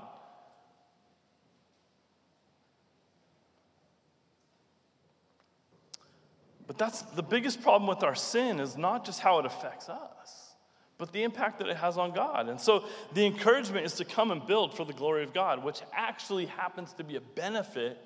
But 6.68 6.80
that's 6.80 7.04
the 7.04 7.22
biggest 7.22 7.62
problem 7.62 7.88
with 7.88 8.04
our 8.04 8.16
sin 8.16 8.60
is 8.60 8.76
not 8.76 9.06
just 9.06 9.20
how 9.20 9.38
it 9.40 9.46
affects 9.46 9.88
us, 9.88 10.56
but 10.98 11.12
the 11.12 11.22
impact 11.22 11.60
that 11.60 11.68
it 11.68 11.78
has 11.78 11.98
on 11.98 12.12
God. 12.12 12.50
And 12.50 12.60
so 12.60 12.86
the 13.14 13.26
encouragement 13.26 13.86
is 13.86 13.94
to 13.94 14.06
come 14.06 14.32
and 14.32 14.46
build 14.46 14.76
for 14.76 14.84
the 14.86 14.94
glory 14.94 15.24
of 15.24 15.34
God, 15.34 15.64
which 15.64 15.82
actually 15.94 16.48
happens 16.48 16.94
to 16.94 17.04
be 17.04 17.18
a 17.18 17.22
benefit 17.22 18.00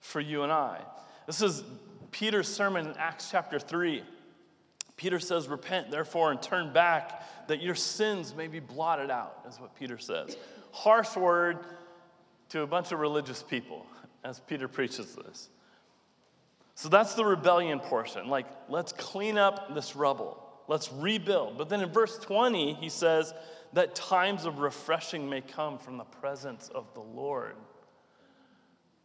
for 0.00 0.20
you 0.20 0.42
and 0.42 0.52
I. 0.52 0.80
This 1.26 1.42
is 1.42 1.62
Peter's 2.10 2.48
sermon 2.48 2.86
in 2.86 2.96
Acts 2.96 3.30
chapter 3.30 3.58
3. 3.58 4.02
Peter 4.96 5.18
says, 5.18 5.48
Repent, 5.48 5.90
therefore, 5.90 6.30
and 6.30 6.40
turn 6.40 6.72
back, 6.72 7.48
that 7.48 7.60
your 7.60 7.74
sins 7.74 8.34
may 8.34 8.46
be 8.46 8.60
blotted 8.60 9.10
out, 9.10 9.44
is 9.48 9.58
what 9.60 9.74
Peter 9.74 9.98
says. 9.98 10.36
Harsh 10.70 11.16
word 11.16 11.58
to 12.50 12.62
a 12.62 12.66
bunch 12.66 12.92
of 12.92 13.00
religious 13.00 13.42
people 13.42 13.86
as 14.22 14.40
Peter 14.40 14.68
preaches 14.68 15.14
this. 15.14 15.48
So 16.74 16.88
that's 16.88 17.14
the 17.14 17.24
rebellion 17.24 17.80
portion. 17.80 18.28
Like, 18.28 18.46
let's 18.68 18.92
clean 18.92 19.38
up 19.38 19.74
this 19.74 19.94
rubble, 19.94 20.42
let's 20.66 20.92
rebuild. 20.92 21.58
But 21.58 21.68
then 21.68 21.80
in 21.80 21.90
verse 21.90 22.18
20, 22.18 22.74
he 22.74 22.88
says 22.88 23.32
that 23.74 23.94
times 23.94 24.44
of 24.44 24.58
refreshing 24.58 25.28
may 25.28 25.40
come 25.40 25.78
from 25.78 25.98
the 25.98 26.04
presence 26.04 26.68
of 26.74 26.92
the 26.94 27.00
Lord. 27.00 27.56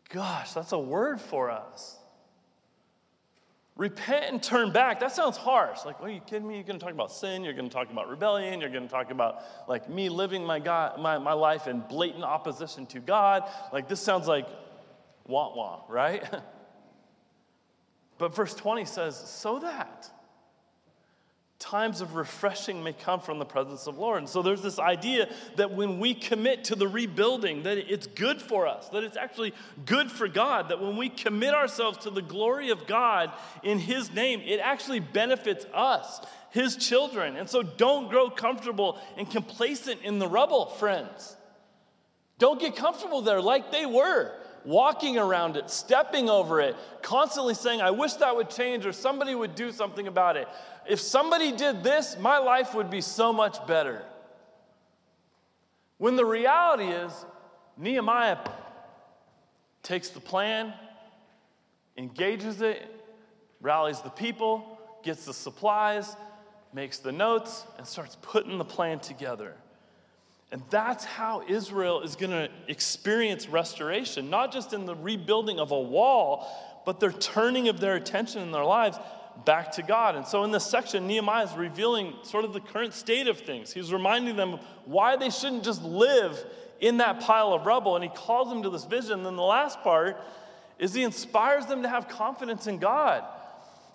Gosh, 0.09 0.53
that's 0.53 0.71
a 0.71 0.79
word 0.79 1.21
for 1.21 1.51
us. 1.51 1.98
Repent 3.79 4.25
and 4.25 4.43
turn 4.43 4.73
back. 4.73 4.99
That 4.99 5.13
sounds 5.13 5.37
harsh. 5.37 5.85
Like, 5.85 6.01
are 6.01 6.09
you 6.09 6.19
kidding 6.19 6.45
me? 6.45 6.55
You're 6.55 6.65
going 6.65 6.77
to 6.77 6.83
talk 6.83 6.93
about 6.93 7.13
sin. 7.13 7.45
You're 7.45 7.53
going 7.53 7.69
to 7.69 7.73
talk 7.73 7.89
about 7.89 8.09
rebellion. 8.09 8.59
You're 8.59 8.69
going 8.69 8.83
to 8.83 8.89
talk 8.89 9.09
about 9.09 9.41
like 9.69 9.89
me 9.89 10.09
living 10.09 10.45
my, 10.45 10.59
God, 10.59 10.99
my, 10.99 11.17
my 11.17 11.31
life 11.31 11.65
in 11.65 11.79
blatant 11.87 12.25
opposition 12.25 12.85
to 12.87 12.99
God. 12.99 13.49
Like, 13.71 13.87
this 13.87 14.01
sounds 14.01 14.27
like 14.27 14.49
wah 15.25 15.55
wah, 15.55 15.83
right? 15.87 16.21
but 18.17 18.35
verse 18.35 18.53
20 18.53 18.83
says, 18.83 19.15
so 19.15 19.59
that 19.59 20.11
times 21.59 21.99
of 21.99 22.15
refreshing 22.15 22.81
may 22.83 22.93
come 22.93 23.19
from 23.19 23.37
the 23.37 23.45
presence 23.45 23.85
of 23.85 23.97
Lord. 23.97 24.19
And 24.19 24.29
so 24.29 24.41
there's 24.41 24.61
this 24.61 24.79
idea 24.79 25.29
that 25.57 25.71
when 25.71 25.99
we 25.99 26.13
commit 26.13 26.63
to 26.65 26.75
the 26.75 26.87
rebuilding, 26.87 27.63
that 27.63 27.77
it's 27.77 28.07
good 28.07 28.41
for 28.41 28.65
us, 28.65 28.87
that 28.89 29.03
it's 29.03 29.17
actually 29.17 29.53
good 29.85 30.09
for 30.09 30.29
God, 30.29 30.69
that 30.69 30.81
when 30.81 30.95
we 30.95 31.09
commit 31.09 31.53
ourselves 31.53 31.99
to 31.99 32.09
the 32.09 32.21
glory 32.21 32.69
of 32.69 32.87
God 32.87 33.31
in 33.61 33.77
His 33.77 34.11
name, 34.13 34.41
it 34.45 34.61
actually 34.61 35.01
benefits 35.01 35.65
us, 35.73 36.21
His 36.51 36.77
children. 36.77 37.35
And 37.35 37.49
so 37.49 37.61
don't 37.61 38.09
grow 38.09 38.29
comfortable 38.29 38.97
and 39.17 39.29
complacent 39.29 40.01
in 40.01 40.17
the 40.17 40.27
rubble, 40.27 40.67
friends. 40.67 41.35
Don't 42.37 42.59
get 42.59 42.77
comfortable 42.77 43.21
there 43.21 43.41
like 43.41 43.69
they 43.69 43.85
were 43.85 44.33
walking 44.65 45.17
around 45.17 45.57
it, 45.57 45.69
stepping 45.69 46.29
over 46.29 46.59
it, 46.61 46.75
constantly 47.01 47.53
saying, 47.53 47.81
I 47.81 47.91
wish 47.91 48.13
that 48.13 48.35
would 48.35 48.49
change 48.49 48.85
or 48.85 48.91
somebody 48.91 49.35
would 49.35 49.55
do 49.55 49.71
something 49.71 50.07
about 50.07 50.37
it. 50.37 50.47
If 50.87 50.99
somebody 50.99 51.51
did 51.51 51.83
this, 51.83 52.17
my 52.19 52.37
life 52.37 52.73
would 52.73 52.89
be 52.89 53.01
so 53.01 53.31
much 53.31 53.65
better. 53.67 54.03
When 55.97 56.15
the 56.15 56.25
reality 56.25 56.85
is, 56.85 57.11
Nehemiah 57.77 58.37
takes 59.83 60.09
the 60.09 60.19
plan, 60.19 60.73
engages 61.97 62.61
it, 62.61 62.81
rallies 63.61 64.01
the 64.01 64.09
people, 64.09 64.79
gets 65.03 65.25
the 65.25 65.33
supplies, 65.33 66.15
makes 66.73 66.99
the 66.99 67.11
notes, 67.11 67.65
and 67.77 67.85
starts 67.85 68.17
putting 68.21 68.57
the 68.57 68.65
plan 68.65 68.99
together. 68.99 69.55
And 70.51 70.63
that's 70.69 71.05
how 71.05 71.43
Israel 71.47 72.01
is 72.01 72.15
going 72.15 72.31
to 72.31 72.49
experience 72.67 73.47
restoration, 73.47 74.29
not 74.29 74.51
just 74.51 74.73
in 74.73 74.85
the 74.85 74.95
rebuilding 74.95 75.59
of 75.59 75.71
a 75.71 75.79
wall, 75.79 76.81
but 76.85 76.99
their 76.99 77.11
turning 77.11 77.67
of 77.67 77.79
their 77.79 77.95
attention 77.95 78.41
in 78.41 78.51
their 78.51 78.65
lives 78.65 78.97
back 79.45 79.71
to 79.73 79.83
God. 79.83 80.15
And 80.15 80.25
so 80.25 80.43
in 80.43 80.51
this 80.51 80.65
section, 80.65 81.07
Nehemiah 81.07 81.45
is 81.45 81.53
revealing 81.53 82.13
sort 82.23 82.45
of 82.45 82.53
the 82.53 82.59
current 82.59 82.93
state 82.93 83.27
of 83.27 83.39
things. 83.39 83.71
He's 83.71 83.93
reminding 83.93 84.35
them 84.35 84.59
why 84.85 85.15
they 85.15 85.29
shouldn't 85.29 85.63
just 85.63 85.83
live 85.83 86.43
in 86.79 86.97
that 86.97 87.19
pile 87.19 87.53
of 87.53 87.65
rubble. 87.65 87.95
And 87.95 88.03
he 88.03 88.09
calls 88.09 88.49
them 88.49 88.63
to 88.63 88.69
this 88.69 88.85
vision. 88.85 89.13
And 89.13 89.25
then 89.25 89.35
the 89.35 89.43
last 89.43 89.81
part 89.81 90.17
is 90.79 90.93
he 90.93 91.03
inspires 91.03 91.67
them 91.67 91.83
to 91.83 91.89
have 91.89 92.07
confidence 92.07 92.65
in 92.65 92.79
God. 92.79 93.23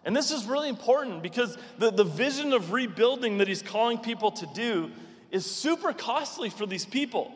And 0.05 0.15
this 0.15 0.31
is 0.31 0.45
really 0.45 0.69
important 0.69 1.23
because 1.23 1.57
the, 1.79 1.91
the 1.91 2.05
vision 2.05 2.53
of 2.53 2.73
rebuilding 2.73 3.39
that 3.39 3.49
he's 3.49 3.63
calling 3.63 3.99
people 3.99 4.31
to 4.33 4.47
do 4.55 4.93
is 5.35 5.45
super 5.45 5.93
costly 5.93 6.49
for 6.49 6.65
these 6.65 6.87
people. 6.87 7.33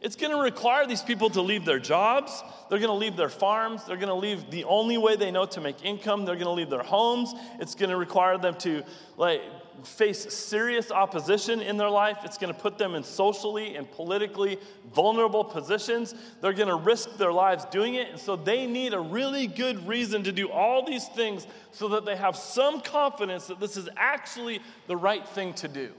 It's 0.00 0.16
going 0.16 0.32
to 0.32 0.42
require 0.42 0.86
these 0.86 1.02
people 1.02 1.28
to 1.30 1.42
leave 1.42 1.66
their 1.66 1.78
jobs. 1.78 2.42
They're 2.68 2.78
going 2.78 2.88
to 2.88 2.94
leave 2.94 3.14
their 3.14 3.28
farms. 3.28 3.84
They're 3.84 3.98
going 3.98 4.08
to 4.08 4.14
leave 4.14 4.50
the 4.50 4.64
only 4.64 4.96
way 4.96 5.16
they 5.16 5.30
know 5.30 5.44
to 5.44 5.60
make 5.60 5.84
income. 5.84 6.24
They're 6.24 6.34
going 6.34 6.46
to 6.46 6.52
leave 6.52 6.70
their 6.70 6.82
homes. 6.82 7.34
It's 7.60 7.74
going 7.74 7.90
to 7.90 7.96
require 7.98 8.38
them 8.38 8.56
to 8.60 8.82
like 9.18 9.42
face 9.84 10.32
serious 10.32 10.90
opposition 10.90 11.60
in 11.60 11.76
their 11.76 11.90
life. 11.90 12.18
It's 12.24 12.38
going 12.38 12.52
to 12.52 12.58
put 12.58 12.78
them 12.78 12.94
in 12.94 13.04
socially 13.04 13.76
and 13.76 13.88
politically 13.92 14.58
vulnerable 14.94 15.44
positions. 15.44 16.14
They're 16.40 16.54
going 16.54 16.68
to 16.68 16.76
risk 16.76 17.18
their 17.18 17.32
lives 17.32 17.66
doing 17.66 17.96
it. 17.96 18.08
And 18.08 18.18
so 18.18 18.34
they 18.34 18.66
need 18.66 18.94
a 18.94 19.00
really 19.00 19.46
good 19.46 19.86
reason 19.86 20.24
to 20.24 20.32
do 20.32 20.50
all 20.50 20.86
these 20.86 21.06
things 21.08 21.46
so 21.70 21.88
that 21.88 22.06
they 22.06 22.16
have 22.16 22.34
some 22.34 22.80
confidence 22.80 23.46
that 23.48 23.60
this 23.60 23.76
is 23.76 23.90
actually 23.96 24.60
the 24.86 24.96
right 24.96 25.28
thing 25.28 25.52
to 25.54 25.68
do. 25.68 25.92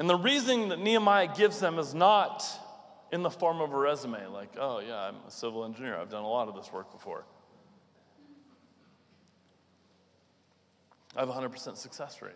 And 0.00 0.08
the 0.08 0.16
reason 0.16 0.70
that 0.70 0.78
Nehemiah 0.78 1.28
gives 1.36 1.60
them 1.60 1.78
is 1.78 1.94
not 1.94 2.42
in 3.12 3.22
the 3.22 3.28
form 3.28 3.60
of 3.60 3.70
a 3.70 3.76
resume, 3.76 4.26
like, 4.28 4.48
oh, 4.58 4.78
yeah, 4.78 4.96
I'm 4.96 5.16
a 5.28 5.30
civil 5.30 5.62
engineer. 5.62 5.94
I've 5.94 6.08
done 6.08 6.24
a 6.24 6.28
lot 6.28 6.48
of 6.48 6.54
this 6.54 6.72
work 6.72 6.90
before. 6.90 7.26
I 11.14 11.20
have 11.20 11.28
a 11.28 11.32
100% 11.34 11.76
success 11.76 12.22
rate. 12.22 12.32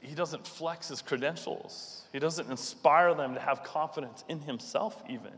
He 0.00 0.14
doesn't 0.14 0.46
flex 0.46 0.88
his 0.88 1.02
credentials, 1.02 2.04
he 2.12 2.18
doesn't 2.18 2.50
inspire 2.50 3.12
them 3.12 3.34
to 3.34 3.40
have 3.40 3.62
confidence 3.62 4.24
in 4.26 4.40
himself, 4.40 5.02
even. 5.06 5.32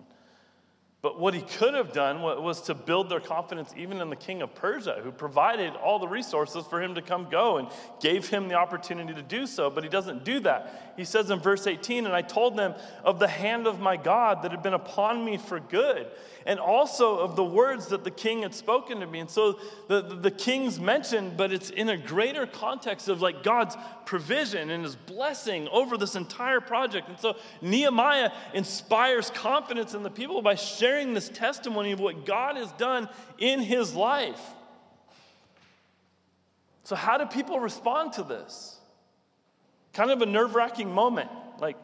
But 1.03 1.19
what 1.19 1.33
he 1.33 1.41
could 1.41 1.73
have 1.73 1.95
done 1.95 2.21
was 2.21 2.61
to 2.63 2.75
build 2.75 3.09
their 3.09 3.21
confidence 3.21 3.73
even 3.75 4.03
in 4.03 4.11
the 4.11 4.17
king 4.17 4.43
of 4.43 4.55
Persia, 4.55 5.01
who 5.03 5.11
provided 5.11 5.75
all 5.77 5.99
the 5.99 6.07
resources 6.07 6.67
for 6.67 6.83
him 6.83 6.95
to 6.95 7.01
come 7.01 7.29
go 7.31 7.57
and 7.57 7.69
gave 8.01 8.29
him 8.29 8.49
the 8.49 8.55
opportunity 8.57 9.15
to 9.15 9.23
do 9.23 9.47
so. 9.47 9.71
But 9.71 9.83
he 9.83 9.89
doesn't 9.89 10.25
do 10.25 10.41
that. 10.41 10.93
He 10.99 11.07
says 11.07 11.31
in 11.31 11.39
verse 11.39 11.67
18, 11.67 12.05
And 12.05 12.15
I 12.15 12.21
told 12.21 12.55
them 12.55 12.75
of 13.03 13.19
the 13.19 13.29
hand 13.29 13.67
of 13.67 13.81
my 13.81 13.97
God 13.97 14.43
that 14.43 14.51
had 14.51 14.63
been 14.63 14.75
upon 14.75 15.25
me 15.25 15.39
for 15.39 15.59
good, 15.59 16.07
and 16.45 16.61
also 16.61 17.19
of 17.19 17.35
the 17.35 17.45
words 17.45 17.87
that 17.87 18.05
the 18.05 18.11
king 18.11 18.43
had 18.43 18.55
spoken 18.55 19.01
to 19.01 19.07
me. 19.07 19.21
And 19.21 19.31
so 19.31 19.59
the, 19.89 20.03
the, 20.03 20.17
the 20.17 20.31
king's 20.31 20.79
mentioned, 20.79 21.39
but 21.39 21.51
it's 21.51 21.71
in 21.71 21.89
a 21.89 21.97
greater 21.97 22.47
context 22.47 23.09
of 23.09 23.23
like 23.23 23.43
God's 23.43 23.75
provision 24.05 24.69
and 24.69 24.85
his 24.85 24.97
blessing 24.97 25.67
over 25.69 25.97
this 25.97 26.15
entire 26.15 26.61
project. 26.61 27.09
And 27.09 27.19
so 27.19 27.37
Nehemiah 27.63 28.33
inspires 28.53 29.31
confidence 29.31 29.95
in 29.95 30.03
the 30.03 30.11
people 30.11 30.43
by 30.43 30.57
sharing 30.57 30.90
this 31.15 31.29
testimony 31.29 31.93
of 31.93 32.01
what 32.01 32.27
God 32.27 32.57
has 32.57 32.71
done 32.73 33.09
in 33.39 33.61
his 33.61 33.95
life. 33.95 34.41
So, 36.85 36.97
how 36.97 37.19
do 37.19 37.27
people 37.27 37.61
respond 37.61 38.15
to 38.15 38.23
this? 38.23 38.79
Kind 39.93 40.11
of 40.11 40.23
a 40.23 40.27
nerve 40.27 40.55
wracking 40.55 40.93
moment. 40.93 41.31
Like, 41.59 41.77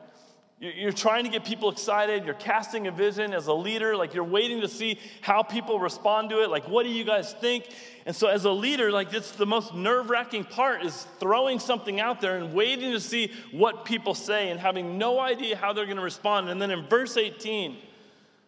you're 0.58 0.92
trying 0.92 1.24
to 1.24 1.30
get 1.30 1.44
people 1.44 1.70
excited. 1.70 2.24
You're 2.24 2.32
casting 2.32 2.86
a 2.86 2.90
vision 2.90 3.34
as 3.34 3.46
a 3.46 3.52
leader. 3.52 3.94
Like 3.94 4.14
you're 4.14 4.24
waiting 4.24 4.62
to 4.62 4.68
see 4.68 4.98
how 5.20 5.42
people 5.42 5.78
respond 5.78 6.30
to 6.30 6.42
it. 6.42 6.48
Like, 6.48 6.66
what 6.66 6.84
do 6.84 6.88
you 6.88 7.04
guys 7.04 7.34
think? 7.34 7.68
And 8.06 8.16
so, 8.16 8.28
as 8.28 8.46
a 8.46 8.50
leader, 8.50 8.90
like 8.90 9.12
it's 9.12 9.32
the 9.32 9.44
most 9.44 9.74
nerve 9.74 10.08
wracking 10.08 10.44
part 10.44 10.82
is 10.82 11.06
throwing 11.20 11.58
something 11.58 12.00
out 12.00 12.22
there 12.22 12.38
and 12.38 12.54
waiting 12.54 12.92
to 12.92 13.00
see 13.00 13.32
what 13.52 13.84
people 13.84 14.14
say 14.14 14.48
and 14.48 14.58
having 14.58 14.96
no 14.96 15.20
idea 15.20 15.56
how 15.56 15.74
they're 15.74 15.84
going 15.84 15.98
to 15.98 16.02
respond. 16.02 16.48
And 16.48 16.60
then 16.60 16.70
in 16.70 16.86
verse 16.86 17.18
18, 17.18 17.76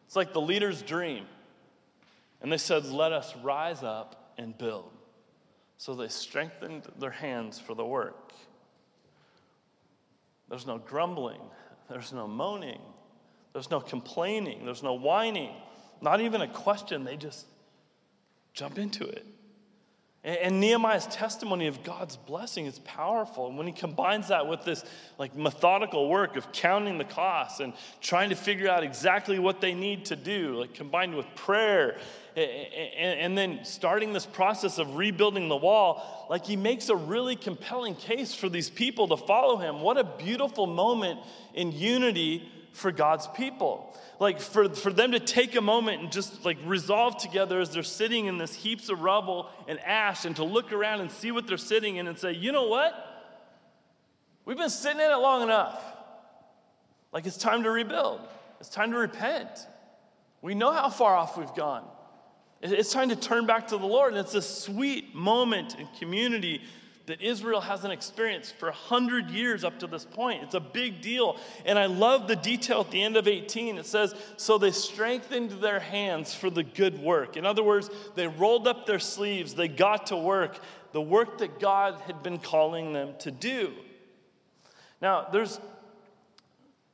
it's 0.09 0.17
like 0.17 0.33
the 0.33 0.41
leader's 0.41 0.81
dream. 0.81 1.27
And 2.41 2.51
they 2.51 2.57
said, 2.57 2.87
Let 2.87 3.13
us 3.13 3.37
rise 3.43 3.83
up 3.83 4.33
and 4.39 4.57
build. 4.57 4.91
So 5.77 5.95
they 5.95 6.09
strengthened 6.09 6.85
their 6.99 7.11
hands 7.11 7.59
for 7.61 7.75
the 7.75 7.85
work. 7.85 8.33
There's 10.49 10.67
no 10.67 10.79
grumbling. 10.79 11.43
There's 11.91 12.15
no 12.15 12.27
moaning. 12.27 12.81
There's 13.53 13.71
no 13.71 13.81
complaining. 13.81 14.65
There's 14.65 14.83
no 14.83 14.95
whining. 14.95 15.55
Not 16.01 16.23
even 16.23 16.41
a 16.41 16.49
question. 16.49 17.05
They 17.05 17.19
just 17.19 17.45
jump 18.55 18.79
into 18.79 19.05
it. 19.05 19.27
And 20.29 20.61
Nehemiah's 20.61 21.07
testimony 21.07 21.69
of 21.69 21.83
God's 21.83 22.19
blessing 22.19 22.67
is 22.67 22.81
powerful. 22.81 23.49
And 23.49 23.57
when 23.57 23.67
he 23.67 23.73
combines 23.73 24.29
that 24.29 24.47
with 24.47 24.63
this 24.63 24.85
like 25.17 25.35
methodical 25.35 26.07
work 26.11 26.37
of 26.37 26.53
counting 26.53 26.99
the 26.99 27.05
costs 27.05 27.61
and 27.61 27.73
trying 28.03 28.29
to 28.29 28.35
figure 28.35 28.69
out 28.69 28.85
exactly 28.85 29.39
what 29.39 29.63
they 29.63 29.73
need 29.73 30.05
to 30.07 30.17
do, 30.17 30.57
like 30.61 30.75
combined 30.75 31.15
with 31.15 31.25
prayer, 31.35 31.97
and 32.37 33.39
then 33.39 33.61
starting 33.65 34.13
this 34.13 34.27
process 34.27 34.77
of 34.77 34.97
rebuilding 34.97 35.49
the 35.49 35.57
wall, 35.57 36.27
like 36.29 36.45
he 36.45 36.57
makes 36.57 36.91
a 36.91 36.95
really 36.95 37.35
compelling 37.35 37.95
case 37.95 38.35
for 38.35 38.51
these 38.51 38.69
people 38.69 39.09
to 39.09 39.17
follow 39.17 39.57
him. 39.57 39.81
What 39.81 39.97
a 39.97 40.05
beautiful 40.05 40.67
moment 40.67 41.21
in 41.55 41.73
unity 41.73 42.53
for 42.73 42.93
God's 42.93 43.27
people. 43.29 43.97
Like 44.21 44.41
for, 44.41 44.69
for 44.69 44.93
them 44.93 45.13
to 45.13 45.21
take 45.21 45.55
a 45.57 45.61
moment 45.61 46.03
and 46.03 46.13
just 46.13 46.45
like 46.45 46.59
resolve 46.65 47.19
together 47.19 47.61
as 47.61 47.71
they're 47.71 47.83
sitting 47.83 48.27
in 48.27 48.39
this 48.39 48.55
heaps 48.55 48.89
of 48.89 49.01
rubble 49.01 49.49
and 49.69 49.79
ash 49.81 50.25
and 50.25 50.35
to 50.37 50.45
look 50.45 50.73
around 50.73 51.01
and 51.01 51.11
see 51.11 51.31
what 51.31 51.47
they're 51.47 51.57
sitting 51.57 51.97
in 51.97 52.07
and 52.07 52.19
say, 52.19 52.33
you 52.33 52.53
know 52.53 52.67
what? 52.67 52.95
We've 54.45 54.57
been 54.57 54.71
sitting 54.71 55.01
in 55.01 55.11
it 55.11 55.17
long 55.17 55.43
enough. 55.43 55.81
Like 57.13 57.27
it's 57.27 57.37
time 57.37 57.63
to 57.63 57.71
rebuild, 57.71 58.21
it's 58.61 58.69
time 58.69 58.93
to 58.93 58.99
repent. 58.99 59.67
We 60.43 60.55
know 60.55 60.73
how 60.73 60.89
far 60.89 61.17
off 61.17 61.37
we've 61.37 61.55
gone. 61.55 61.85
It's 62.61 62.93
time 62.93 63.11
to 63.11 63.17
turn 63.17 63.47
back 63.47 63.69
to 63.69 63.79
the 63.79 63.87
Lord. 63.87 64.15
And 64.15 64.21
it's 64.21 64.35
a 64.35 64.43
sweet 64.43 65.15
moment 65.15 65.77
in 65.79 65.87
community 65.99 66.63
that 67.09 67.21
Israel 67.21 67.61
hasn't 67.61 67.93
experienced 67.93 68.55
for 68.57 68.67
100 68.67 69.31
years 69.31 69.65
up 69.65 69.79
to 69.81 69.87
this 69.87 70.05
point. 70.05 70.43
It's 70.45 70.55
a 70.55 70.61
big 70.61 71.03
deal. 71.03 71.37
And 71.67 71.79
I 71.79 71.87
love 71.87 72.29
the 72.29 72.37
detail 72.37 72.81
at 72.81 72.91
the 72.91 73.03
end 73.03 73.17
of 73.17 73.27
18. 73.27 73.77
It 73.77 73.87
says, 73.87 74.15
So 74.37 74.57
they 74.57 74.71
strengthened 74.71 75.51
their 75.63 75.81
hands 75.81 76.35
for 76.35 76.49
the 76.49 76.63
good 76.63 77.03
work. 77.03 77.37
In 77.37 77.45
other 77.45 77.63
words, 77.63 77.91
they 78.15 78.29
rolled 78.29 78.69
up 78.69 78.87
their 78.87 78.99
sleeves, 78.99 79.55
they 79.55 79.69
got 79.69 80.07
to 80.07 80.17
work, 80.17 80.59
the 80.93 81.03
work 81.03 81.39
that 81.39 81.59
God 81.59 82.01
had 82.07 82.23
been 82.23 82.39
calling 82.39 82.93
them 82.93 83.15
to 83.21 83.31
do. 83.31 83.73
Now, 85.03 85.29
there's, 85.31 85.61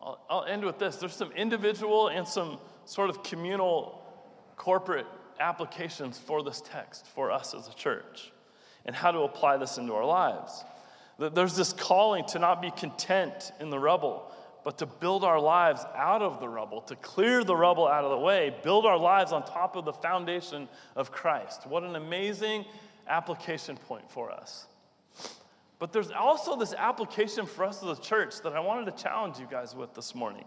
I'll, 0.00 0.18
I'll 0.28 0.44
end 0.44 0.64
with 0.64 0.78
this 0.78 0.96
there's 0.96 1.14
some 1.14 1.32
individual 1.32 2.08
and 2.08 2.26
some 2.26 2.58
sort 2.86 3.10
of 3.10 3.22
communal 3.22 4.02
corporate 4.56 5.06
applications 5.40 6.18
for 6.18 6.42
this 6.42 6.62
text 6.64 7.06
for 7.06 7.30
us 7.30 7.54
as 7.54 7.68
a 7.68 7.74
church 7.74 8.30
and 8.87 8.95
how 8.95 9.11
to 9.11 9.20
apply 9.20 9.57
this 9.57 9.78
into 9.78 9.95
our 9.95 10.05
lives. 10.05 10.64
There's 11.18 11.57
this 11.57 11.72
calling 11.72 12.24
to 12.26 12.39
not 12.39 12.61
be 12.61 12.70
content 12.70 13.53
in 13.61 13.70
the 13.70 13.78
rubble, 13.78 14.32
but 14.64 14.78
to 14.78 14.87
build 14.87 15.24
our 15.24 15.39
lives 15.39 15.85
out 15.95 16.22
of 16.22 16.41
the 16.41 16.49
rubble, 16.49 16.80
to 16.82 16.97
clear 16.97 17.45
the 17.45 17.55
rubble 17.55 17.87
out 17.87 18.05
of 18.05 18.11
the 18.11 18.18
way, 18.18 18.55
build 18.62 18.87
our 18.87 18.99
lives 18.99 19.30
on 19.32 19.45
top 19.45 19.76
of 19.76 19.85
the 19.85 19.93
foundation 19.93 20.68
of 20.97 21.12
Christ. 21.12 21.66
What 21.66 21.82
an 21.85 21.97
amazing 21.97 22.64
application 23.07 23.76
point 23.76 24.11
for 24.11 24.30
us. 24.30 24.66
But 25.78 25.93
there's 25.93 26.11
also 26.11 26.57
this 26.57 26.72
application 26.72 27.47
for 27.47 27.64
us 27.64 27.82
as 27.82 27.99
a 27.99 28.01
church 28.01 28.41
that 28.43 28.55
I 28.55 28.61
wanted 28.61 28.97
to 28.97 29.03
challenge 29.03 29.39
you 29.39 29.47
guys 29.51 29.74
with 29.74 29.93
this 29.95 30.14
morning. 30.14 30.45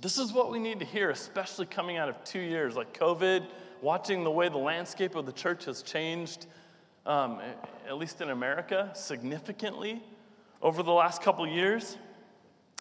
This 0.00 0.18
is 0.18 0.32
what 0.32 0.50
we 0.50 0.58
need 0.58 0.78
to 0.78 0.84
hear, 0.84 1.10
especially 1.10 1.66
coming 1.66 1.96
out 1.96 2.08
of 2.08 2.22
two 2.24 2.40
years 2.40 2.76
like 2.76 2.96
COVID, 2.98 3.46
watching 3.82 4.24
the 4.24 4.30
way 4.30 4.48
the 4.48 4.58
landscape 4.58 5.14
of 5.14 5.26
the 5.26 5.32
church 5.32 5.64
has 5.66 5.82
changed, 5.82 6.46
um, 7.06 7.40
at 7.86 7.96
least 7.96 8.20
in 8.20 8.30
America, 8.30 8.90
significantly 8.94 10.02
over 10.62 10.82
the 10.82 10.92
last 10.92 11.22
couple 11.22 11.46
years. 11.46 11.96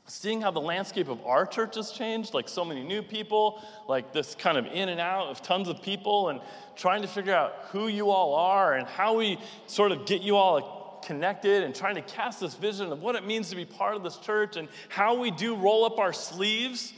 Seeing 0.10 0.42
how 0.42 0.52
the 0.52 0.62
landscape 0.62 1.10
of 1.10 1.26
our 1.26 1.46
church 1.46 1.76
has 1.76 1.92
changed, 1.92 2.34
like 2.34 2.48
so 2.48 2.64
many 2.64 2.82
new 2.82 3.02
people, 3.02 3.62
like 3.90 4.14
this 4.14 4.36
kind 4.36 4.58
of 4.58 4.66
in 4.66 4.88
and 4.88 5.02
out 5.02 5.28
of 5.28 5.42
tons 5.42 5.68
of 5.68 5.82
people, 5.82 6.30
and 6.30 6.40
trying 6.78 7.02
to 7.02 7.10
figure 7.10 7.34
out 7.34 7.54
who 7.72 7.88
you 7.88 8.10
all 8.10 8.34
are 8.36 8.76
and 8.76 8.88
how 8.88 9.18
we 9.18 9.38
sort 9.66 9.92
of 9.92 10.06
get 10.06 10.22
you 10.22 10.38
all 10.38 11.02
connected 11.06 11.64
and 11.64 11.76
trying 11.76 11.96
to 11.96 12.02
cast 12.02 12.40
this 12.40 12.56
vision 12.56 12.92
of 12.92 13.02
what 13.02 13.16
it 13.16 13.26
means 13.26 13.50
to 13.50 13.56
be 13.56 13.66
part 13.66 13.96
of 13.96 14.04
this 14.04 14.18
church 14.18 14.56
and 14.56 14.68
how 14.90 15.16
we 15.20 15.30
do 15.30 15.56
roll 15.56 15.86
up 15.86 16.00
our 16.00 16.14
sleeves 16.14 16.94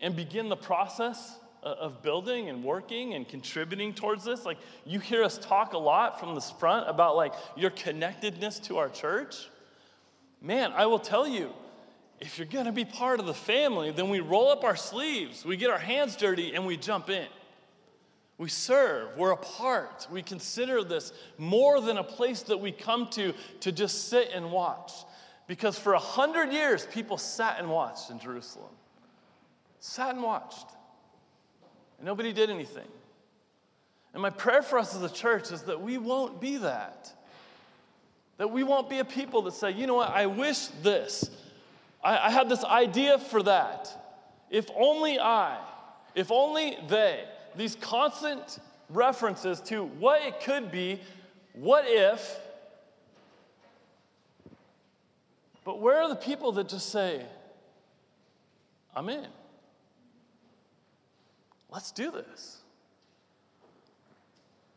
and 0.00 0.16
begin 0.16 0.48
the 0.48 0.56
process 0.56 1.38
of 1.66 2.00
building 2.02 2.48
and 2.48 2.62
working 2.62 3.14
and 3.14 3.26
contributing 3.28 3.92
towards 3.92 4.24
this 4.24 4.44
like 4.44 4.58
you 4.84 5.00
hear 5.00 5.24
us 5.24 5.36
talk 5.38 5.72
a 5.72 5.78
lot 5.78 6.20
from 6.20 6.34
this 6.34 6.50
front 6.52 6.88
about 6.88 7.16
like 7.16 7.34
your 7.56 7.70
connectedness 7.70 8.60
to 8.60 8.78
our 8.78 8.88
church. 8.88 9.48
Man 10.40 10.72
i 10.76 10.86
will 10.86 11.00
tell 11.00 11.26
you 11.26 11.50
if 12.20 12.38
you're 12.38 12.46
to 12.46 12.72
be 12.72 12.84
part 12.84 13.18
of 13.18 13.26
the 13.26 13.34
family 13.34 13.90
then 13.90 14.08
we 14.08 14.20
roll 14.20 14.48
up 14.48 14.62
our 14.62 14.76
sleeves 14.76 15.44
we 15.44 15.56
get 15.56 15.70
our 15.70 15.78
hands 15.78 16.14
dirty 16.14 16.54
and 16.54 16.64
we 16.64 16.76
jump 16.76 17.10
in. 17.10 17.26
We 18.38 18.48
serve 18.48 19.16
we're 19.16 19.32
a 19.32 19.36
part 19.36 20.06
we 20.10 20.22
consider 20.22 20.84
this 20.84 21.12
more 21.36 21.80
than 21.80 21.96
a 21.96 22.04
place 22.04 22.42
that 22.42 22.58
we 22.58 22.70
come 22.70 23.08
to 23.08 23.34
to 23.60 23.72
just 23.72 24.08
sit 24.08 24.30
and 24.32 24.52
watch. 24.52 24.92
Because 25.48 25.78
for 25.78 25.94
a 25.94 25.98
hundred 25.98 26.52
years 26.52 26.86
people 26.86 27.18
sat 27.18 27.58
and 27.58 27.68
watched 27.68 28.10
in 28.10 28.20
jerusalem. 28.20 28.70
Sat 29.80 30.14
and 30.14 30.22
watched. 30.22 30.66
And 31.98 32.06
nobody 32.06 32.32
did 32.32 32.50
anything. 32.50 32.86
And 34.12 34.22
my 34.22 34.30
prayer 34.30 34.62
for 34.62 34.78
us 34.78 34.94
as 34.94 35.02
a 35.02 35.12
church 35.12 35.52
is 35.52 35.62
that 35.62 35.80
we 35.80 35.98
won't 35.98 36.40
be 36.40 36.56
that. 36.58 37.12
That 38.38 38.50
we 38.50 38.62
won't 38.62 38.88
be 38.88 38.98
a 38.98 39.04
people 39.04 39.42
that 39.42 39.52
say, 39.52 39.72
you 39.72 39.86
know 39.86 39.94
what, 39.94 40.10
I 40.10 40.26
wish 40.26 40.66
this. 40.82 41.30
I, 42.02 42.28
I 42.28 42.30
had 42.30 42.48
this 42.48 42.64
idea 42.64 43.18
for 43.18 43.42
that. 43.42 43.92
If 44.50 44.70
only 44.74 45.18
I, 45.18 45.58
if 46.14 46.30
only 46.30 46.78
they. 46.88 47.24
These 47.56 47.76
constant 47.76 48.58
references 48.88 49.60
to 49.62 49.84
what 49.84 50.22
it 50.22 50.40
could 50.40 50.70
be, 50.70 51.00
what 51.54 51.84
if. 51.86 52.38
But 55.64 55.80
where 55.80 56.00
are 56.00 56.08
the 56.08 56.16
people 56.16 56.52
that 56.52 56.68
just 56.68 56.90
say, 56.90 57.24
I'm 58.94 59.08
in? 59.08 59.26
Let's 61.76 61.92
do 61.92 62.10
this. 62.10 62.56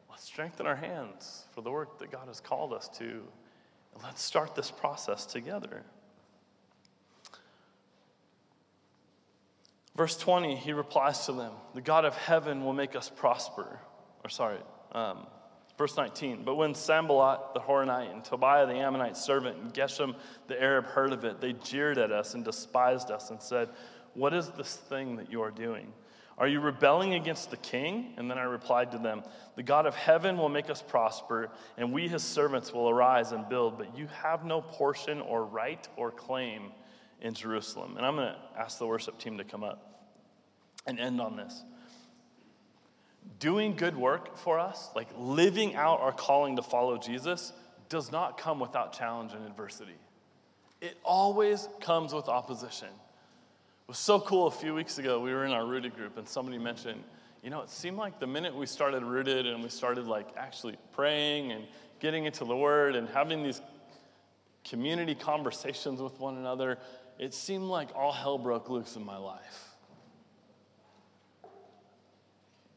Let's 0.10 0.26
strengthen 0.26 0.68
our 0.68 0.76
hands 0.76 1.46
for 1.54 1.62
the 1.62 1.72
work 1.72 1.98
that 2.00 2.12
God 2.12 2.28
has 2.28 2.42
called 2.42 2.74
us 2.74 2.90
to. 2.98 3.06
And 3.06 4.04
let's 4.04 4.22
start 4.22 4.54
this 4.54 4.70
process 4.70 5.26
together. 5.26 5.84
Verse 9.96 10.18
20, 10.18 10.58
he 10.58 10.74
replies 10.74 11.26
to 11.28 11.32
them 11.32 11.54
The 11.74 11.80
God 11.80 12.04
of 12.04 12.16
heaven 12.16 12.66
will 12.66 12.74
make 12.74 12.98
us 12.98 13.10
prosper. 13.10 13.80
Or, 14.26 14.30
sorry, 14.30 14.60
um, 14.92 15.26
verse 15.78 15.96
19. 15.96 16.44
But 16.44 16.56
when 16.56 16.76
Sanballat 16.76 17.54
the 17.54 17.62
Horonite 17.62 18.12
and 18.12 18.26
Tobiah 18.26 18.68
the 18.68 18.74
Ammonite 18.74 19.16
servant 19.16 19.56
and 19.56 19.74
Geshem 19.74 20.16
the 20.48 20.62
Arab 20.62 20.84
heard 20.84 21.14
of 21.14 21.24
it, 21.24 21.40
they 21.40 21.54
jeered 21.54 21.98
at 21.98 22.12
us 22.12 22.34
and 22.34 22.44
despised 22.44 23.10
us 23.10 23.30
and 23.30 23.42
said, 23.42 23.70
What 24.16 24.34
is 24.34 24.50
this 24.50 24.76
thing 24.76 25.16
that 25.16 25.32
you 25.32 25.42
are 25.42 25.52
doing? 25.52 25.94
Are 26.40 26.48
you 26.48 26.62
rebelling 26.62 27.16
against 27.16 27.52
the 27.52 27.58
king? 27.58 28.14
And 28.16 28.32
then 28.32 28.38
I 28.38 28.44
replied 28.44 28.94
to 28.94 28.98
them, 28.98 29.24
The 29.58 29.64
God 29.64 29.86
of 29.86 29.94
heaven 29.94 30.38
will 30.38 30.48
make 30.48 30.70
us 30.70 30.82
prosper, 30.82 31.50
and 31.78 31.92
we, 31.92 32.08
his 32.08 32.24
servants, 32.24 32.74
will 32.74 32.90
arise 32.90 33.34
and 33.34 33.48
build, 33.50 33.78
but 33.78 33.98
you 33.98 34.08
have 34.24 34.46
no 34.46 34.62
portion 34.62 35.20
or 35.20 35.44
right 35.44 35.86
or 35.98 36.12
claim 36.12 36.72
in 37.22 37.34
Jerusalem. 37.34 37.98
And 37.98 38.06
I'm 38.06 38.16
going 38.16 38.34
to 38.34 38.40
ask 38.58 38.80
the 38.80 38.88
worship 38.88 39.20
team 39.20 39.38
to 39.38 39.44
come 39.44 39.66
up 39.66 40.08
and 40.88 40.98
end 40.98 41.20
on 41.20 41.36
this. 41.36 41.62
Doing 43.40 43.76
good 43.76 43.98
work 43.98 44.38
for 44.38 44.60
us, 44.60 44.90
like 44.96 45.10
living 45.18 45.76
out 45.76 46.00
our 46.00 46.14
calling 46.14 46.56
to 46.56 46.62
follow 46.62 46.98
Jesus, 46.98 47.52
does 47.90 48.14
not 48.14 48.38
come 48.38 48.62
without 48.62 48.94
challenge 48.94 49.34
and 49.34 49.46
adversity. 49.46 49.98
It 50.80 50.98
always 51.04 51.68
comes 51.82 52.14
with 52.14 52.30
opposition 52.30 52.88
was 53.90 53.98
so 53.98 54.20
cool 54.20 54.46
a 54.46 54.52
few 54.52 54.76
weeks 54.76 55.00
ago. 55.00 55.20
We 55.20 55.34
were 55.34 55.46
in 55.46 55.52
our 55.52 55.66
rooted 55.66 55.96
group, 55.96 56.16
and 56.20 56.28
somebody 56.28 56.60
mentioned, 56.60 57.04
you 57.42 57.50
know, 57.50 57.62
it 57.62 57.72
seemed 57.72 57.98
like 57.98 58.20
the 58.20 58.28
minute 58.28 58.56
we 58.56 58.68
started 58.68 59.02
rooted 59.02 59.48
and 59.48 59.64
we 59.64 59.70
started 59.70 60.06
like 60.06 60.28
actually 60.38 60.78
praying 60.94 61.52
and 61.52 61.66
getting 62.00 62.26
into 62.26 62.46
the 62.46 62.56
word 62.56 62.96
and 62.96 63.10
having 63.10 63.42
these 63.42 63.62
community 64.64 65.16
conversations 65.16 66.04
with 66.04 66.20
one 66.20 66.38
another, 66.38 66.78
it 67.18 67.34
seemed 67.34 67.64
like 67.64 67.90
all 67.96 68.12
hell 68.12 68.38
broke 68.38 68.70
loose 68.70 68.96
in 68.96 69.04
my 69.04 69.18
life. 69.18 69.70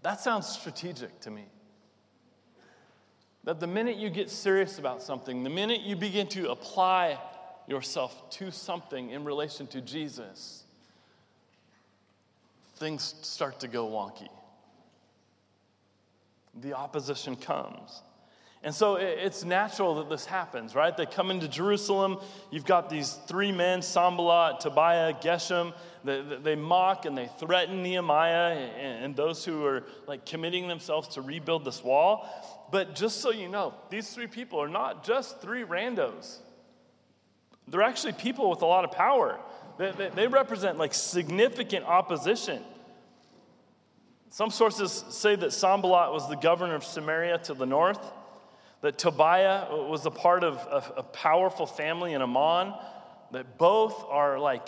That 0.01 0.19
sounds 0.19 0.49
strategic 0.49 1.21
to 1.21 1.31
me. 1.31 1.45
That 3.45 3.61
the 3.61 3.67
minute 3.67 3.99
you 3.99 4.09
get 4.09 4.31
serious 4.31 4.79
about 4.79 5.03
something, 5.03 5.45
the 5.45 5.51
minute 5.51 5.83
you 5.83 5.95
begin 5.95 6.27
to 6.29 6.51
apply 6.51 7.19
yourself 7.67 8.31
to 8.31 8.51
something 8.51 9.11
in 9.11 9.25
relation 9.25 9.67
to 9.67 9.83
Jesus, 9.83 10.62
things 12.83 13.15
start 13.23 13.61
to 13.61 13.69
go 13.69 13.87
wonky. 13.87 14.29
The 16.61 16.73
opposition 16.75 17.37
comes. 17.37 18.03
And 18.65 18.75
so 18.75 18.97
it's 18.97 19.45
natural 19.45 19.97
that 19.97 20.09
this 20.09 20.27
happens, 20.27 20.75
right? 20.75 20.97
They 20.97 21.07
come 21.07 21.31
into 21.31 21.47
Jerusalem. 21.47 22.19
You've 22.51 22.65
got 22.65 22.91
these 22.91 23.13
three 23.29 23.53
men, 23.53 23.83
Sanballat, 23.83 24.61
Tobiah, 24.61 25.15
Geshem. 25.15 25.73
They, 26.03 26.23
they 26.43 26.57
mock 26.57 27.05
and 27.05 27.17
they 27.17 27.29
threaten 27.39 27.85
Nehemiah 27.85 28.57
and 28.79 29.15
those 29.15 29.45
who 29.45 29.65
are 29.65 29.85
like 30.09 30.27
committing 30.27 30.67
themselves 30.67 31.09
to 31.15 31.23
rebuild 31.23 31.65
this 31.65 31.85
wall. 31.85 32.29
But 32.73 32.97
just 32.97 33.21
so 33.21 33.31
you 33.31 33.49
know, 33.49 33.75
these 33.91 34.11
three 34.11 34.27
people 34.27 34.61
are 34.61 34.69
not 34.69 35.05
just 35.05 35.41
three 35.41 35.63
randos. 35.63 36.39
They're 37.69 37.83
actually 37.83 38.15
people 38.15 38.51
with 38.51 38.63
a 38.63 38.67
lot 38.67 38.85
of 38.85 38.91
power. 38.91 39.39
They, 39.79 39.91
they, 39.93 40.09
they 40.09 40.27
represent 40.27 40.79
like 40.79 40.95
significant 40.95 41.85
opposition. 41.87 42.63
Some 44.33 44.49
sources 44.49 45.05
say 45.11 45.37
that 45.37 45.53
Sanballat 45.53 46.11
was 46.11 46.27
the 46.27 46.37
governor 46.37 46.75
of 46.75 46.85
Samaria 46.85 47.37
to 47.41 47.53
the 47.53 47.67
north, 47.67 48.01
that 48.81 48.97
Tobiah 48.97 49.67
was 49.71 50.07
a 50.07 50.11
part 50.11 50.43
of 50.43 50.57
a, 50.57 51.01
a 51.01 51.03
powerful 51.03 51.67
family 51.67 52.15
in 52.15 52.23
Ammon, 52.23 52.73
that 53.33 53.59
both 53.59 54.07
are 54.09 54.39
like 54.39 54.67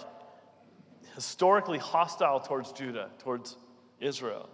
historically 1.14 1.78
hostile 1.78 2.40
towards 2.40 2.72
Judah, 2.72 3.08
towards 3.20 3.56
Israel. 4.00 4.50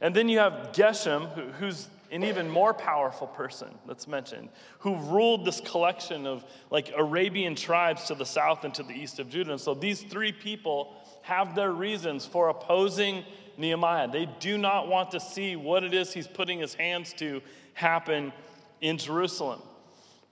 And 0.00 0.14
then 0.14 0.28
you 0.28 0.38
have 0.38 0.70
Geshem, 0.72 1.52
who's 1.54 1.88
an 2.12 2.22
even 2.22 2.48
more 2.48 2.72
powerful 2.72 3.26
person 3.26 3.74
that's 3.88 4.06
mentioned, 4.06 4.50
who 4.78 4.94
ruled 4.94 5.44
this 5.44 5.58
collection 5.62 6.28
of 6.28 6.44
like 6.70 6.92
Arabian 6.96 7.56
tribes 7.56 8.04
to 8.04 8.14
the 8.14 8.24
south 8.24 8.62
and 8.62 8.72
to 8.74 8.84
the 8.84 8.94
east 8.94 9.18
of 9.18 9.28
Judah. 9.28 9.50
And 9.50 9.60
so 9.60 9.74
these 9.74 10.02
three 10.02 10.30
people 10.30 10.94
have 11.22 11.56
their 11.56 11.72
reasons 11.72 12.24
for 12.24 12.50
opposing 12.50 13.24
Nehemiah. 13.56 14.08
They 14.08 14.28
do 14.40 14.58
not 14.58 14.88
want 14.88 15.10
to 15.12 15.20
see 15.20 15.56
what 15.56 15.84
it 15.84 15.94
is 15.94 16.12
he's 16.12 16.26
putting 16.26 16.58
his 16.58 16.74
hands 16.74 17.12
to 17.14 17.40
happen 17.74 18.32
in 18.80 18.98
Jerusalem. 18.98 19.60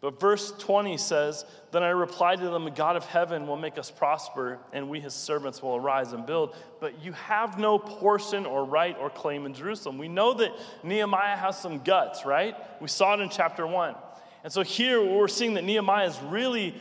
But 0.03 0.19
verse 0.19 0.53
20 0.59 0.99
says, 0.99 1.45
Then 1.71 1.85
I 1.85 1.91
replied 1.91 2.41
to 2.41 2.51
them, 2.51 2.65
The 2.65 2.73
God 2.73 2.97
of 2.97 3.05
heaven 3.05 3.47
will 3.47 3.57
make 3.57 3.79
us 3.79 3.89
prosper, 3.89 4.59
and 4.73 4.91
we, 4.91 4.99
his 4.99 5.15
servants, 5.15 5.63
will 5.63 5.77
arise 5.77 6.13
and 6.13 6.27
build. 6.27 6.57
But 6.81 7.05
you 7.05 7.13
have 7.13 7.57
no 7.57 7.79
portion 7.79 8.45
or 8.45 8.65
right 8.65 8.97
or 8.99 9.11
claim 9.11 9.47
in 9.47 9.55
Jerusalem. 9.55 9.99
We 9.99 10.09
know 10.09 10.35
that 10.35 10.51
Nehemiah 10.83 11.37
has 11.37 11.57
some 11.57 11.85
guts, 11.85 12.27
right? 12.27 12.57
We 12.81 12.89
saw 12.89 13.15
it 13.15 13.21
in 13.21 13.29
chapter 13.29 13.65
1. 13.65 13.95
And 14.43 14.53
so 14.53 14.63
here 14.63 15.01
we're 15.01 15.29
seeing 15.29 15.55
that 15.55 15.63
Nehemiah 15.63 16.09
is 16.09 16.21
really 16.23 16.75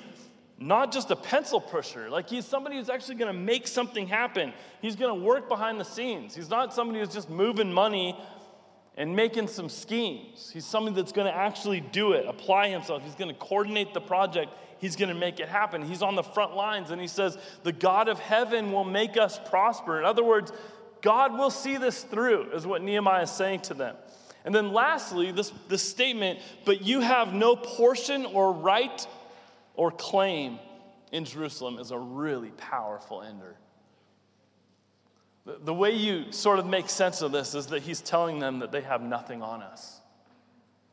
not 0.62 0.92
just 0.92 1.10
a 1.10 1.16
pencil 1.16 1.60
pusher. 1.60 2.10
Like 2.10 2.30
he's 2.30 2.46
somebody 2.46 2.78
who's 2.78 2.90
actually 2.90 3.16
going 3.16 3.34
to 3.34 3.40
make 3.40 3.68
something 3.68 4.08
happen. 4.08 4.54
He's 4.82 4.96
going 4.96 5.20
to 5.20 5.26
work 5.26 5.50
behind 5.50 5.80
the 5.80 5.86
scenes. 5.86 6.36
He's 6.36 6.50
not 6.50 6.74
somebody 6.74 7.00
who's 7.00 7.14
just 7.14 7.30
moving 7.30 7.74
money 7.74 8.18
and 8.96 9.16
making 9.16 9.48
some 9.48 9.70
schemes. 9.70 10.52
He's 10.54 10.66
somebody 10.66 10.96
that's 10.96 11.12
going 11.12 11.26
to 11.26 11.36
actually 11.36 11.80
do 11.80 12.14
it, 12.14 12.26
apply 12.28 12.70
himself. 12.70 13.04
He's 13.04 13.16
going 13.16 13.34
to 13.34 13.40
coordinate 13.40 13.94
the 13.94 14.02
project. 14.02 14.52
He's 14.78 14.96
going 14.96 15.10
to 15.10 15.16
make 15.16 15.40
it 15.40 15.50
happen. 15.50 15.82
He's 15.82 16.04
on 16.04 16.16
the 16.16 16.24
front 16.24 16.56
lines 16.56 16.92
and 16.92 17.02
he 17.02 17.08
says, 17.08 17.38
The 17.64 17.72
God 17.72 18.08
of 18.08 18.20
heaven 18.20 18.72
will 18.72 18.84
make 18.84 19.18
us 19.18 19.40
prosper. 19.50 19.98
In 19.98 20.06
other 20.06 20.24
words, 20.24 20.52
God 21.02 21.34
will 21.38 21.50
see 21.50 21.78
this 21.78 22.04
through, 22.04 22.52
is 22.52 22.68
what 22.68 22.84
Nehemiah 22.84 23.24
is 23.24 23.32
saying 23.32 23.62
to 23.62 23.74
them. 23.74 23.96
And 24.46 24.54
then 24.54 24.74
lastly, 24.74 25.32
this, 25.32 25.52
this 25.68 25.88
statement, 25.88 26.40
but 26.66 26.82
you 26.82 27.02
have 27.02 27.34
no 27.34 27.56
portion 27.56 28.26
or 28.26 28.52
right 28.52 29.08
or 29.76 29.92
claim 29.92 30.60
in 31.12 31.26
Jerusalem 31.26 31.80
is 31.80 31.92
a 31.92 31.98
really 31.98 32.50
powerful 32.52 33.22
ender. 33.22 33.56
The 35.46 35.74
way 35.74 35.92
you 35.92 36.32
sort 36.32 36.60
of 36.60 36.68
make 36.68 36.90
sense 36.90 37.22
of 37.22 37.32
this 37.32 37.56
is 37.56 37.68
that 37.68 37.82
he's 37.82 38.02
telling 38.02 38.40
them 38.40 38.60
that 38.60 38.72
they 38.72 38.82
have 38.82 39.02
nothing 39.02 39.42
on 39.42 39.64
us. 39.64 40.01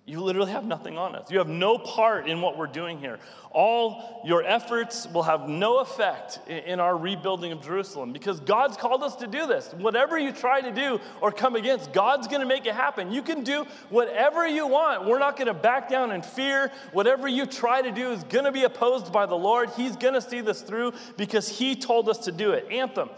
You 0.09 0.23
literally 0.23 0.53
have 0.53 0.65
nothing 0.65 0.97
on 0.97 1.15
us. 1.15 1.31
You 1.31 1.37
have 1.37 1.49
no 1.49 1.77
part 1.77 2.31
in 2.31 2.41
what 2.41 2.57
we're 2.57 2.67
doing 2.67 2.99
here. 2.99 3.19
All 3.51 4.23
your 4.25 4.43
efforts 4.43 5.07
will 5.07 5.25
have 5.25 5.51
no 5.51 5.81
effect 5.81 6.41
in 6.49 6.81
our 6.81 6.97
rebuilding 6.97 7.53
of 7.53 7.61
Jerusalem 7.61 8.15
because 8.15 8.41
God's 8.41 8.79
called 8.79 9.03
us 9.03 9.17
to 9.17 9.27
do 9.27 9.47
this. 9.47 9.71
Whatever 9.75 10.19
you 10.19 10.33
try 10.33 10.63
to 10.63 10.73
do 10.73 10.99
or 11.21 11.31
come 11.31 11.57
against, 11.57 11.93
God's 11.93 12.27
going 12.27 12.41
to 12.41 12.47
make 12.47 12.65
it 12.65 12.75
happen. 12.75 13.13
You 13.13 13.21
can 13.21 13.45
do 13.45 13.67
whatever 13.91 14.49
you 14.49 14.67
want. 14.67 15.05
We're 15.05 15.19
not 15.19 15.37
going 15.37 15.49
to 15.49 15.53
back 15.53 15.91
down 15.91 16.11
in 16.13 16.23
fear. 16.23 16.73
Whatever 16.93 17.29
you 17.29 17.45
try 17.45 17.83
to 17.83 17.93
do 17.93 18.11
is 18.11 18.25
going 18.25 18.47
to 18.47 18.53
be 18.53 18.65
opposed 18.65 19.13
by 19.13 19.27
the 19.27 19.37
Lord. 19.37 19.69
He's 19.77 19.95
going 19.95 20.15
to 20.15 20.23
see 20.23 20.41
this 20.41 20.63
through 20.63 20.95
because 21.19 21.51
He 21.51 21.77
told 21.77 22.09
us 22.09 22.17
to 22.21 22.33
do 22.33 22.53
it. 22.53 22.67
Anthem. 22.71 23.11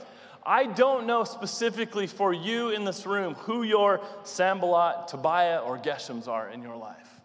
I 0.45 0.66
don't 0.66 1.07
know 1.07 1.24
specifically 1.24 2.07
for 2.07 2.32
you 2.32 2.70
in 2.70 2.84
this 2.84 3.07
room 3.07 3.34
who 3.34 3.62
your 3.62 4.01
Sanballat, 4.24 5.09
Tobiah, 5.09 5.59
or 5.59 5.78
Geshems 5.78 6.28
are 6.28 6.49
in 6.49 6.62
your 6.62 6.76
life. 6.76 7.20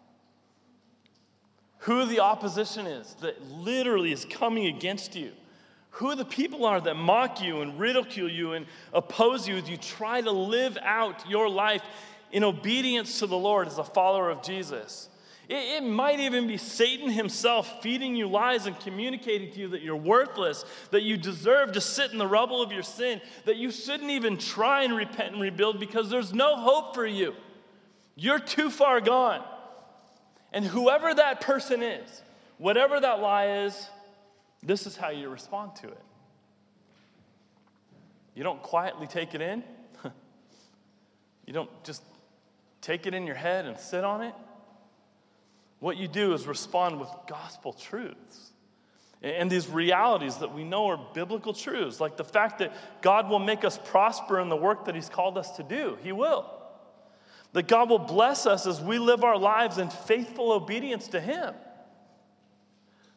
Who 1.79 2.05
the 2.05 2.19
opposition 2.19 2.87
is 2.87 3.13
that 3.21 3.41
literally 3.51 4.11
is 4.11 4.25
coming 4.25 4.65
against 4.65 5.15
you. 5.15 5.31
Who 5.91 6.15
the 6.15 6.25
people 6.25 6.65
are 6.65 6.81
that 6.81 6.95
mock 6.95 7.41
you 7.41 7.61
and 7.61 7.79
ridicule 7.79 8.29
you 8.29 8.53
and 8.53 8.65
oppose 8.91 9.47
you 9.47 9.55
as 9.57 9.69
you 9.69 9.77
try 9.77 10.19
to 10.19 10.31
live 10.31 10.77
out 10.81 11.29
your 11.29 11.47
life 11.47 11.83
in 12.31 12.43
obedience 12.43 13.19
to 13.19 13.27
the 13.27 13.37
Lord 13.37 13.67
as 13.67 13.77
a 13.77 13.83
follower 13.83 14.29
of 14.29 14.41
Jesus. 14.41 15.09
It, 15.47 15.83
it, 15.83 15.83
might 15.83 16.19
even 16.19 16.47
be 16.47 16.57
Satan 16.57 17.09
himself 17.09 17.81
feeding 17.81 18.15
you 18.15 18.27
lies 18.27 18.65
and 18.65 18.79
communicating 18.79 19.51
to 19.51 19.59
you 19.59 19.67
that 19.69 19.81
you're 19.81 19.95
worthless, 19.95 20.65
that 20.91 21.03
you 21.03 21.17
deserve 21.17 21.73
to 21.73 21.81
sit 21.81 22.11
in 22.11 22.17
the 22.17 22.27
rubble 22.27 22.61
of 22.61 22.71
your 22.71 22.83
sin, 22.83 23.21
that 23.45 23.57
you 23.57 23.69
shouldn't 23.69 24.09
even 24.09 24.37
try 24.37 24.83
and 24.83 24.95
repent 24.95 25.33
and 25.33 25.41
rebuild 25.41 25.79
because 25.79 26.09
there's 26.09 26.33
no 26.33 26.55
hope 26.55 26.95
for 26.95 27.05
you. 27.05 27.35
You're 28.15 28.39
too 28.39 28.69
far 28.69 29.01
gone. 29.01 29.43
And 30.51 30.65
whoever 30.65 31.13
that 31.13 31.41
person 31.41 31.83
is, 31.83 32.21
whatever 32.57 32.99
that 32.99 33.19
lie 33.19 33.65
is, 33.65 33.89
this 34.63 34.87
is 34.87 34.97
how 34.97 35.09
you 35.09 35.29
respond 35.29 35.75
to 35.77 35.87
it. 35.87 36.01
You 38.33 38.43
don't 38.43 38.61
quietly 38.61 39.05
take 39.05 39.35
it 39.35 39.41
in. 39.41 39.63
you 41.45 41.53
don't 41.53 41.69
just 41.83 42.01
take 42.81 43.05
it 43.05 43.13
in 43.13 43.25
your 43.27 43.35
head 43.35 43.65
and 43.65 43.77
sit 43.77 44.03
on 44.03 44.21
it. 44.21 44.33
What 45.85 45.97
you 45.97 46.07
do 46.07 46.33
is 46.33 46.47
respond 46.47 46.99
with 46.99 47.09
gospel 47.27 47.71
truths. 47.71 48.53
And 49.21 49.51
these 49.51 49.69
realities 49.69 50.37
that 50.37 50.51
we 50.51 50.63
know 50.63 50.87
are 50.87 50.99
biblical 51.13 51.53
truths, 51.53 51.99
like 51.99 52.17
the 52.17 52.23
fact 52.23 52.57
that 52.57 52.73
God 53.03 53.29
will 53.29 53.37
make 53.37 53.63
us 53.63 53.77
prosper 53.85 54.39
in 54.39 54.49
the 54.49 54.55
work 54.55 54.85
that 54.85 54.95
He's 54.95 55.09
called 55.09 55.37
us 55.37 55.51
to 55.57 55.63
do. 55.63 55.99
He 56.01 56.11
will. 56.11 56.51
That 57.53 57.67
God 57.67 57.91
will 57.91 57.99
bless 57.99 58.47
us 58.47 58.65
as 58.65 58.81
we 58.81 58.97
live 58.97 59.23
our 59.23 59.37
lives 59.37 59.77
in 59.77 59.91
faithful 59.91 60.53
obedience 60.53 61.09
to 61.09 61.21
Him. 61.21 61.53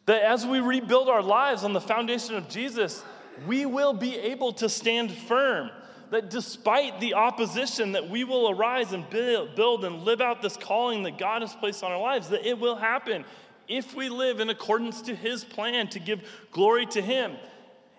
That 0.05 0.21
as 0.21 0.45
we 0.45 0.59
rebuild 0.59 1.09
our 1.09 1.23
lives 1.23 1.63
on 1.63 1.73
the 1.73 1.81
foundation 1.81 2.35
of 2.35 2.49
Jesus, 2.49 3.03
we 3.47 3.65
will 3.65 3.93
be 3.93 4.15
able 4.15 4.53
to 4.53 4.69
stand 4.69 5.11
firm 5.11 5.71
that 6.11 6.29
despite 6.29 6.99
the 6.99 7.13
opposition 7.13 7.93
that 7.93 8.09
we 8.09 8.23
will 8.23 8.49
arise 8.49 8.93
and 8.93 9.09
build 9.09 9.85
and 9.85 10.03
live 10.03 10.21
out 10.21 10.41
this 10.41 10.57
calling 10.57 11.03
that 11.03 11.17
God 11.17 11.41
has 11.41 11.55
placed 11.55 11.83
on 11.83 11.91
our 11.91 11.99
lives, 11.99 12.29
that 12.29 12.47
it 12.47 12.59
will 12.59 12.75
happen 12.75 13.25
if 13.67 13.95
we 13.95 14.09
live 14.09 14.39
in 14.39 14.49
accordance 14.49 15.01
to 15.03 15.15
his 15.15 15.43
plan 15.43 15.87
to 15.89 15.99
give 15.99 16.21
glory 16.51 16.85
to 16.87 17.01
him. 17.01 17.33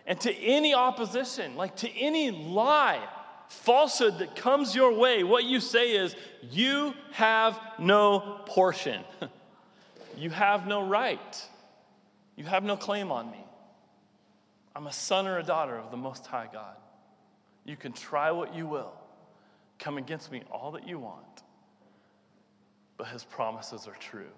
And 0.06 0.20
to 0.22 0.34
any 0.34 0.74
opposition, 0.74 1.54
like 1.54 1.76
to 1.76 1.90
any 1.90 2.30
lie, 2.32 3.06
falsehood 3.48 4.18
that 4.18 4.34
comes 4.34 4.74
your 4.74 4.92
way, 4.92 5.22
what 5.22 5.44
you 5.44 5.60
say 5.60 5.92
is, 5.92 6.16
You 6.50 6.94
have 7.12 7.60
no 7.78 8.40
portion. 8.46 9.02
you 10.16 10.30
have 10.30 10.66
no 10.66 10.82
right. 10.86 11.48
You 12.36 12.44
have 12.44 12.64
no 12.64 12.76
claim 12.76 13.12
on 13.12 13.30
me. 13.30 13.44
I'm 14.74 14.86
a 14.86 14.92
son 14.92 15.26
or 15.26 15.38
a 15.38 15.42
daughter 15.42 15.76
of 15.76 15.90
the 15.90 15.96
Most 15.96 16.26
High 16.26 16.48
God. 16.52 16.76
You 17.64 17.76
can 17.76 17.92
try 17.92 18.30
what 18.30 18.54
you 18.54 18.66
will, 18.66 18.92
come 19.78 19.98
against 19.98 20.32
me 20.32 20.42
all 20.50 20.72
that 20.72 20.86
you 20.86 20.98
want, 20.98 21.42
but 22.96 23.08
his 23.08 23.24
promises 23.24 23.86
are 23.86 23.96
true, 24.00 24.32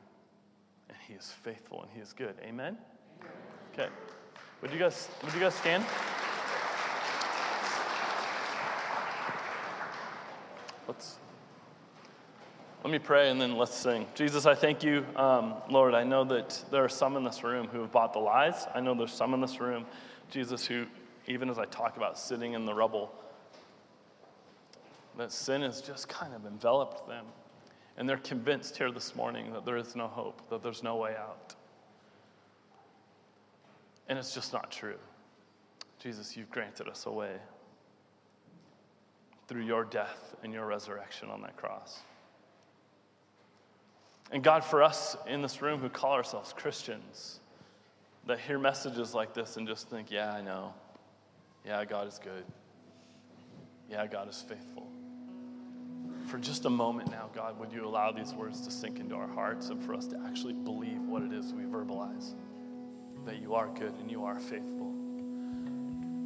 and 0.88 0.98
he 1.08 1.14
is 1.14 1.32
faithful 1.42 1.82
and 1.82 1.90
he 1.94 2.00
is 2.00 2.12
good. 2.12 2.34
Amen? 2.42 2.76
Okay. 3.72 3.88
Would 4.60 4.72
you 4.72 4.78
guys, 4.78 5.08
would 5.24 5.34
you 5.34 5.40
guys 5.40 5.54
stand? 5.54 5.84
Let's 10.86 11.18
let 12.84 12.90
me 12.90 12.98
pray 12.98 13.30
and 13.30 13.40
then 13.40 13.56
let's 13.56 13.76
sing. 13.76 14.06
Jesus, 14.16 14.44
I 14.44 14.56
thank 14.56 14.82
you, 14.82 15.06
um, 15.14 15.54
Lord. 15.70 15.94
I 15.94 16.02
know 16.02 16.24
that 16.24 16.64
there 16.72 16.82
are 16.82 16.88
some 16.88 17.16
in 17.16 17.22
this 17.22 17.44
room 17.44 17.68
who 17.68 17.80
have 17.82 17.92
bought 17.92 18.12
the 18.12 18.18
lies. 18.18 18.66
I 18.74 18.80
know 18.80 18.94
there's 18.94 19.12
some 19.12 19.34
in 19.34 19.40
this 19.40 19.60
room, 19.60 19.86
Jesus, 20.30 20.66
who 20.66 20.86
even 21.26 21.48
as 21.48 21.58
I 21.58 21.64
talk 21.66 21.96
about 21.96 22.18
sitting 22.18 22.54
in 22.54 22.64
the 22.64 22.74
rubble, 22.74 23.12
that 25.16 25.32
sin 25.32 25.62
has 25.62 25.80
just 25.80 26.08
kind 26.08 26.34
of 26.34 26.46
enveloped 26.46 27.06
them. 27.06 27.26
And 27.96 28.08
they're 28.08 28.16
convinced 28.16 28.76
here 28.76 28.90
this 28.90 29.14
morning 29.14 29.52
that 29.52 29.64
there 29.64 29.76
is 29.76 29.94
no 29.94 30.08
hope, 30.08 30.48
that 30.48 30.62
there's 30.62 30.82
no 30.82 30.96
way 30.96 31.14
out. 31.16 31.54
And 34.08 34.18
it's 34.18 34.34
just 34.34 34.52
not 34.52 34.70
true. 34.70 34.98
Jesus, 35.98 36.36
you've 36.36 36.50
granted 36.50 36.88
us 36.88 37.06
a 37.06 37.10
way 37.10 37.36
through 39.46 39.62
your 39.62 39.84
death 39.84 40.34
and 40.42 40.52
your 40.52 40.66
resurrection 40.66 41.28
on 41.28 41.42
that 41.42 41.56
cross. 41.56 42.00
And 44.32 44.42
God, 44.42 44.64
for 44.64 44.82
us 44.82 45.16
in 45.26 45.42
this 45.42 45.60
room 45.60 45.78
who 45.78 45.90
call 45.90 46.12
ourselves 46.12 46.54
Christians, 46.54 47.40
that 48.26 48.40
hear 48.40 48.58
messages 48.58 49.14
like 49.14 49.34
this 49.34 49.56
and 49.56 49.68
just 49.68 49.90
think, 49.90 50.10
yeah, 50.10 50.32
I 50.32 50.40
know. 50.40 50.72
Yeah, 51.64 51.84
God 51.84 52.08
is 52.08 52.18
good. 52.18 52.44
Yeah, 53.88 54.06
God 54.06 54.28
is 54.28 54.44
faithful. 54.48 54.88
For 56.26 56.38
just 56.38 56.64
a 56.64 56.70
moment 56.70 57.10
now, 57.10 57.30
God, 57.34 57.58
would 57.58 57.72
you 57.72 57.86
allow 57.86 58.10
these 58.10 58.32
words 58.32 58.62
to 58.62 58.70
sink 58.70 58.98
into 58.98 59.14
our 59.14 59.28
hearts 59.28 59.68
and 59.68 59.82
for 59.84 59.94
us 59.94 60.06
to 60.08 60.20
actually 60.26 60.54
believe 60.54 61.00
what 61.02 61.22
it 61.22 61.32
is 61.32 61.52
we 61.52 61.64
verbalize? 61.64 62.34
That 63.24 63.40
you 63.40 63.54
are 63.54 63.68
good 63.68 63.94
and 64.00 64.10
you 64.10 64.24
are 64.24 64.40
faithful. 64.40 64.92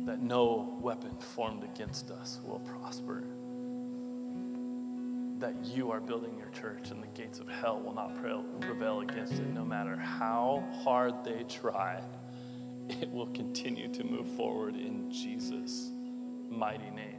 That 0.07 0.23
no 0.23 0.79
weapon 0.81 1.17
formed 1.19 1.65
against 1.65 2.11
us 2.11 2.41
will 2.45 2.61
prosper. 2.61 3.25
That 5.39 5.55
you 5.65 5.91
are 5.91 6.01
building 6.01 6.39
your 6.39 6.49
church 6.51 6.91
and 6.91 7.03
the 7.03 7.09
gates 7.09 7.41
of 7.41 7.49
hell 7.49 7.81
will 7.81 7.95
not 7.95 8.15
prevail 8.61 9.01
against 9.01 9.35
it, 9.35 9.53
no 9.53 9.65
matter 9.65 9.97
how 9.97 10.65
hard 10.83 11.25
they 11.25 11.43
try 11.45 12.01
it 12.89 13.11
will 13.11 13.27
continue 13.29 13.89
to 13.93 14.05
move 14.05 14.27
forward 14.37 14.77
in 14.77 15.11
Jesus' 15.11 15.91
mighty 16.51 16.91
name. 16.91 17.16